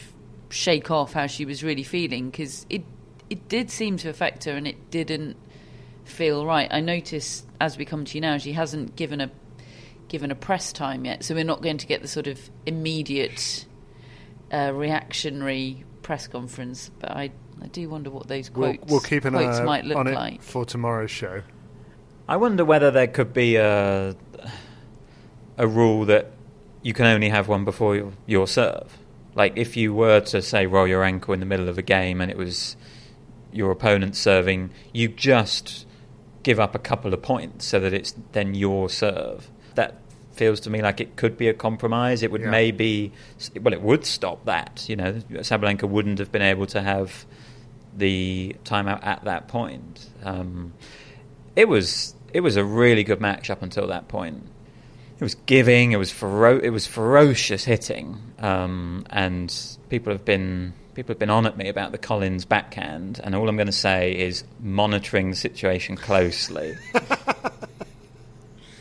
shake 0.49 0.89
off 0.89 1.13
how 1.13 1.27
she 1.27 1.45
was 1.45 1.63
really 1.63 1.83
feeling 1.83 2.29
because 2.29 2.65
it 2.69 2.83
it 3.29 3.47
did 3.49 3.69
seem 3.69 3.97
to 3.97 4.09
affect 4.09 4.45
her, 4.45 4.51
and 4.51 4.67
it 4.67 4.89
didn't 4.89 5.37
feel 6.05 6.45
right. 6.45 6.67
I 6.71 6.79
noticed 6.79 7.45
as 7.59 7.77
we 7.77 7.85
come 7.85 8.05
to 8.05 8.15
you 8.15 8.21
now, 8.21 8.37
she 8.37 8.53
hasn't 8.53 8.95
given 8.95 9.21
a 9.21 9.29
given 10.07 10.31
a 10.31 10.35
press 10.35 10.71
time 10.73 11.05
yet, 11.05 11.23
so 11.23 11.35
we're 11.35 11.43
not 11.43 11.61
going 11.61 11.77
to 11.77 11.87
get 11.87 12.01
the 12.01 12.07
sort 12.07 12.27
of 12.27 12.49
immediate 12.65 13.65
uh, 14.51 14.71
reactionary 14.73 15.83
press 16.01 16.27
conference. 16.27 16.89
But 16.99 17.11
I, 17.11 17.31
I 17.61 17.67
do 17.67 17.89
wonder 17.89 18.09
what 18.09 18.27
those 18.27 18.51
We'll, 18.51 18.75
quotes, 18.75 18.91
we'll 18.91 19.01
keep 19.01 19.25
an 19.25 19.33
quotes 19.33 19.59
eye 19.59 19.63
might 19.63 19.85
look 19.85 19.97
on 19.97 20.07
it 20.07 20.15
like. 20.15 20.41
for 20.41 20.65
tomorrow's 20.65 21.11
show. 21.11 21.41
I 22.27 22.37
wonder 22.37 22.65
whether 22.65 22.91
there 22.91 23.07
could 23.07 23.33
be 23.33 23.55
a 23.55 24.15
a 25.57 25.67
rule 25.67 26.05
that 26.05 26.31
you 26.81 26.93
can 26.93 27.05
only 27.05 27.29
have 27.29 27.47
one 27.47 27.65
before 27.65 27.95
your, 27.95 28.11
your 28.25 28.47
serve. 28.47 28.97
Like 29.35 29.57
if 29.57 29.75
you 29.75 29.93
were 29.93 30.21
to 30.21 30.41
say 30.41 30.67
roll 30.67 30.87
your 30.87 31.03
ankle 31.03 31.33
in 31.33 31.39
the 31.39 31.45
middle 31.45 31.69
of 31.69 31.77
a 31.77 31.81
game 31.81 32.21
and 32.21 32.31
it 32.31 32.37
was 32.37 32.75
your 33.51 33.71
opponent 33.71 34.15
serving, 34.15 34.71
you 34.93 35.07
just 35.07 35.85
give 36.43 36.59
up 36.59 36.75
a 36.75 36.79
couple 36.79 37.13
of 37.13 37.21
points 37.21 37.65
so 37.65 37.79
that 37.79 37.93
it's 37.93 38.15
then 38.31 38.53
your 38.53 38.89
serve. 38.89 39.49
That 39.77 39.95
feels 40.33 40.59
to 40.61 40.69
me 40.69 40.81
like 40.83 40.99
it 41.01 41.15
could 41.15 41.35
be 41.37 41.47
a 41.47 41.53
compromise. 41.53 42.21
It 42.21 42.31
would 42.31 42.41
Yeah. 42.41 42.51
maybe, 42.51 43.11
well, 43.59 43.73
it 43.73 43.81
would 43.81 44.05
stop 44.05 44.45
that. 44.45 44.85
You 44.87 44.95
know, 44.95 45.13
Sabalenka 45.49 45.89
wouldn't 45.89 46.19
have 46.19 46.31
been 46.31 46.43
able 46.43 46.67
to 46.67 46.81
have 46.81 47.25
the 47.95 48.55
timeout 48.63 49.03
at 49.03 49.23
that 49.23 49.47
point. 49.47 50.07
Um, 50.23 50.73
it 51.55 51.67
was 51.67 52.13
it 52.33 52.41
was 52.41 52.55
a 52.57 52.63
really 52.63 53.03
good 53.03 53.19
match 53.21 53.49
up 53.49 53.63
until 53.63 53.87
that 53.87 54.07
point. 54.09 54.43
It 55.19 55.23
was 55.23 55.33
giving. 55.47 55.93
It 55.93 55.97
was 55.97 56.11
fero- 56.11 56.59
It 56.59 56.69
was 56.69 56.85
ferocious 56.85 57.63
hitting, 57.63 58.17
um, 58.37 59.05
and 59.09 59.51
people 59.89 60.11
have 60.13 60.23
been 60.25 60.73
people 60.93 61.13
have 61.13 61.19
been 61.19 61.29
on 61.31 61.45
at 61.47 61.57
me 61.57 61.67
about 61.69 61.91
the 61.91 61.97
Collins 61.97 62.45
backhand. 62.45 63.19
And 63.23 63.33
all 63.33 63.47
I'm 63.49 63.55
going 63.55 63.65
to 63.67 63.71
say 63.71 64.11
is 64.11 64.43
monitoring 64.59 65.29
the 65.31 65.35
situation 65.35 65.95
closely. 65.95 66.75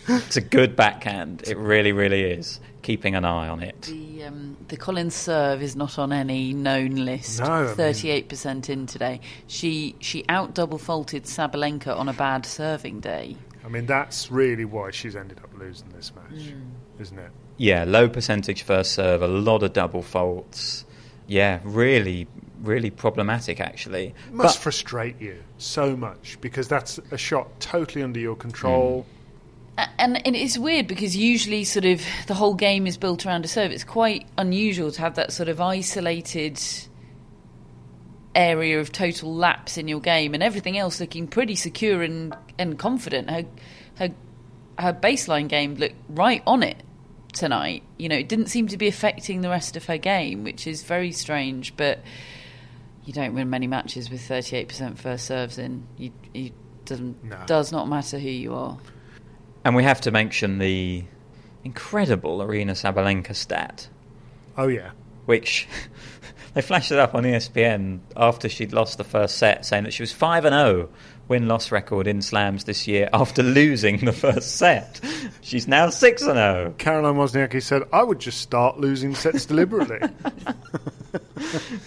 it's 0.27 0.37
a 0.37 0.41
good 0.41 0.77
backhand. 0.77 1.43
It 1.47 1.57
really, 1.57 1.93
really 1.93 2.23
is. 2.25 2.61
Keeping 2.83 3.15
an 3.17 3.25
eye 3.25 3.49
on 3.49 3.63
it. 3.63 3.83
The 3.83 4.25
um, 4.25 4.57
the 4.69 4.77
Collins 4.77 5.15
serve 5.15 5.61
is 5.61 5.75
not 5.75 5.99
on 5.99 6.13
any 6.13 6.53
known 6.53 6.95
list. 6.97 7.41
No, 7.41 7.47
I 7.47 7.67
mean- 7.67 7.75
Thirty-eight 7.75 8.29
percent 8.29 8.71
in 8.71 8.87
today. 8.87 9.21
She 9.49 9.97
she 9.99 10.25
out 10.29 10.55
double 10.55 10.79
faulted 10.79 11.25
Sabalenka 11.25 11.97
on 11.97 12.09
a 12.09 12.13
bad 12.13 12.47
serving 12.47 13.01
day. 13.01 13.37
I 13.65 13.69
mean, 13.69 13.87
that's 13.87 14.31
really 14.31 14.65
why 14.65 14.93
she's 14.93 15.17
ended 15.17 15.39
up 15.43 15.51
losing 15.59 15.89
this 15.91 16.13
match, 16.15 16.45
Mm. 16.53 16.71
isn't 17.01 17.19
it? 17.19 17.31
Yeah, 17.57 17.83
low 17.85 18.09
percentage 18.09 18.63
first 18.63 18.93
serve, 18.93 19.23
a 19.23 19.27
lot 19.27 19.65
of 19.65 19.73
double 19.73 20.03
faults. 20.03 20.85
Yeah, 21.27 21.59
really, 21.65 22.29
really 22.63 22.91
problematic 22.91 23.61
actually. 23.61 24.15
It 24.29 24.33
must 24.33 24.59
But- 24.59 24.63
frustrate 24.63 25.21
you 25.21 25.43
so 25.59 25.97
much 25.97 26.39
because 26.41 26.69
that's 26.69 27.01
a 27.11 27.19
shot 27.19 27.59
totally 27.59 28.05
under 28.05 28.21
your 28.21 28.37
control. 28.37 29.05
A- 29.11 29.16
And, 29.79 30.27
and 30.27 30.35
it's 30.35 30.57
weird 30.57 30.87
because 30.87 31.15
usually, 31.17 31.65
sort 31.65 31.85
of, 31.85 32.01
the 32.27 32.35
whole 32.35 32.55
game 32.55 32.87
is 32.87 32.97
built 32.97 33.27
around 33.27 33.45
a 33.45 33.49
serve. 33.49 33.73
It's 33.73 33.85
quite 33.85 34.27
unusual 34.39 34.91
to 34.93 35.01
have 35.03 35.17
that 35.17 35.33
sort 35.33 35.49
of 35.51 35.61
isolated 35.61 36.59
area 38.35 38.81
of 38.81 38.93
total 38.93 39.35
lapse 39.35 39.77
in 39.77 39.89
your 39.89 40.01
game, 40.01 40.33
and 40.35 40.43
everything 40.43 40.79
else 40.79 41.01
looking 41.01 41.27
pretty 41.27 41.57
secure 41.57 42.03
and, 42.03 42.35
and 42.59 42.79
confident. 42.79 43.31
Her, 43.31 43.45
her 43.97 44.15
her 44.79 44.93
baseline 44.93 45.49
game 45.49 45.75
looked 45.75 45.97
right 46.09 46.43
on 46.47 46.63
it 46.63 46.83
tonight. 47.33 47.83
You 47.99 48.09
know, 48.09 48.17
it 48.17 48.29
didn't 48.29 48.47
seem 48.47 48.69
to 48.69 48.77
be 48.79 48.89
affecting 48.89 49.41
the 49.43 49.49
rest 49.51 49.77
of 49.77 49.85
her 49.87 49.99
game, 49.99 50.45
which 50.45 50.67
is 50.67 50.85
very 50.85 51.13
strange. 51.13 51.77
But 51.77 52.01
you 53.05 53.13
don't 53.13 53.35
win 53.35 53.51
many 53.51 53.67
matches 53.67 54.11
with 54.11 54.23
thirty 54.23 54.57
eight 54.57 54.69
percent 54.69 54.99
first 54.99 55.27
serves 55.27 55.59
in. 55.59 55.87
You, 55.99 56.13
you 56.33 56.53
doesn't 56.87 57.23
No. 57.25 57.39
does 57.47 57.73
not 57.73 57.89
matter 57.89 58.19
who 58.19 58.29
you 58.31 58.55
are. 58.55 58.79
And 59.67 59.75
we 59.75 59.83
have 59.83 60.01
to 60.03 60.13
mention 60.13 60.59
the 60.59 61.03
incredible 61.65 62.39
Aryna 62.39 62.77
Sabalenka 62.77 63.35
stat, 63.35 63.89
Oh 64.57 64.69
yeah, 64.69 64.93
which 65.25 65.67
they 66.55 66.63
flashed 66.63 66.93
it 66.93 67.01
up 67.01 67.17
on 67.17 67.25
ESPN 67.25 67.99
after 68.17 68.49
she'd 68.49 68.73
lost 68.73 68.97
the 68.97 69.03
first 69.03 69.39
set, 69.39 69.67
saying 69.67 69.83
that 69.83 69.93
she 69.93 70.05
was 70.05 70.13
5 70.13 70.45
and 70.45 70.55
0 70.55 70.89
win 71.27 71.49
loss 71.49 71.73
record 71.73 72.07
in 72.07 72.23
slams 72.23 72.63
this 72.63 72.87
year 72.87 73.09
after 73.13 73.43
losing 73.59 74.05
the 74.05 74.13
first 74.13 74.55
set. 74.55 75.01
She's 75.41 75.67
now 75.67 75.91
6 75.91 76.23
and 76.23 76.39
oh. 76.39 76.63
0. 76.67 76.75
Caroline 76.79 77.17
Wozniacki 77.17 77.61
said, 77.61 77.83
"I 77.93 78.05
would 78.05 78.21
just 78.21 78.41
start 78.41 78.79
losing 78.79 79.17
sets 79.17 79.47
deliberately." 79.47 79.99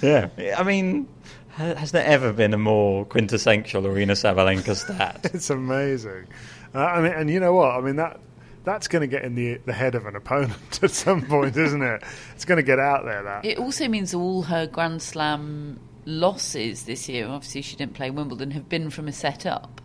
Yeah. 0.01 0.29
I 0.57 0.63
mean, 0.63 1.07
has 1.55 1.91
there 1.91 2.05
ever 2.05 2.33
been 2.33 2.53
a 2.53 2.57
more 2.57 3.05
quintessential 3.05 3.83
Aryna 3.83 4.17
Sabalenka 4.17 4.75
stat? 4.75 5.31
it's 5.33 5.49
amazing. 5.49 6.27
Uh, 6.73 6.79
I 6.79 7.01
mean, 7.01 7.11
and 7.11 7.29
you 7.29 7.39
know 7.39 7.53
what? 7.53 7.71
I 7.71 7.81
mean 7.81 7.95
that 7.97 8.19
that's 8.63 8.87
going 8.87 9.01
to 9.01 9.07
get 9.07 9.23
in 9.23 9.35
the 9.35 9.59
the 9.65 9.73
head 9.73 9.95
of 9.95 10.05
an 10.05 10.15
opponent 10.15 10.79
at 10.83 10.91
some 10.91 11.21
point, 11.23 11.57
isn't 11.57 11.81
it? 11.81 12.03
It's 12.35 12.45
going 12.45 12.57
to 12.57 12.63
get 12.63 12.79
out 12.79 13.05
there. 13.05 13.23
That 13.23 13.45
It 13.45 13.57
also 13.57 13.87
means 13.87 14.13
all 14.13 14.43
her 14.43 14.67
Grand 14.67 15.01
Slam 15.01 15.79
losses 16.05 16.83
this 16.83 17.07
year, 17.07 17.27
obviously 17.27 17.61
she 17.61 17.75
didn't 17.75 17.93
play 17.93 18.09
Wimbledon, 18.09 18.51
have 18.51 18.67
been 18.69 18.89
from 18.89 19.07
a 19.07 19.11
set 19.11 19.45
up. 19.45 19.81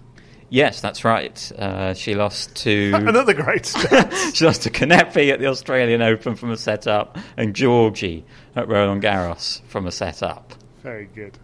yes, 0.48 0.80
that's 0.80 1.04
right. 1.04 1.52
Uh, 1.58 1.94
she 1.94 2.14
lost 2.14 2.54
to. 2.56 2.92
another 2.94 3.34
great 3.34 3.66
she 4.34 4.44
lost 4.44 4.62
to 4.62 4.70
Kanepi 4.70 5.30
at 5.32 5.40
the 5.40 5.46
Australian 5.46 6.00
Open 6.02 6.34
from 6.36 6.50
a 6.50 6.56
set 6.56 6.86
up 6.86 7.18
and 7.36 7.54
Giorgi 7.54 8.24
at 8.56 8.68
Roland 8.68 9.02
Garros 9.02 9.62
from 9.62 9.86
a 9.86 9.92
set 9.92 10.22
up. 10.22 10.54
Very 10.82 11.06
good. 11.06 11.38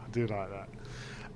I 0.00 0.08
do 0.10 0.26
like 0.26 0.48
that. 0.50 0.68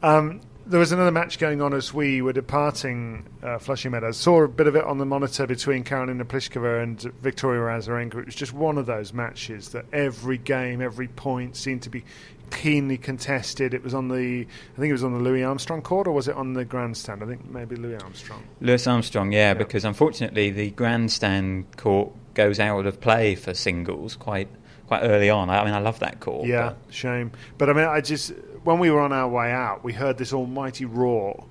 Um, 0.03 0.40
there 0.66 0.80
was 0.80 0.92
another 0.92 1.10
match 1.10 1.38
going 1.38 1.60
on 1.60 1.74
as 1.74 1.92
we 1.92 2.22
were 2.22 2.32
departing 2.32 3.26
uh, 3.42 3.58
Flushing 3.58 3.90
Meadows. 3.90 4.16
Saw 4.16 4.42
a 4.44 4.48
bit 4.48 4.66
of 4.66 4.76
it 4.76 4.84
on 4.84 4.98
the 4.98 5.06
monitor 5.06 5.46
between 5.46 5.84
Karolina 5.84 6.24
Pliskova 6.24 6.82
and 6.82 7.00
Victoria 7.20 7.60
Azarenka. 7.60 8.16
It 8.16 8.26
was 8.26 8.34
just 8.34 8.52
one 8.52 8.78
of 8.78 8.86
those 8.86 9.12
matches 9.12 9.70
that 9.70 9.86
every 9.92 10.38
game, 10.38 10.80
every 10.80 11.08
point 11.08 11.56
seemed 11.56 11.82
to 11.82 11.90
be 11.90 12.04
keenly 12.50 12.98
contested. 12.98 13.74
It 13.74 13.82
was 13.82 13.94
on 13.94 14.08
the, 14.08 14.46
I 14.46 14.80
think 14.80 14.90
it 14.90 14.92
was 14.92 15.04
on 15.04 15.14
the 15.14 15.20
Louis 15.20 15.42
Armstrong 15.42 15.82
court, 15.82 16.06
or 16.06 16.12
was 16.12 16.28
it 16.28 16.36
on 16.36 16.52
the 16.52 16.64
grandstand? 16.64 17.22
I 17.22 17.26
think 17.26 17.50
maybe 17.50 17.76
Louis 17.76 17.96
Armstrong. 17.96 18.42
Louis 18.60 18.86
Armstrong, 18.86 19.32
yeah, 19.32 19.54
because 19.54 19.84
unfortunately 19.84 20.50
the 20.50 20.70
grandstand 20.70 21.76
court 21.76 22.12
goes 22.34 22.60
out 22.60 22.86
of 22.86 23.00
play 23.00 23.34
for 23.34 23.52
singles 23.54 24.16
quite 24.16 24.48
quite 24.86 25.02
early 25.02 25.30
on. 25.30 25.48
I, 25.48 25.60
I 25.60 25.64
mean, 25.64 25.74
I 25.74 25.78
love 25.78 26.00
that 26.00 26.20
court. 26.20 26.46
Yeah, 26.46 26.74
but- 26.86 26.94
shame. 26.94 27.32
But 27.56 27.70
I 27.70 27.72
mean, 27.72 27.86
I 27.86 28.00
just 28.00 28.32
when 28.64 28.78
we 28.78 28.90
were 28.90 29.00
on 29.00 29.12
our 29.12 29.28
way 29.28 29.50
out, 29.50 29.84
we 29.84 29.92
heard 29.92 30.18
this 30.18 30.32
almighty 30.32 30.84
roar, 30.84 31.44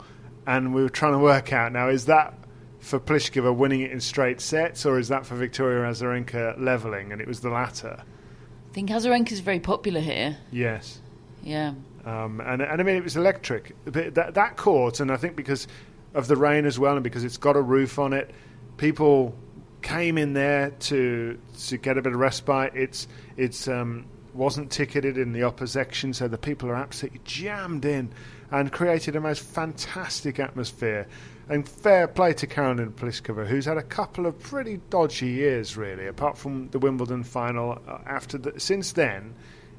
and 0.48 0.74
we 0.74 0.82
were 0.82 0.90
trying 0.90 1.14
to 1.14 1.20
work 1.20 1.54
out 1.54 1.72
now 1.72 1.90
is 1.90 2.06
that 2.06 2.34
for 2.80 3.00
Pliskova 3.00 3.56
winning 3.56 3.82
it 3.82 3.92
in 3.92 4.00
straight 4.00 4.42
sets, 4.42 4.86
or 4.86 4.98
is 4.98 5.08
that 5.10 5.26
for 5.26 5.36
Victoria 5.36 5.90
Azarenka 5.90 6.60
leveling? 6.60 7.12
And 7.12 7.22
it 7.22 7.28
was 7.28 7.42
the 7.42 7.50
latter. 7.50 7.98
I 8.02 8.74
think 8.74 8.90
Azarenka 8.90 9.32
is 9.32 9.40
very 9.40 9.60
popular 9.60 10.02
here. 10.02 10.38
Yes. 10.52 11.00
Yeah. 11.44 11.74
Um, 12.06 12.42
and, 12.42 12.62
and 12.62 12.82
I 12.82 12.84
mean, 12.84 12.96
it 12.96 13.04
was 13.04 13.16
electric. 13.16 13.76
But 13.86 14.16
That, 14.16 14.34
that 14.34 14.58
court, 14.58 15.00
and 15.00 15.12
I 15.12 15.18
think 15.18 15.36
because 15.36 15.68
of 16.14 16.28
the 16.28 16.36
rain 16.36 16.66
as 16.66 16.80
well, 16.80 16.96
and 16.96 17.04
because 17.04 17.24
it's 17.24 17.38
got 17.38 17.56
a 17.56 17.62
roof 17.62 18.00
on 18.00 18.14
it, 18.14 18.32
people 18.78 19.36
came 19.82 20.18
in 20.18 20.34
there 20.34 20.70
to 20.70 21.40
to 21.68 21.78
get 21.78 21.98
a 21.98 22.02
bit 22.02 22.14
of 22.14 22.20
respite. 22.20 22.74
It's 22.76 23.08
it's 23.38 23.68
um, 23.68 24.06
wasn't 24.34 24.72
ticketed 24.72 25.18
in 25.18 25.34
the 25.34 25.44
upper 25.44 25.68
section, 25.68 26.14
so 26.14 26.28
the 26.28 26.38
people 26.38 26.70
are 26.70 26.76
absolutely 26.76 27.22
jammed 27.26 27.86
in 27.86 28.12
and 28.52 28.72
created 28.72 29.16
a 29.16 29.22
most 29.22 29.42
fantastic 29.44 30.40
atmosphere. 30.40 31.08
And 31.50 31.68
fair 31.68 32.08
play 32.08 32.34
to 32.36 32.48
Karolina 32.48 32.92
Pliskova, 32.92 33.46
who's 33.46 33.66
had 33.66 33.78
a 33.78 33.82
couple 33.84 34.26
of 34.26 34.40
pretty 34.40 34.80
dodgy 34.90 35.28
years, 35.28 35.76
really. 35.76 36.08
Apart 36.08 36.38
from 36.38 36.70
the 36.70 36.80
Wimbledon 36.80 37.24
final, 37.24 37.82
uh, 37.88 37.98
after 38.06 38.38
the, 38.38 38.58
since 38.60 38.94
then, 38.94 39.34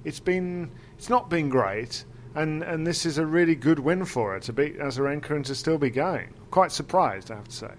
it's 0.05 0.21
been 0.21 0.71
it's 0.99 1.09
not 1.09 1.31
been 1.31 1.49
great. 1.49 2.05
And 2.35 2.63
and 2.63 2.87
this 2.87 3.07
is 3.07 3.17
a 3.19 3.25
really 3.25 3.55
good 3.55 3.79
win 3.79 4.05
for 4.05 4.33
her 4.33 4.41
to 4.41 4.53
beat 4.53 4.79
Azarenka 4.79 5.31
and 5.31 5.45
to 5.47 5.55
still 5.55 5.79
be 5.79 5.89
going. 5.91 6.35
Quite 6.51 6.73
surprised, 6.73 7.31
I 7.31 7.37
have 7.37 7.49
to 7.49 7.55
say. 7.57 7.71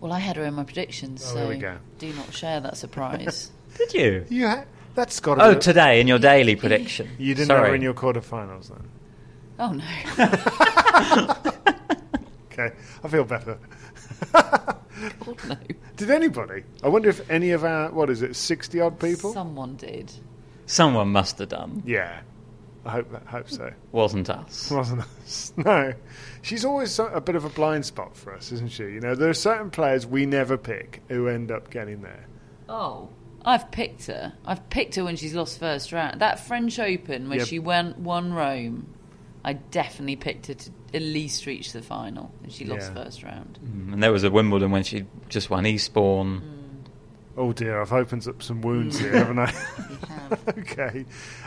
Well, 0.00 0.12
I 0.12 0.18
had 0.18 0.36
her 0.36 0.44
in 0.44 0.54
my 0.54 0.64
predictions, 0.64 1.22
Oh, 1.24 1.28
so 1.28 1.34
there 1.34 1.48
we 1.48 1.58
go. 1.58 1.76
do 1.98 2.12
not 2.14 2.32
share 2.32 2.58
that 2.60 2.76
surprise. 2.76 3.50
Did 3.76 3.94
you? 3.94 4.24
You 4.30 4.48
ha- 4.48 4.64
that's 5.00 5.18
got 5.20 5.36
to 5.36 5.42
Oh, 5.44 5.54
be 5.54 5.60
today 5.60 6.00
in 6.00 6.06
your 6.06 6.18
daily 6.18 6.56
prediction. 6.56 7.08
You 7.18 7.34
didn't 7.34 7.48
Sorry. 7.48 7.60
have 7.60 7.68
her 7.70 7.74
in 7.74 7.80
your 7.82 7.94
quarterfinals 7.94 8.68
then. 8.68 8.88
oh 9.58 9.72
no. 9.72 9.84
Okay, 12.52 12.74
I 13.02 13.08
feel 13.08 13.24
better. 13.24 13.58
God, 14.32 14.78
no. 15.48 15.56
Did 15.96 16.10
anybody? 16.10 16.64
I 16.82 16.88
wonder 16.88 17.08
if 17.08 17.30
any 17.30 17.52
of 17.52 17.64
our 17.64 17.90
what 17.90 18.10
is 18.10 18.20
it, 18.22 18.36
sixty 18.36 18.80
odd 18.80 18.98
people? 18.98 19.32
Someone 19.32 19.76
did. 19.76 20.12
Someone 20.66 21.08
must 21.08 21.38
have 21.38 21.48
done. 21.48 21.82
Yeah, 21.86 22.20
I 22.84 22.90
hope 22.90 23.10
that, 23.12 23.24
hope 23.26 23.48
so. 23.48 23.72
Wasn't 23.92 24.28
us. 24.28 24.70
Wasn't 24.70 25.00
us? 25.00 25.52
No, 25.56 25.94
she's 26.42 26.64
always 26.66 26.90
so- 26.92 27.06
a 27.06 27.20
bit 27.20 27.34
of 27.36 27.44
a 27.46 27.48
blind 27.50 27.86
spot 27.86 28.14
for 28.16 28.34
us, 28.34 28.52
isn't 28.52 28.72
she? 28.72 28.82
You 28.84 29.00
know, 29.00 29.14
there 29.14 29.30
are 29.30 29.34
certain 29.34 29.70
players 29.70 30.06
we 30.06 30.26
never 30.26 30.58
pick 30.58 31.02
who 31.08 31.28
end 31.28 31.50
up 31.50 31.70
getting 31.70 32.02
there. 32.02 32.26
Oh. 32.68 33.08
I've 33.44 33.70
picked 33.70 34.06
her. 34.06 34.32
I've 34.44 34.68
picked 34.70 34.96
her 34.96 35.04
when 35.04 35.16
she's 35.16 35.34
lost 35.34 35.58
first 35.58 35.92
round. 35.92 36.20
That 36.20 36.40
French 36.40 36.78
Open 36.78 37.28
where 37.28 37.38
Yep. 37.38 37.46
she 37.48 37.58
went 37.58 37.98
won 37.98 38.32
Rome. 38.32 38.86
I 39.44 39.54
definitely 39.54 40.16
picked 40.16 40.48
her 40.48 40.54
to 40.54 40.70
at 40.92 41.00
least 41.02 41.46
reach 41.46 41.72
the 41.72 41.80
final, 41.80 42.30
and 42.42 42.52
she 42.52 42.64
lost 42.66 42.90
Yeah. 42.94 43.02
first 43.04 43.22
round. 43.22 43.58
Mm, 43.64 43.94
And 43.94 44.02
there 44.02 44.12
was 44.12 44.24
a 44.24 44.30
Wimbledon 44.30 44.70
when 44.70 44.82
she 44.82 45.06
just 45.30 45.48
won 45.48 45.64
Eastbourne. 45.66 46.42
Oh 47.36 47.52
dear, 47.52 47.80
I've 47.80 47.92
opened 47.92 48.26
up 48.28 48.42
some 48.42 48.60
wounds 48.60 48.98
here, 48.98 49.12
haven't 49.16 49.38
I? 49.38 49.54
okay. 50.58 51.04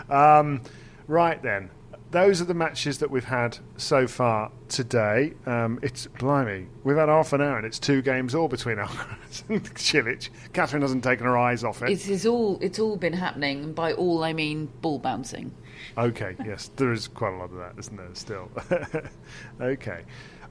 Um, 0.10 0.62
right 1.08 1.42
then. 1.44 1.70
Those 2.14 2.42
are 2.42 2.46
the 2.46 2.54
matches 2.54 3.00
that 3.00 3.10
we've 3.10 3.26
had 3.26 3.58
so 3.78 4.06
far 4.06 4.52
today. 4.70 5.34
Um, 5.48 5.80
it's 5.82 6.06
blimey. 6.20 6.68
We've 6.84 6.96
had 6.96 7.10
half 7.10 7.34
an 7.34 7.42
hour 7.42 7.58
and 7.58 7.66
it's 7.66 7.80
two 7.80 8.04
games 8.04 8.36
all 8.36 8.48
between 8.48 8.78
Alcaraz 8.86 9.44
and 9.50 9.64
Cilic. 9.74 10.30
Catherine 10.54 10.84
hasn't 10.84 11.04
taken 11.04 11.26
her 11.26 11.36
eyes 11.36 11.64
off 11.64 11.82
it. 11.82 11.90
It's, 11.90 12.08
it's 12.08 12.28
all 12.28 12.60
it's 12.62 12.78
all 12.78 12.98
been 12.98 13.14
happening, 13.14 13.64
and 13.64 13.74
by 13.76 13.94
all 13.94 14.24
I 14.24 14.32
mean 14.34 14.70
ball 14.82 15.00
bouncing. 15.00 15.56
Okay, 15.98 16.36
yes, 16.46 16.70
there 16.76 16.94
is 16.94 17.08
quite 17.08 17.34
a 17.34 17.38
lot 17.38 17.46
of 17.50 17.58
that, 17.58 17.74
isn't 17.80 17.98
there? 17.98 18.10
Still. 18.14 18.52
okay. 19.60 20.04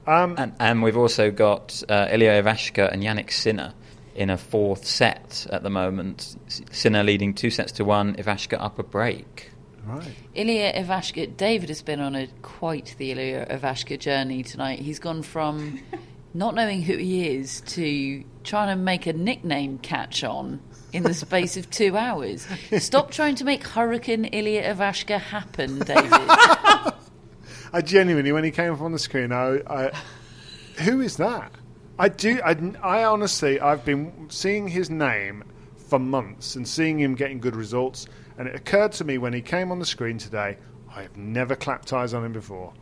Um, 0.05 0.35
And, 0.37 0.53
and 0.59 0.83
we've 0.83 0.97
also 0.97 1.31
got 1.31 1.81
uh, 1.87 2.09
Ilya 2.11 2.43
Ivashka 2.43 2.91
and 2.91 3.01
Jannik 3.01 3.31
Sinner 3.31 3.73
in 4.15 4.29
a 4.29 4.37
fourth 4.37 4.85
set 4.85 5.47
at 5.49 5.63
the 5.63 5.69
moment. 5.69 6.35
Sinner 6.71 7.03
leading 7.03 7.33
two 7.33 7.49
sets 7.49 7.71
to 7.73 7.85
one, 7.85 8.15
Ivashka 8.15 8.59
up 8.59 8.79
a 8.79 8.83
break. 8.83 9.52
Right. 9.85 10.15
Ilya 10.35 10.73
Ivashka, 10.73 11.35
David 11.37 11.69
has 11.69 11.81
been 11.81 11.99
on 11.99 12.15
a 12.15 12.27
quite 12.41 12.95
the 12.97 13.11
Ilya 13.11 13.47
Ivashka 13.49 13.99
journey 13.99 14.43
tonight. 14.43 14.79
He's 14.79 14.99
gone 14.99 15.23
from 15.23 15.79
not 16.33 16.55
knowing 16.55 16.81
who 16.81 16.97
he 16.97 17.27
is 17.27 17.61
to 17.61 18.23
trying 18.43 18.75
to 18.75 18.75
make 18.75 19.07
a 19.07 19.13
nickname 19.13 19.77
catch 19.79 20.23
on 20.23 20.59
in 20.91 21.03
the 21.03 21.13
space 21.13 21.57
of 21.57 21.69
two 21.69 21.97
hours. 21.97 22.47
Stop 22.77 23.11
trying 23.11 23.35
to 23.35 23.45
make 23.45 23.65
Hurricane 23.65 24.25
Ilya 24.25 24.75
Ivashka 24.75 25.19
happen, 25.19 25.79
David. 25.85 26.11
I 27.73 27.81
genuinely, 27.83 28.31
when 28.31 28.43
he 28.43 28.51
came 28.51 28.73
up 28.73 28.81
on 28.81 28.91
the 28.91 28.99
screen, 28.99 29.31
I, 29.31 29.61
I 29.67 29.91
who 30.81 31.01
is 31.01 31.17
that? 31.17 31.51
I 31.99 32.09
do. 32.09 32.39
I, 32.43 32.55
I 32.81 33.03
honestly, 33.03 33.59
I've 33.59 33.85
been 33.85 34.27
seeing 34.29 34.67
his 34.67 34.89
name 34.89 35.43
for 35.87 35.99
months 35.99 36.55
and 36.55 36.67
seeing 36.67 36.99
him 36.99 37.15
getting 37.15 37.39
good 37.39 37.55
results. 37.55 38.07
And 38.37 38.47
it 38.47 38.55
occurred 38.55 38.91
to 38.93 39.03
me 39.03 39.17
when 39.17 39.33
he 39.33 39.41
came 39.41 39.71
on 39.71 39.79
the 39.79 39.85
screen 39.85 40.17
today, 40.17 40.57
I 40.95 41.01
have 41.03 41.17
never 41.17 41.55
clapped 41.55 41.93
eyes 41.93 42.13
on 42.13 42.23
him 42.25 42.33
before. 42.33 42.73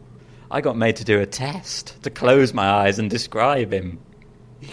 I 0.49 0.61
got 0.61 0.75
made 0.77 0.97
to 0.97 1.03
do 1.05 1.19
a 1.19 1.25
test 1.25 2.01
to 2.03 2.09
close 2.09 2.53
my 2.53 2.69
eyes 2.69 2.99
and 2.99 3.09
describe 3.09 3.71
him. 3.71 3.99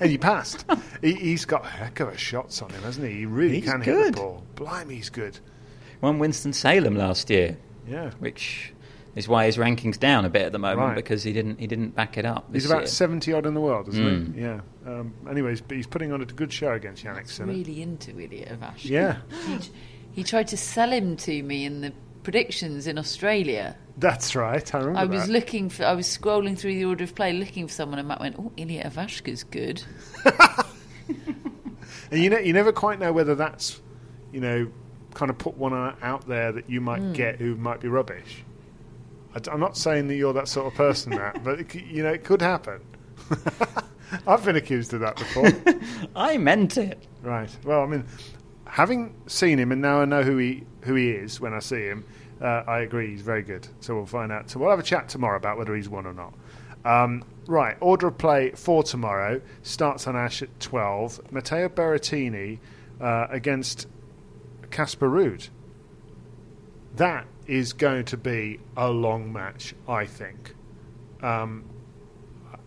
and 0.00 0.10
he 0.10 0.18
passed. 0.18 0.64
he, 1.00 1.14
he's 1.14 1.44
got 1.44 1.64
a 1.64 1.68
heck 1.68 2.00
of 2.00 2.08
a 2.08 2.16
shots 2.16 2.62
on 2.62 2.70
him, 2.70 2.82
hasn't 2.82 3.06
he? 3.08 3.18
He 3.18 3.26
really 3.26 3.60
He's 3.60 3.70
can 3.70 3.80
hit 3.80 4.06
the 4.14 4.20
ball. 4.20 4.42
Blimey, 4.54 4.96
he's 4.96 5.10
good. 5.10 5.38
Won 6.00 6.18
Winston 6.18 6.52
Salem 6.52 6.96
last 6.96 7.30
year, 7.30 7.56
Yeah. 7.86 8.10
which 8.18 8.72
is 9.14 9.28
why 9.28 9.44
his 9.46 9.58
ranking's 9.58 9.98
down 9.98 10.24
a 10.24 10.30
bit 10.30 10.42
at 10.42 10.52
the 10.52 10.58
moment 10.58 10.80
Right. 10.88 10.94
because 10.96 11.22
he 11.22 11.32
didn't 11.32 11.58
he 11.60 11.66
didn't 11.66 11.94
back 11.94 12.16
it 12.16 12.24
up. 12.24 12.48
He's 12.52 12.66
about 12.66 12.80
year. 12.80 12.86
70 12.86 13.32
odd 13.32 13.46
in 13.46 13.54
the 13.54 13.60
world, 13.60 13.88
isn't 13.88 14.32
Mm. 14.32 14.34
he? 14.34 14.40
Yeah. 14.40 14.60
Um, 14.86 15.14
anyways, 15.30 15.60
but 15.60 15.76
he's 15.76 15.86
putting 15.86 16.12
on 16.12 16.20
a 16.22 16.24
good 16.24 16.52
show 16.52 16.72
against 16.72 17.04
Jannik 17.04 17.28
Sinner. 17.28 17.52
really 17.52 17.82
into 17.82 18.18
Ilya 18.18 18.56
Ivashka. 18.56 18.84
Yeah. 18.88 19.16
He, 19.46 19.58
he 20.12 20.24
tried 20.24 20.48
to 20.48 20.56
sell 20.56 20.90
him 20.90 21.16
to 21.18 21.42
me 21.42 21.64
in 21.64 21.80
the 21.82 21.92
predictions 22.22 22.86
in 22.86 22.98
Australia. 22.98 23.76
That's 23.98 24.34
right. 24.34 24.74
I 24.74 24.78
remember 24.78 24.98
I 25.00 25.04
was 25.04 25.26
that. 25.26 25.32
looking 25.32 25.68
for. 25.68 25.84
I 25.84 25.92
was 25.92 26.06
scrolling 26.06 26.56
through 26.58 26.74
the 26.74 26.84
order 26.86 27.04
of 27.04 27.14
play, 27.14 27.32
looking 27.34 27.66
for 27.66 27.72
someone, 27.74 27.98
and 27.98 28.08
Matt 28.08 28.20
went, 28.20 28.36
"Oh, 28.38 28.50
Ilya 28.56 28.84
Ivashka's 28.90 29.44
good." 29.44 29.82
And 32.10 32.22
you 32.22 32.30
know, 32.30 32.38
you 32.38 32.52
never 32.52 32.72
quite 32.72 32.98
know 32.98 33.12
whether 33.12 33.34
that's, 33.34 33.80
you 34.32 34.40
know, 34.40 34.68
kind 35.14 35.30
of 35.30 35.38
put 35.38 35.56
one 35.56 35.74
out 36.00 36.26
there 36.26 36.52
that 36.52 36.70
you 36.70 36.80
might 36.80 37.00
Hmm. 37.00 37.12
get 37.12 37.36
who 37.36 37.54
might 37.56 37.80
be 37.80 37.88
rubbish. 37.88 38.44
I, 39.34 39.52
am 39.52 39.60
not 39.60 39.76
saying 39.76 40.08
that 40.08 40.16
you're 40.16 40.32
that 40.32 40.48
sort 40.48 40.66
of 40.66 40.74
person, 40.74 41.10
Matt, 41.16 41.42
but 41.42 41.60
it, 41.60 41.74
you 41.74 42.02
know, 42.02 42.12
it 42.12 42.24
could 42.24 42.42
happen. 42.42 42.80
I've 44.26 44.44
been 44.44 44.56
accused 44.56 44.92
of 44.92 45.00
that 45.00 45.16
before. 45.16 45.50
I 46.16 46.36
meant 46.36 46.76
it. 46.76 47.06
right. 47.22 47.50
Well, 47.64 47.82
I 47.82 47.86
mean, 47.86 48.04
having 48.66 49.14
seen 49.26 49.58
him 49.58 49.72
and 49.72 49.80
now 49.80 50.00
I 50.00 50.04
know 50.04 50.22
who 50.22 50.36
he 50.36 50.64
who 50.82 50.94
he 50.94 51.10
is 51.10 51.40
when 51.40 51.54
I 51.54 51.60
see 51.60 51.82
him, 51.82 52.04
uh, 52.40 52.64
I 52.66 52.80
agree 52.80 53.10
he's 53.10 53.22
very 53.22 53.42
good. 53.42 53.66
So 53.80 53.94
we'll 53.94 54.06
find 54.06 54.30
out. 54.32 54.50
So 54.50 54.58
we'll 54.58 54.70
have 54.70 54.78
a 54.78 54.84
chat 54.84 55.08
tomorrow 55.08 55.36
about 55.36 55.56
whether 55.56 55.74
he's 55.74 55.88
won 55.88 56.06
or 56.06 56.12
not. 56.12 56.34
Um, 56.84 57.24
right, 57.46 57.76
order 57.80 58.08
of 58.08 58.18
play 58.18 58.50
for 58.50 58.82
tomorrow 58.82 59.40
starts 59.62 60.06
on 60.06 60.16
Ashe 60.16 60.42
at 60.42 60.60
12. 60.60 61.32
Matteo 61.32 61.68
Berrettini 61.68 62.58
uh, 63.00 63.28
against 63.30 63.86
Casper 64.70 65.08
Ruud. 65.08 65.48
That 66.96 67.26
is 67.46 67.72
going 67.72 68.04
to 68.06 68.16
be 68.16 68.60
a 68.76 68.90
long 68.90 69.32
match, 69.32 69.74
I 69.88 70.06
think. 70.06 70.54
Um, 71.22 71.64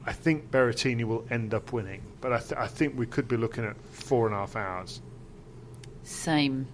I 0.06 0.14
think 0.14 0.52
Berrettini 0.52 1.04
will 1.04 1.26
end 1.30 1.54
up 1.54 1.74
winning, 1.74 2.04
but 2.22 2.32
I, 2.32 2.40
th- 2.40 2.54
I 2.58 2.68
think 2.68 2.98
we 2.98 3.08
could 3.08 3.28
be 3.28 3.38
looking 3.38 3.66
at 3.66 3.76
four 3.90 4.28
and 4.28 4.36
a 4.36 4.40
half 4.40 4.56
hours. 4.56 5.02
Same, 6.04 6.68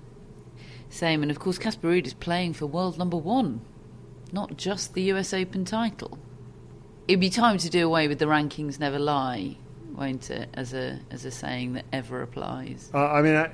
same, 0.90 1.22
and 1.22 1.32
of 1.32 1.40
course, 1.40 1.58
Casper 1.58 1.88
Ruud 1.88 2.06
is 2.06 2.14
playing 2.14 2.54
for 2.54 2.66
world 2.66 2.98
number 2.98 3.16
one, 3.16 3.62
not 4.34 4.58
just 4.58 4.94
the 4.94 5.04
U.S. 5.04 5.34
Open 5.34 5.64
title. 5.64 6.18
It'd 7.08 7.22
be 7.22 7.30
time 7.30 7.58
to 7.60 7.70
do 7.70 7.86
away 7.86 8.08
with 8.10 8.20
the 8.20 8.26
rankings 8.26 8.80
never 8.80 9.00
lie, 9.00 9.58
won't 9.94 10.30
it? 10.30 10.50
As 10.54 10.74
a 10.74 11.00
as 11.10 11.24
a 11.24 11.32
saying 11.32 11.74
that 11.74 11.86
ever 11.94 12.22
applies. 12.22 12.92
Uh, 12.94 13.08
I 13.08 13.22
mean, 13.22 13.36
I, 13.36 13.52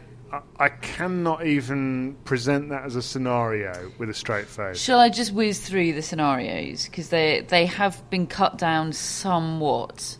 I- 0.60 0.70
cannot 0.70 1.46
even 1.46 2.16
present 2.26 2.70
that 2.70 2.84
as 2.84 2.96
a 2.96 3.02
scenario 3.02 3.92
with 3.98 4.10
a 4.10 4.14
straight 4.14 4.48
face. 4.48 4.80
Shall 4.80 5.00
I 5.00 5.10
just 5.10 5.32
whiz 5.34 5.60
through 5.60 5.94
the 5.94 6.02
scenarios 6.02 6.86
because 6.86 7.10
they 7.10 7.46
they 7.48 7.66
have 7.66 8.10
been 8.10 8.28
cut 8.28 8.58
down 8.58 8.94
somewhat 8.94 10.18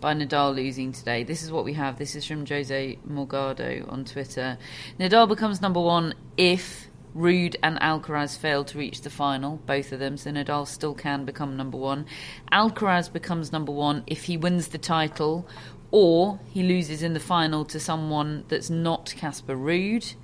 by 0.00 0.14
Nadal 0.14 0.54
losing 0.54 0.92
today. 0.92 1.24
This 1.24 1.42
is 1.42 1.52
what 1.52 1.64
we 1.64 1.74
have. 1.74 1.98
This 1.98 2.14
is 2.14 2.24
from 2.26 2.46
Jose 2.46 2.98
Morgado 3.08 3.90
on 3.92 4.04
Twitter. 4.04 4.56
Nadal 4.98 5.28
becomes 5.28 5.60
number 5.60 5.80
one 5.80 6.14
if 6.36 6.88
Ruud 7.14 7.56
and 7.62 7.78
Alcaraz 7.80 8.38
fail 8.38 8.64
to 8.64 8.78
reach 8.78 9.02
the 9.02 9.10
final, 9.10 9.56
both 9.66 9.92
of 9.92 9.98
them. 9.98 10.16
So 10.16 10.30
Nadal 10.30 10.66
still 10.66 10.94
can 10.94 11.24
become 11.24 11.56
number 11.56 11.76
one. 11.76 12.06
Alcaraz 12.52 13.12
becomes 13.12 13.52
number 13.52 13.72
one 13.72 14.04
if 14.06 14.24
he 14.24 14.36
wins 14.36 14.68
the 14.68 14.78
title. 14.78 15.46
Or 15.92 16.38
he 16.50 16.62
loses 16.62 17.02
in 17.02 17.14
the 17.14 17.20
final 17.20 17.64
to 17.66 17.80
someone 17.80 18.44
that's 18.48 18.70
not 18.70 19.14
Casper 19.16 19.56
Ruud 19.56 20.14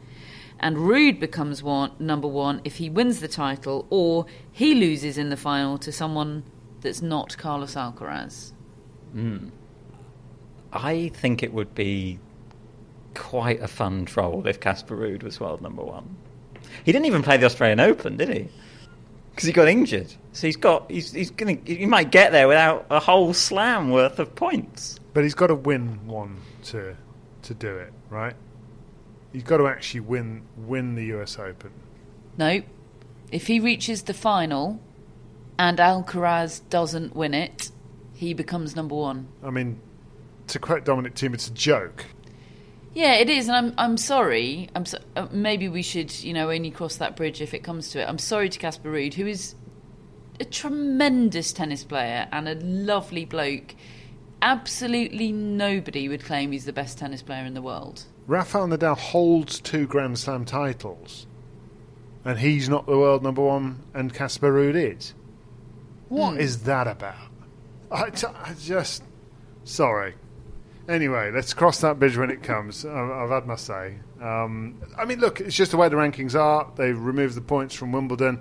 and 0.59 0.77
Ruud 0.77 1.21
becomes 1.21 1.62
one 1.62 1.93
number 1.99 2.29
one 2.29 2.61
if 2.64 2.77
he 2.77 2.89
wins 2.89 3.21
the 3.21 3.29
title, 3.29 3.87
or 3.91 4.27
he 4.51 4.75
loses 4.75 5.19
in 5.19 5.29
the 5.29 5.37
final 5.37 5.79
to 5.79 5.93
someone 5.93 6.45
that's 6.81 7.03
not 7.03 7.37
Carlos 7.37 7.75
Alcaraz. 7.75 8.53
Hmm. 9.12 9.49
I 10.73 11.11
think 11.14 11.43
it 11.43 11.53
would 11.53 11.75
be 11.75 12.19
quite 13.14 13.61
a 13.62 13.69
fun 13.69 14.05
troll 14.05 14.47
if 14.47 14.61
Casper 14.61 14.97
Ruud 14.97 15.23
was 15.23 15.41
world 15.41 15.62
number 15.62 15.83
one. 15.83 16.17
He 16.85 16.93
didn't 16.93 17.07
even 17.07 17.23
play 17.23 17.37
the 17.37 17.47
Australian 17.47 17.81
Open, 17.81 18.17
did 18.17 18.29
he? 18.29 18.49
Because 19.31 19.47
he 19.47 19.53
got 19.53 19.69
injured. 19.69 20.12
So 20.33 20.47
he's 20.47 20.57
got 20.57 20.91
he's 20.91 21.12
he's 21.12 21.31
gonna 21.31 21.59
he 21.64 21.87
might 21.87 22.11
get 22.11 22.33
there 22.33 22.49
without 22.49 22.87
a 22.91 22.99
whole 22.99 23.35
slam 23.35 23.91
worth 23.91 24.19
of 24.19 24.35
points. 24.35 24.99
But 25.17 25.25
he's 25.25 25.35
got 25.35 25.47
to 25.47 25.55
win 25.55 26.07
one 26.07 26.43
to 26.64 26.95
to 27.45 27.55
do 27.55 27.75
it, 27.75 27.91
right? 28.11 28.37
He's 29.33 29.45
got 29.45 29.57
to 29.57 29.67
actually 29.67 30.01
win 30.01 30.43
win 30.59 30.95
the 30.95 31.05
US 31.17 31.39
Open. 31.39 31.71
No, 32.37 32.61
if 33.33 33.47
he 33.47 33.59
reaches 33.59 34.03
the 34.03 34.12
final 34.12 34.79
and 35.59 35.79
Alcaraz 35.79 36.61
doesn't 36.69 37.17
win 37.17 37.33
it, 37.33 37.71
he 38.12 38.35
becomes 38.35 38.77
number 38.77 38.95
one. 38.95 39.29
I 39.43 39.49
mean, 39.49 39.81
to 40.49 40.59
quote 40.59 40.85
Dominic 40.85 41.14
Thiem, 41.14 41.33
it's 41.33 41.49
a 41.49 41.55
joke. 41.55 42.05
Yeah, 42.93 43.14
it 43.14 43.31
is, 43.31 43.49
and 43.49 43.57
I'm 43.57 43.75
I'm 43.79 43.97
sorry. 43.97 44.69
I'm 44.75 44.85
so, 44.85 44.99
uh, 45.17 45.29
maybe 45.31 45.71
we 45.71 45.81
should 45.81 46.12
you 46.23 46.35
know 46.35 46.51
only 46.51 46.71
cross 46.71 46.97
that 46.97 47.17
bridge 47.17 47.41
if 47.41 47.55
it 47.55 47.61
comes 47.61 47.89
to 47.93 48.03
it. 48.03 48.07
I'm 48.07 48.19
sorry 48.19 48.51
to 48.51 48.59
Casper 48.59 48.93
Ruud, 48.93 49.14
who 49.14 49.27
is 49.27 49.55
a 50.39 50.45
tremendous 50.45 51.55
tennis 51.55 51.85
player 51.85 52.29
and 52.33 52.47
a 52.47 52.57
lovely 52.57 53.25
bloke. 53.25 53.75
Absolutely 54.43 55.32
nobody 55.32 56.09
would 56.09 56.24
claim 56.24 56.53
he's 56.53 56.64
the 56.66 56.72
best 56.72 56.99
tennis 56.99 57.22
player 57.22 57.45
in 57.45 57.55
the 57.55 57.62
world. 57.62 58.05
Rafael 58.26 58.66
Nadal 58.68 58.97
holds 58.97 59.61
two 59.61 59.87
Grand 59.87 60.18
Slam 60.18 60.45
titles, 60.45 61.26
and 62.24 62.39
he's 62.39 62.68
not 62.68 62.87
the 62.87 62.99
world 62.99 63.22
number 63.22 63.43
one, 63.43 63.82
and 63.95 64.12
Casper 64.12 64.53
Ruud 64.53 64.97
is. 64.97 65.14
What 66.09 66.39
is 66.39 66.64
that 66.64 66.87
about? 66.87 67.30
I, 67.91 68.11
t- 68.11 68.26
I 68.26 68.55
just 68.61 69.03
sorry. 69.64 70.14
Anyway, 70.89 71.32
let's 71.32 71.53
cross 71.53 71.80
that 71.80 71.99
bridge 71.99 72.16
when 72.16 72.30
it 72.30 72.43
comes. 72.43 72.84
I've, 72.84 73.11
I've 73.11 73.30
had 73.30 73.47
my 73.47 73.57
say. 73.57 73.97
Um, 74.20 74.80
I 74.97 75.05
mean, 75.05 75.18
look, 75.18 75.41
it's 75.41 75.57
just 75.57 75.72
the 75.72 75.76
way 75.76 75.89
the 75.89 75.97
rankings 75.97 76.39
are. 76.39 76.70
They've 76.76 76.99
removed 76.99 77.34
the 77.37 77.41
points 77.41 77.74
from 77.74 77.91
Wimbledon. 77.93 78.41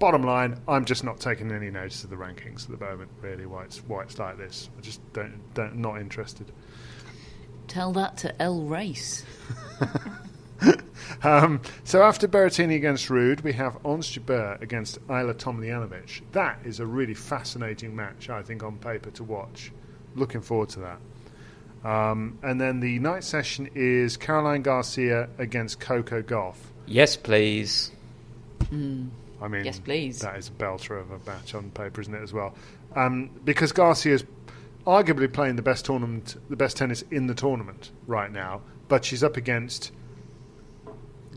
Bottom 0.00 0.22
line, 0.22 0.58
I'm 0.66 0.86
just 0.86 1.04
not 1.04 1.20
taking 1.20 1.52
any 1.52 1.70
notice 1.70 2.04
of 2.04 2.10
the 2.10 2.16
rankings 2.16 2.64
at 2.64 2.78
the 2.78 2.82
moment. 2.82 3.10
Really, 3.20 3.44
why 3.44 3.64
it's 3.64 3.78
why 3.86 4.02
it's 4.02 4.18
like 4.18 4.38
this. 4.38 4.70
I 4.78 4.80
just 4.80 5.00
don't 5.12 5.38
don't 5.52 5.76
not 5.76 6.00
interested. 6.00 6.50
Tell 7.68 7.92
that 7.92 8.16
to 8.18 8.42
El 8.42 8.62
Race. 8.62 9.26
um, 11.22 11.60
so 11.84 12.02
after 12.02 12.26
Berrettini 12.26 12.76
against 12.76 13.08
Ruud, 13.08 13.42
we 13.42 13.52
have 13.52 13.76
Ons 13.84 14.10
Jabeur 14.10 14.60
against 14.62 15.06
Ajla 15.06 15.34
Tomljanovic. 15.34 16.22
That 16.32 16.60
is 16.64 16.80
a 16.80 16.86
really 16.86 17.14
fascinating 17.14 17.94
match, 17.94 18.30
I 18.30 18.42
think, 18.42 18.62
on 18.62 18.78
paper 18.78 19.10
to 19.10 19.22
watch. 19.22 19.70
Looking 20.14 20.40
forward 20.40 20.70
to 20.70 20.80
that. 20.80 21.88
Um, 21.88 22.38
and 22.42 22.58
then 22.58 22.80
the 22.80 22.98
night 23.00 23.22
session 23.22 23.68
is 23.74 24.16
Caroline 24.16 24.62
Garcia 24.62 25.28
against 25.36 25.78
Coco 25.78 26.22
Gauff. 26.22 26.56
Yes, 26.86 27.16
please. 27.16 27.92
I 29.40 29.48
mean, 29.48 29.64
Yes, 29.64 29.78
please. 29.78 30.20
That 30.20 30.36
is 30.36 30.48
a 30.48 30.52
belter 30.52 31.00
of 31.00 31.10
a 31.10 31.18
match 31.30 31.54
on 31.54 31.70
paper, 31.70 32.00
isn't 32.00 32.14
it? 32.14 32.22
As 32.22 32.32
well, 32.32 32.54
um, 32.94 33.30
because 33.44 33.72
is 33.72 34.24
arguably 34.86 35.32
playing 35.32 35.56
the 35.56 35.62
best 35.62 35.84
tournament, 35.84 36.36
the 36.48 36.56
best 36.56 36.76
tennis 36.76 37.02
in 37.10 37.26
the 37.26 37.34
tournament 37.34 37.92
right 38.06 38.30
now. 38.30 38.62
But 38.88 39.04
she's 39.04 39.22
up 39.22 39.36
against 39.36 39.92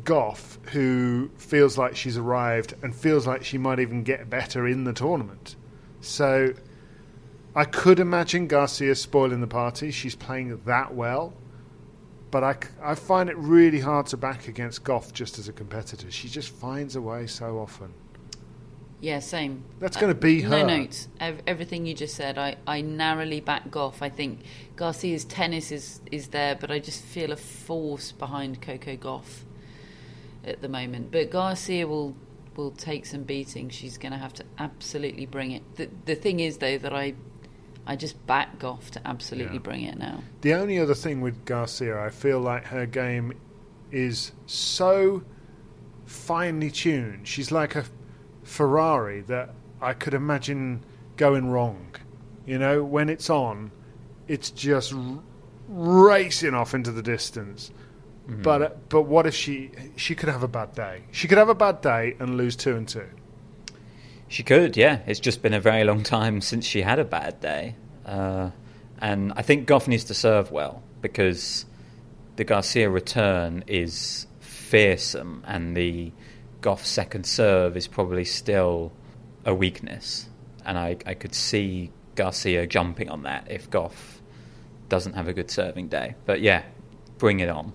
Gauff, 0.03 0.57
who 0.69 1.29
feels 1.37 1.77
like 1.77 1.95
she's 1.95 2.17
arrived 2.17 2.73
and 2.81 2.95
feels 2.95 3.27
like 3.27 3.43
she 3.43 3.57
might 3.57 3.79
even 3.79 4.03
get 4.03 4.29
better 4.29 4.67
in 4.67 4.83
the 4.83 4.93
tournament. 4.93 5.55
So, 6.01 6.53
I 7.55 7.65
could 7.65 7.99
imagine 7.99 8.47
Garcia 8.47 8.95
spoiling 8.95 9.39
the 9.39 9.47
party. 9.47 9.91
She's 9.91 10.15
playing 10.15 10.61
that 10.65 10.93
well. 10.93 11.33
But 12.33 12.43
I, 12.43 12.55
I 12.81 12.95
find 12.95 13.29
it 13.29 13.37
really 13.37 13.79
hard 13.79 14.07
to 14.07 14.17
back 14.17 14.47
against 14.47 14.83
Gauff 14.83 15.13
just 15.13 15.37
as 15.37 15.47
a 15.47 15.53
competitor. 15.53 16.09
She 16.09 16.27
just 16.27 16.49
finds 16.49 16.95
a 16.95 17.01
way 17.01 17.27
so 17.27 17.59
often. 17.59 17.93
Yeah, 19.01 19.19
same. 19.19 19.63
That's 19.79 19.97
gonna 19.97 20.15
be 20.15 20.43
uh, 20.43 20.49
her. 20.49 20.57
No 20.61 20.65
notes. 20.65 21.09
Ev- 21.19 21.43
everything 21.45 21.85
you 21.85 21.93
just 21.93 22.15
said, 22.15 22.39
I, 22.39 22.55
I 22.65 22.81
narrowly 22.81 23.39
back 23.39 23.69
Gauff. 23.69 24.01
I 24.01 24.09
think 24.09 24.39
Garcia's 24.75 25.25
tennis 25.25 25.71
is, 25.71 26.01
is 26.11 26.29
there, 26.29 26.55
but 26.55 26.71
I 26.71 26.79
just 26.79 27.03
feel 27.03 27.31
a 27.31 27.35
force 27.35 28.11
behind 28.11 28.63
Coco 28.63 28.95
Gauff 28.95 29.43
at 30.43 30.59
the 30.59 30.69
moment. 30.69 31.11
But 31.11 31.29
Garcia 31.29 31.85
will 31.85 32.15
will 32.55 32.71
take 32.71 33.05
some 33.05 33.21
beating. 33.21 33.69
She's 33.69 33.99
going 33.99 34.11
to 34.11 34.17
have 34.17 34.33
to 34.33 34.43
absolutely 34.57 35.27
bring 35.27 35.51
it. 35.51 35.75
The, 35.75 35.87
the 36.05 36.15
thing 36.15 36.39
is, 36.39 36.57
though, 36.57 36.79
that 36.79 36.93
I 36.93 37.13
I 37.85 37.95
just 37.95 38.25
back 38.25 38.59
Gauff 38.59 38.89
to 38.91 39.07
absolutely 39.07 39.55
Yeah. 39.55 39.61
bring 39.61 39.83
it 39.83 39.97
now. 39.97 40.23
The 40.41 40.53
only 40.53 40.79
other 40.79 40.93
thing 40.95 41.21
with 41.21 41.43
Garcia, 41.45 41.99
I 42.01 42.09
feel 42.09 42.39
like 42.39 42.65
her 42.65 42.85
game 42.85 43.33
is 43.91 44.31
so 44.45 45.23
finely 46.05 46.71
tuned. 46.71 47.27
She's 47.27 47.51
like 47.51 47.75
a 47.75 47.85
Ferrari 48.43 49.21
that 49.21 49.53
I 49.81 49.93
could 49.93 50.13
imagine 50.13 50.83
going 51.17 51.49
wrong. 51.49 51.87
You 52.45 52.57
know, 52.57 52.83
when 52.83 53.09
it's 53.09 53.29
on, 53.29 53.71
it's 54.27 54.49
just 54.51 54.93
r- 54.93 55.19
racing 55.67 56.53
off 56.53 56.73
into 56.73 56.91
the 56.91 57.01
distance. 57.03 57.71
But 58.25 58.61
uh, 58.61 58.69
but 58.87 59.01
what 59.03 59.25
if 59.27 59.35
she 59.35 59.71
she 59.97 60.15
could 60.15 60.29
have 60.29 60.43
a 60.43 60.47
bad 60.47 60.73
day? 60.73 61.03
She 61.11 61.27
could 61.27 61.37
have 61.37 61.49
a 61.49 61.55
bad 61.55 61.81
day 61.81 62.15
and 62.19 62.37
lose 62.37 62.55
two 62.55 62.75
and 62.77 62.87
two. 62.87 63.05
She 64.33 64.41
could, 64.41 64.75
yeah. 64.75 65.01
It's 65.05 65.19
just 65.19 65.43
been 65.43 65.53
a 65.53 65.59
very 65.59 65.83
long 65.83 66.01
time 66.01 66.41
since 66.41 66.65
she 66.65 66.81
had 66.81 66.97
a 66.97 67.05
bad 67.05 67.39
day. 67.39 67.75
Uh, 68.03 68.49
and 68.97 69.31
I 69.35 69.43
think 69.43 69.67
Gauff 69.67 69.87
needs 69.87 70.05
to 70.05 70.15
serve 70.15 70.49
well 70.49 70.81
because 71.01 71.67
the 72.35 72.43
Garcia 72.43 72.89
return 72.89 73.63
is 73.67 74.25
fearsome 74.39 75.43
and 75.45 75.77
the 75.77 76.11
Gauff 76.61 76.79
second 76.79 77.27
serve 77.27 77.77
is 77.77 77.87
probably 77.87 78.25
still 78.25 78.91
a 79.45 79.53
weakness. 79.53 80.27
And 80.65 80.79
I, 80.79 80.97
I 81.05 81.13
could 81.13 81.35
see 81.35 81.91
Garcia 82.15 82.65
jumping 82.65 83.09
on 83.09 83.21
that 83.21 83.51
if 83.51 83.69
Gauff 83.69 83.93
doesn't 84.89 85.13
have 85.13 85.27
a 85.27 85.33
good 85.33 85.51
serving 85.51 85.89
day. 85.89 86.15
But 86.25 86.41
yeah, 86.41 86.63
bring 87.19 87.39
it 87.39 87.49
on. 87.49 87.71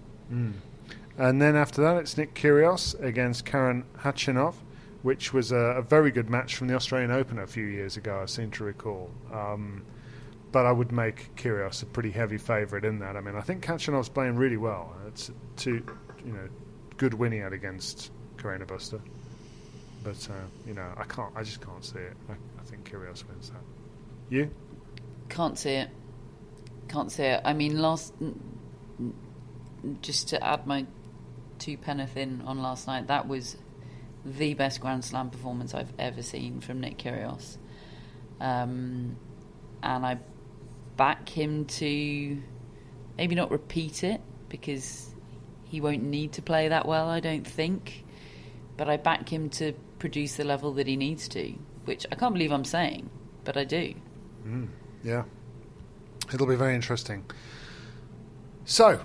And 1.18 1.40
then 1.40 1.54
after 1.54 1.82
that, 1.82 1.98
it's 1.98 2.16
Nick 2.16 2.34
Kyrgios 2.34 3.00
against 3.00 3.44
Karen 3.44 3.84
Khachanov, 3.98 4.54
which 5.02 5.32
was 5.32 5.52
a, 5.52 5.56
a 5.56 5.82
very 5.82 6.10
good 6.10 6.28
match 6.28 6.56
from 6.56 6.68
the 6.68 6.74
Australian 6.74 7.10
Open 7.10 7.38
a 7.38 7.46
few 7.46 7.64
years 7.64 7.96
ago. 7.96 8.20
I 8.22 8.26
seem 8.26 8.50
to 8.52 8.64
recall. 8.64 9.10
Um, 9.32 9.84
but 10.50 10.66
I 10.66 10.72
would 10.72 10.92
make 10.92 11.34
Kyrgios 11.36 11.82
a 11.82 11.86
pretty 11.86 12.10
heavy 12.10 12.38
favourite 12.38 12.84
in 12.84 12.98
that. 13.00 13.16
I 13.16 13.20
mean, 13.20 13.36
I 13.36 13.42
think 13.42 13.64
Khachanov's 13.64 14.08
playing 14.08 14.36
really 14.36 14.56
well. 14.56 14.94
It's 15.06 15.30
two, 15.56 15.84
you 16.24 16.32
know, 16.32 16.48
good 16.96 17.14
win 17.14 17.32
he 17.32 17.38
had 17.38 17.52
against 17.52 18.10
Carreño 18.36 18.66
Busta. 18.66 19.00
But 20.02 20.28
uh, 20.30 20.34
you 20.66 20.74
know, 20.74 20.86
I 20.96 21.04
can't. 21.04 21.32
I 21.36 21.42
just 21.42 21.60
can't 21.60 21.84
see 21.84 21.98
it. 21.98 22.16
I, 22.28 22.32
I 22.32 22.64
think 22.64 22.90
Kyrgios 22.90 23.26
wins 23.28 23.50
that. 23.50 23.60
You? 24.30 24.50
Can't 25.28 25.58
see 25.58 25.72
it. 25.72 25.90
Can't 26.88 27.12
see 27.12 27.24
it. 27.24 27.42
I 27.44 27.52
mean, 27.52 27.78
last. 27.78 28.14
Just 30.02 30.28
to 30.28 30.42
add 30.44 30.66
my 30.66 30.86
two 31.58 31.76
penneth 31.76 32.16
in 32.16 32.42
on 32.42 32.62
last 32.62 32.86
night, 32.86 33.08
that 33.08 33.28
was 33.28 33.56
the 34.36 34.54
best 34.54 34.80
Grand 34.80 35.04
Slam 35.04 35.30
performance 35.30 35.74
I've 35.74 35.92
ever 35.98 36.22
seen 36.22 36.60
from 36.60 36.80
Nick 36.80 36.98
Kyrgios. 36.98 37.56
Um, 38.40 39.16
and 39.82 40.06
I 40.06 40.18
back 40.96 41.28
him 41.28 41.64
to 41.64 42.42
maybe 43.16 43.34
not 43.34 43.50
repeat 43.50 44.04
it 44.04 44.20
because 44.48 45.14
he 45.64 45.80
won't 45.80 46.02
need 46.02 46.32
to 46.32 46.42
play 46.42 46.68
that 46.68 46.86
well, 46.86 47.08
I 47.08 47.20
don't 47.20 47.46
think. 47.46 48.04
But 48.76 48.88
I 48.88 48.96
back 48.96 49.28
him 49.28 49.50
to 49.50 49.72
produce 49.98 50.36
the 50.36 50.44
level 50.44 50.72
that 50.74 50.86
he 50.86 50.96
needs 50.96 51.28
to, 51.28 51.52
which 51.84 52.06
I 52.12 52.14
can't 52.14 52.32
believe 52.32 52.52
I'm 52.52 52.64
saying, 52.64 53.10
but 53.44 53.56
I 53.56 53.64
do. 53.64 53.94
Yeah. 55.02 55.24
It'll 56.32 56.46
be 56.46 56.56
very 56.56 56.74
interesting. 56.74 57.24
So, 58.64 59.00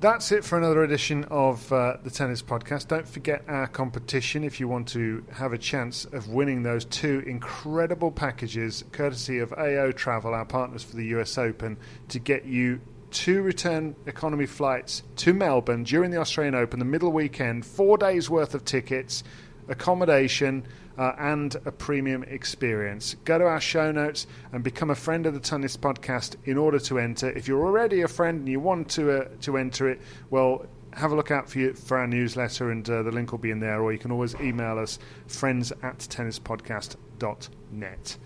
that's 0.00 0.32
it 0.32 0.42
for 0.42 0.56
another 0.56 0.82
edition 0.82 1.24
of 1.24 1.70
uh, 1.70 1.98
the 2.02 2.10
Tennis 2.10 2.40
Podcast. 2.40 2.88
Don't 2.88 3.06
forget 3.06 3.44
our 3.48 3.66
competition 3.66 4.44
if 4.44 4.58
you 4.58 4.66
want 4.66 4.88
to 4.88 5.22
have 5.30 5.52
a 5.52 5.58
chance 5.58 6.06
of 6.06 6.28
winning 6.28 6.62
those 6.62 6.86
two 6.86 7.22
incredible 7.26 8.10
packages, 8.10 8.82
courtesy 8.92 9.40
of 9.40 9.52
AO 9.52 9.92
Travel, 9.92 10.32
our 10.32 10.46
partners 10.46 10.82
for 10.82 10.96
the 10.96 11.04
US 11.18 11.36
Open, 11.36 11.76
to 12.08 12.18
get 12.18 12.46
you 12.46 12.80
two 13.10 13.42
return 13.42 13.94
economy 14.06 14.46
flights 14.46 15.02
to 15.16 15.34
Melbourne 15.34 15.82
during 15.84 16.10
the 16.10 16.16
Australian 16.16 16.54
Open, 16.54 16.78
the 16.78 16.86
middle 16.86 17.12
weekend, 17.12 17.66
four 17.66 17.98
days 17.98 18.30
worth 18.30 18.54
of 18.54 18.64
tickets, 18.64 19.22
accommodation, 19.68 20.66
uh, 20.98 21.12
and 21.18 21.56
a 21.64 21.72
premium 21.72 22.22
experience. 22.24 23.16
Go 23.24 23.38
to 23.38 23.44
our 23.44 23.60
show 23.60 23.92
notes 23.92 24.26
and 24.52 24.62
become 24.62 24.90
a 24.90 24.94
friend 24.94 25.26
of 25.26 25.34
the 25.34 25.40
Tennis 25.40 25.76
Podcast 25.76 26.36
in 26.44 26.58
order 26.58 26.78
to 26.80 26.98
enter. 26.98 27.30
If 27.30 27.48
you're 27.48 27.64
already 27.64 28.02
a 28.02 28.08
friend 28.08 28.40
and 28.40 28.48
you 28.48 28.60
want 28.60 28.90
to 28.90 29.22
uh, 29.22 29.28
to 29.42 29.56
enter 29.56 29.88
it, 29.88 30.00
well, 30.30 30.66
have 30.92 31.12
a 31.12 31.14
look 31.14 31.30
out 31.30 31.48
for 31.48 31.58
you, 31.58 31.74
for 31.74 31.98
our 31.98 32.06
newsletter, 32.06 32.70
and 32.70 32.88
uh, 32.88 33.02
the 33.02 33.10
link 33.10 33.32
will 33.32 33.38
be 33.38 33.50
in 33.50 33.60
there. 33.60 33.82
Or 33.82 33.92
you 33.92 33.98
can 33.98 34.10
always 34.10 34.34
email 34.36 34.78
us 34.78 34.98
friends 35.26 35.72
at 35.82 35.98
tennispodcast.net. 35.98 38.16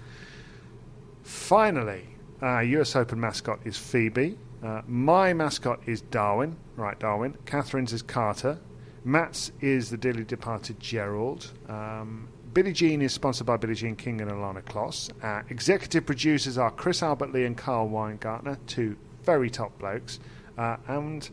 Finally, 1.23 2.05
our 2.43 2.65
US 2.65 2.97
Open 2.97 3.21
mascot 3.21 3.61
is 3.65 3.77
Phoebe. 3.77 4.39
Uh, 4.63 4.83
my 4.87 5.33
mascot 5.33 5.81
is 5.87 6.01
Darwin. 6.01 6.57
Right, 6.77 6.99
Darwin. 6.99 7.37
Catherine's 7.45 7.93
is 7.93 8.03
Carter. 8.03 8.59
Matt's 9.05 9.53
is 9.61 9.91
the 9.91 9.99
dearly 9.99 10.25
departed 10.25 10.81
Gerald. 10.81 11.53
Um, 11.69 12.29
Billie 12.55 12.73
Jean 12.73 13.03
is 13.03 13.13
sponsored 13.13 13.49
by 13.49 13.57
Billie 13.57 13.75
Jean 13.75 13.97
King 13.97 14.21
and 14.21 14.31
Ilana 14.31 14.63
Kloss. 14.63 15.11
Our 15.25 15.45
executive 15.51 16.07
producers 16.07 16.57
are 16.57 16.71
Chris 16.71 17.03
Albert 17.03 17.33
Lee 17.33 17.47
and 17.47 17.57
Carl 17.57 17.89
Weingartner, 17.89 18.59
two 18.69 18.97
very 19.25 19.51
top 19.51 19.77
blokes. 19.77 20.21
Uh, 20.57 20.77
and 20.87 21.29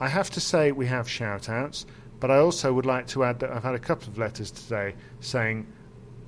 I 0.00 0.08
have 0.08 0.28
to 0.30 0.40
say 0.40 0.70
we 0.70 0.84
have 0.84 1.08
shout 1.08 1.48
outs, 1.48 1.86
but 2.20 2.30
I 2.30 2.36
also 2.36 2.74
would 2.74 2.84
like 2.84 3.06
to 3.08 3.24
add 3.24 3.40
that 3.40 3.50
I've 3.50 3.62
had 3.62 3.74
a 3.74 3.78
couple 3.78 4.08
of 4.08 4.18
letters 4.18 4.50
today 4.50 4.94
saying, 5.20 5.66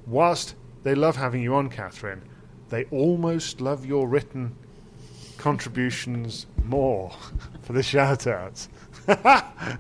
whilst 0.07 0.55
they 0.83 0.95
love 0.95 1.17
having 1.17 1.43
you 1.43 1.55
on, 1.55 1.69
Catherine, 1.69 2.23
they 2.71 2.85
almost 2.85 3.61
love 3.61 3.85
your 3.85 4.09
written 4.09 4.57
contributions 5.37 6.47
more 6.65 7.15
for 7.61 7.75
the 7.75 7.83
shout 7.83 8.27
outs. 8.27 8.71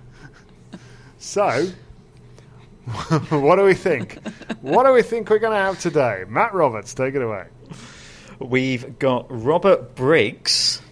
so, 1.19 1.69
what 3.30 3.57
do 3.57 3.62
we 3.62 3.74
think? 3.74 4.18
What 4.61 4.85
do 4.85 4.93
we 4.93 5.03
think 5.03 5.30
we're 5.30 5.39
going 5.39 5.53
to 5.53 5.59
have 5.59 5.78
today? 5.78 6.24
Matt 6.28 6.53
Roberts, 6.53 6.95
take 6.95 7.14
it 7.14 7.22
away. 7.22 7.47
We've 8.41 8.99
got 8.99 9.26
Robert 9.28 9.95
Briggs. 9.95 10.83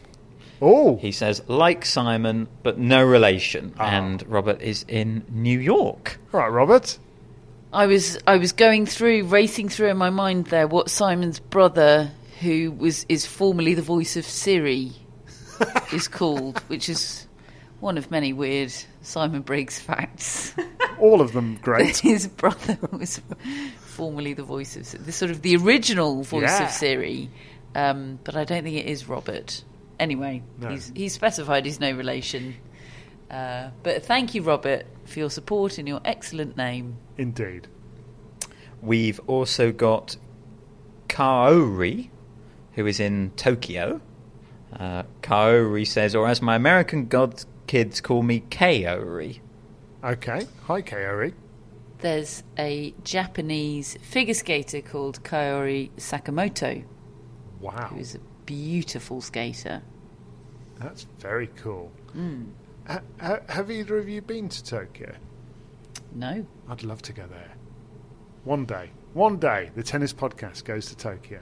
Oh, 0.62 0.97
He 0.97 1.11
says, 1.11 1.43
like 1.49 1.84
Simon, 1.86 2.47
but 2.62 2.78
no 2.78 3.03
relation. 3.03 3.74
Ah. 3.78 3.84
And 3.84 4.22
Robert 4.28 4.61
is 4.61 4.84
in 4.86 5.24
New 5.30 5.59
York. 5.59 6.18
right, 6.32 6.49
Robert. 6.49 6.99
I 7.72 7.86
was 7.86 8.18
I 8.26 8.36
was 8.36 8.53
going 8.53 8.84
through, 8.84 9.24
racing 9.24 9.68
through 9.68 9.88
in 9.88 9.97
my 9.97 10.11
mind 10.11 10.47
there 10.47 10.66
what 10.66 10.91
Simon's 10.91 11.38
brother, 11.38 12.11
who 12.41 12.72
was 12.72 13.07
is 13.09 13.24
formerly 13.26 13.74
the 13.74 13.82
voice 13.82 14.16
of 14.16 14.24
Siri, 14.24 14.93
is 15.93 16.09
called, 16.09 16.59
which 16.66 16.88
is 16.88 17.28
one 17.78 17.97
of 17.97 18.11
many 18.11 18.32
weird 18.32 18.72
Simon 19.03 19.42
Briggs 19.42 19.78
facts. 19.78 20.55
All 20.98 21.20
of 21.20 21.32
them 21.32 21.59
great. 21.62 21.96
His 22.03 22.26
brother 22.28 22.78
was 22.92 23.20
formerly 23.80 24.34
the 24.34 24.42
voice 24.42 24.76
of 24.76 25.05
the 25.07 25.12
sort 25.12 25.30
of 25.30 25.42
the 25.42 25.57
original 25.57 26.22
voice 26.22 26.42
Yeah. 26.42 26.64
of 26.64 26.70
Siri, 26.70 27.30
um, 27.74 28.18
but 28.24 28.36
I 28.36 28.44
don't 28.44 28.62
think 28.62 28.76
it 28.76 28.86
is 28.86 29.09
Robert. 29.09 29.64
Anyway, 29.98 30.42
No. 30.59 30.68
he's 30.68 30.92
he's 30.94 31.12
specified 31.14 31.64
he's 31.66 31.80
no 31.80 31.92
relation. 31.92 32.57
Uh, 33.30 33.70
but 33.82 34.03
thank 34.05 34.34
you, 34.34 34.42
Robert, 34.42 34.86
for 35.05 35.18
your 35.20 35.30
support 35.30 35.78
and 35.78 35.86
your 35.86 36.01
excellent 36.05 36.57
name. 36.57 36.96
Indeed. 37.16 37.68
We've 38.82 39.20
also 39.26 39.70
got 39.72 40.16
Kaori, 41.09 42.09
who 42.72 42.86
is 42.86 42.98
in 43.01 43.30
Tokyo. 43.36 44.01
Uh, 44.72 45.03
Kaori 45.22 45.86
says, 45.86 46.14
or 46.14 46.26
as 46.28 46.40
my 46.40 46.55
American 46.57 47.07
god 47.07 47.44
kids 47.71 48.01
call 48.01 48.21
me, 48.21 48.41
Kaori. 48.51 49.39
Okay. 50.03 50.45
Hi, 50.64 50.83
Kaori. 50.83 51.33
There's 52.01 52.43
a 52.59 52.93
Japanese 53.05 53.97
figure 54.03 54.35
skater 54.35 54.81
called 54.81 55.23
Kaori 55.23 55.91
Sakamoto, 55.97 56.83
Wow. 57.61 57.93
who's 57.95 58.16
a 58.16 58.18
beautiful 58.45 59.21
skater. 59.21 59.83
That's 60.81 61.07
very 61.21 61.47
cool. 61.55 61.93
Mm. 62.16 62.49
Ha- 62.89 63.03
ha- 63.21 63.39
have 63.49 63.71
either 63.71 63.99
of 63.99 64.09
you 64.09 64.21
been 64.21 64.49
to 64.49 64.64
Tokyo? 64.64 65.14
No. 66.12 66.45
I'd 66.68 66.83
love 66.83 67.03
to 67.03 67.12
go 67.12 67.25
there. 67.29 67.53
One 68.43 68.64
day. 68.64 68.91
One 69.14 69.37
day, 69.37 69.71
the 69.77 69.85
tennis 69.85 70.12
podcast 70.12 70.64
goes 70.64 70.87
to 70.87 70.97
Tokyo. 70.97 71.39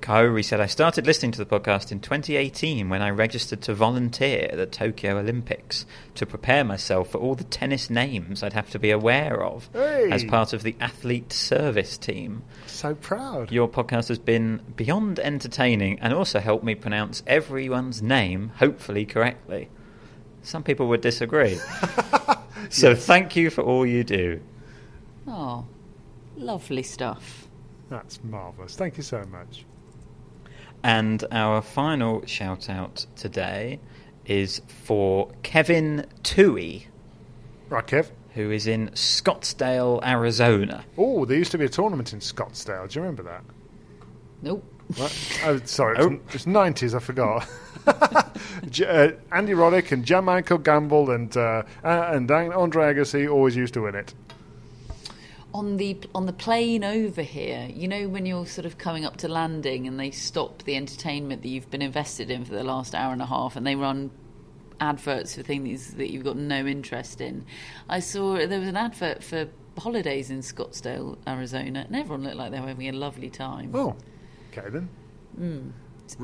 Kaori 0.00 0.42
said, 0.44 0.60
I 0.60 0.66
started 0.66 1.06
listening 1.06 1.32
to 1.32 1.38
the 1.44 1.46
podcast 1.46 1.92
in 1.92 2.00
2018 2.00 2.88
when 2.88 3.02
I 3.02 3.10
registered 3.10 3.60
to 3.62 3.74
volunteer 3.74 4.48
at 4.50 4.56
the 4.56 4.64
Tokyo 4.66 5.18
Olympics 5.18 5.84
to 6.14 6.24
prepare 6.24 6.64
myself 6.64 7.10
for 7.10 7.18
all 7.18 7.34
the 7.34 7.44
tennis 7.44 7.90
names 7.90 8.42
I'd 8.42 8.54
have 8.54 8.70
to 8.70 8.78
be 8.78 8.90
aware 8.90 9.42
of 9.44 9.68
Hey. 9.74 10.08
as 10.10 10.24
part 10.24 10.52
of 10.54 10.62
the 10.62 10.74
athlete 10.80 11.32
service 11.32 11.98
team. 11.98 12.42
So 12.66 12.94
proud. 12.94 13.52
Your 13.52 13.68
podcast 13.68 14.08
has 14.08 14.18
been 14.18 14.62
beyond 14.74 15.18
entertaining 15.20 16.00
and 16.00 16.14
also 16.14 16.40
helped 16.40 16.64
me 16.64 16.74
pronounce 16.74 17.22
everyone's 17.26 18.00
name, 18.00 18.52
hopefully 18.56 19.04
correctly. 19.04 19.68
Some 20.42 20.62
people 20.62 20.88
would 20.88 21.02
disagree. 21.02 21.58
so 22.70 22.94
thank 22.94 23.36
you 23.36 23.50
for 23.50 23.62
all 23.62 23.84
you 23.84 24.02
do. 24.02 24.40
Oh, 25.28 25.66
lovely 26.36 26.82
stuff. 26.82 27.46
That's 27.90 28.22
marvellous. 28.24 28.76
Thank 28.76 28.96
you 28.96 29.02
so 29.02 29.22
much. 29.30 29.66
And 30.82 31.24
our 31.30 31.60
final 31.62 32.24
shout 32.26 32.70
out 32.70 33.06
today 33.16 33.80
is 34.24 34.62
for 34.84 35.30
Kevin 35.42 36.06
Toohey, 36.22 36.84
Right, 37.68 37.86
Kev. 37.86 38.10
who 38.34 38.50
is 38.50 38.66
in 38.66 38.88
Scottsdale, 38.90 40.04
Arizona. 40.06 40.84
Oh, 40.96 41.24
there 41.24 41.36
used 41.36 41.52
to 41.52 41.58
be 41.58 41.64
a 41.66 41.68
tournament 41.68 42.12
in 42.12 42.20
Scottsdale. 42.20 42.88
Do 42.88 42.98
you 42.98 43.02
remember 43.02 43.22
that? 43.24 43.42
Nope. 44.42 44.64
What? 44.96 45.40
Oh, 45.44 45.60
sorry, 45.64 45.96
Oh. 45.98 46.12
it's, 46.26 46.34
it's 46.36 46.44
90s, 46.46 46.94
I 46.94 46.98
forgot. 47.00 47.48
Uh, 48.86 49.12
Andy 49.32 49.52
Roddick 49.52 49.90
and 49.90 50.04
Jan 50.04 50.24
Michael 50.24 50.58
Gambill 50.58 51.14
and 51.14 51.34
uh, 51.36 51.62
uh, 51.82 52.10
and 52.12 52.30
Andre 52.30 52.92
Agassi 52.94 53.30
always 53.30 53.56
used 53.56 53.72
to 53.74 53.82
win 53.82 53.94
it. 53.94 54.12
On 55.52 55.76
the 55.78 55.98
on 56.14 56.26
the 56.26 56.32
plane 56.32 56.84
over 56.84 57.22
here, 57.22 57.68
you 57.72 57.88
know 57.88 58.08
when 58.08 58.24
you're 58.24 58.46
sort 58.46 58.66
of 58.66 58.78
coming 58.78 59.04
up 59.04 59.16
to 59.18 59.28
landing 59.28 59.86
and 59.88 59.98
they 59.98 60.10
stop 60.10 60.62
the 60.62 60.76
entertainment 60.76 61.42
that 61.42 61.48
you've 61.48 61.70
been 61.70 61.82
invested 61.82 62.30
in 62.30 62.44
for 62.44 62.54
the 62.54 62.62
last 62.62 62.94
hour 62.94 63.12
and 63.12 63.20
a 63.20 63.26
half, 63.26 63.56
and 63.56 63.66
they 63.66 63.74
run 63.74 64.10
adverts 64.80 65.34
for 65.34 65.42
things 65.42 65.94
that 65.94 66.10
you've 66.10 66.24
got 66.24 66.36
no 66.36 66.66
interest 66.66 67.20
in. 67.20 67.44
I 67.88 68.00
saw 68.00 68.34
there 68.46 68.60
was 68.60 68.68
an 68.68 68.76
advert 68.76 69.22
for 69.22 69.48
holidays 69.78 70.30
in 70.30 70.40
Scottsdale, 70.40 71.18
Arizona, 71.26 71.84
and 71.86 71.96
everyone 71.96 72.24
looked 72.24 72.36
like 72.36 72.52
they 72.52 72.60
were 72.60 72.68
having 72.68 72.88
a 72.88 72.92
lovely 72.92 73.30
time. 73.30 73.72
Oh, 73.74 73.96
okay 74.52 74.68
then. 74.70 74.88
Hmm. 75.36 75.70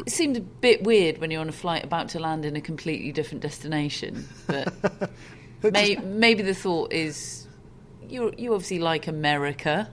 It 0.04 0.10
seemed 0.10 0.36
a 0.36 0.40
bit 0.40 0.82
weird 0.82 1.18
when 1.18 1.30
you're 1.30 1.40
on 1.40 1.48
a 1.48 1.52
flight 1.52 1.84
about 1.84 2.08
to 2.10 2.18
land 2.18 2.44
in 2.44 2.56
a 2.56 2.60
completely 2.60 3.12
different 3.12 3.42
destination, 3.42 4.28
but 4.46 4.72
may, 5.62 5.96
maybe 5.96 6.42
the 6.42 6.54
thought 6.54 6.92
is 6.92 7.45
you 8.08 8.32
you 8.36 8.54
obviously 8.54 8.78
like 8.78 9.06
America. 9.06 9.90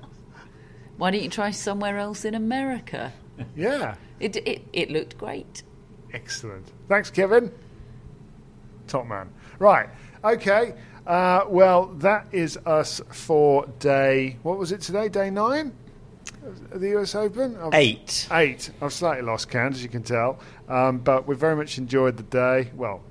Why 0.97 1.11
don't 1.11 1.23
you 1.23 1.29
try 1.29 1.51
somewhere 1.51 1.97
else 1.97 2.23
in 2.25 2.35
America? 2.35 3.13
Yeah, 3.55 3.95
It 4.19 4.35
it, 4.37 4.61
it 4.73 4.91
looked 4.91 5.17
great. 5.17 5.63
excellent. 6.13 6.71
Thanks, 6.87 7.09
Kevin. 7.09 7.51
Top 8.87 9.05
man. 9.07 9.29
Right, 9.59 9.89
okay. 10.23 10.73
Uh, 11.07 11.45
well, 11.47 11.87
that 11.99 12.27
is 12.31 12.57
us 12.65 13.01
for 13.11 13.65
day. 13.79 14.37
What 14.43 14.57
was 14.57 14.71
it 14.71 14.81
today? 14.81 15.09
Day 15.09 15.29
nine 15.29 15.73
the 16.73 16.97
US 16.99 17.15
Open? 17.15 17.55
I've- 17.57 17.75
Eight. 17.75 18.27
Eight. 18.31 18.69
I've 18.81 18.93
slightly 18.93 19.23
lost 19.23 19.49
count, 19.49 19.75
as 19.75 19.83
you 19.83 19.89
can 19.89 20.03
tell. 20.03 20.39
Um, 20.67 20.97
but 20.99 21.25
we 21.27 21.35
very 21.35 21.55
much 21.55 21.77
enjoyed 21.77 22.17
the 22.17 22.23
day. 22.23 22.69
Well, 22.75 23.01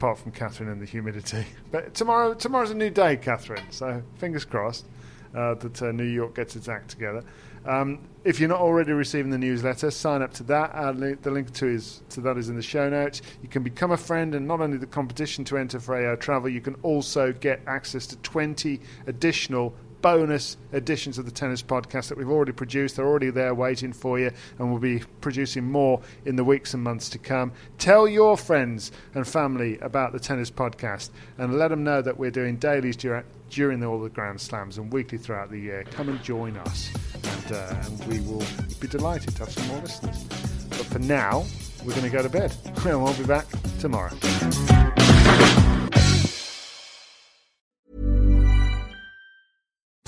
apart 0.00 0.16
from 0.16 0.32
Catherine 0.32 0.70
and 0.70 0.80
the 0.80 0.86
humidity. 0.86 1.44
But 1.70 1.92
tomorrow, 1.92 2.32
tomorrow's 2.32 2.70
a 2.70 2.74
new 2.74 2.88
day, 2.88 3.18
Catherine. 3.18 3.62
So 3.70 4.02
fingers 4.16 4.46
crossed 4.46 4.86
uh, 5.34 5.54
that 5.54 5.82
uh, 5.82 5.92
New 5.92 6.04
York 6.04 6.34
gets 6.34 6.56
its 6.56 6.68
act 6.68 6.88
together. 6.88 7.22
Um, 7.66 8.00
if 8.24 8.40
you're 8.40 8.48
not 8.48 8.60
already 8.60 8.92
receiving 8.92 9.30
the 9.30 9.36
newsletter, 9.36 9.90
sign 9.90 10.22
up 10.22 10.32
to 10.34 10.42
that. 10.44 10.74
Uh, 10.74 10.92
li- 10.92 11.16
the 11.20 11.30
link 11.30 11.52
to 11.52 11.66
is 11.66 12.00
to 12.10 12.22
that 12.22 12.38
is 12.38 12.48
in 12.48 12.56
the 12.56 12.62
show 12.62 12.88
notes. 12.88 13.20
You 13.42 13.48
can 13.50 13.62
become 13.62 13.90
a 13.90 13.96
friend, 13.98 14.34
and 14.34 14.48
not 14.48 14.62
only 14.62 14.78
the 14.78 14.86
competition 14.86 15.44
to 15.44 15.58
enter 15.58 15.78
for 15.78 15.94
AO 15.94 16.16
Travel, 16.16 16.48
you 16.48 16.62
can 16.62 16.76
also 16.76 17.34
get 17.34 17.60
access 17.66 18.06
to 18.06 18.16
20 18.16 18.80
additional 19.06 19.74
bonus 20.02 20.56
editions 20.72 21.18
of 21.18 21.24
the 21.24 21.30
tennis 21.30 21.62
podcast 21.62 22.08
that 22.08 22.18
we've 22.18 22.30
already 22.30 22.52
produced. 22.52 22.96
They're 22.96 23.06
already 23.06 23.30
there 23.30 23.54
waiting 23.54 23.92
for 23.92 24.18
you, 24.18 24.30
and 24.58 24.70
we'll 24.70 24.80
be 24.80 25.02
producing 25.20 25.64
more 25.64 26.00
in 26.24 26.36
the 26.36 26.44
weeks 26.44 26.74
and 26.74 26.82
months 26.82 27.08
to 27.10 27.18
come. 27.18 27.52
Tell 27.78 28.08
your 28.08 28.36
friends 28.36 28.92
and 29.14 29.26
family 29.26 29.78
about 29.78 30.12
the 30.12 30.20
tennis 30.20 30.50
podcast 30.50 31.10
and 31.38 31.58
let 31.58 31.68
them 31.68 31.84
know 31.84 32.02
that 32.02 32.18
we're 32.18 32.30
doing 32.30 32.56
dailies 32.56 32.96
dur- 32.96 33.24
during 33.50 33.84
all 33.84 34.00
the 34.00 34.08
Grand 34.08 34.40
Slams 34.40 34.78
and 34.78 34.92
weekly 34.92 35.18
throughout 35.18 35.50
the 35.50 35.58
year. 35.58 35.84
Come 35.90 36.08
and 36.08 36.22
join 36.22 36.56
us, 36.56 36.90
and, 37.14 37.52
uh, 37.52 37.82
and 37.84 38.04
we 38.06 38.20
will 38.20 38.44
be 38.80 38.88
delighted 38.88 39.34
to 39.36 39.44
have 39.44 39.52
some 39.52 39.66
more 39.68 39.80
listeners. 39.80 40.24
But 40.68 40.86
for 40.86 40.98
now, 41.00 41.44
we're 41.84 41.92
going 41.94 42.04
to 42.04 42.10
go 42.10 42.22
to 42.22 42.28
bed, 42.28 42.54
we'll 42.84 43.14
be 43.14 43.24
back 43.24 43.46
tomorrow. 43.80 44.12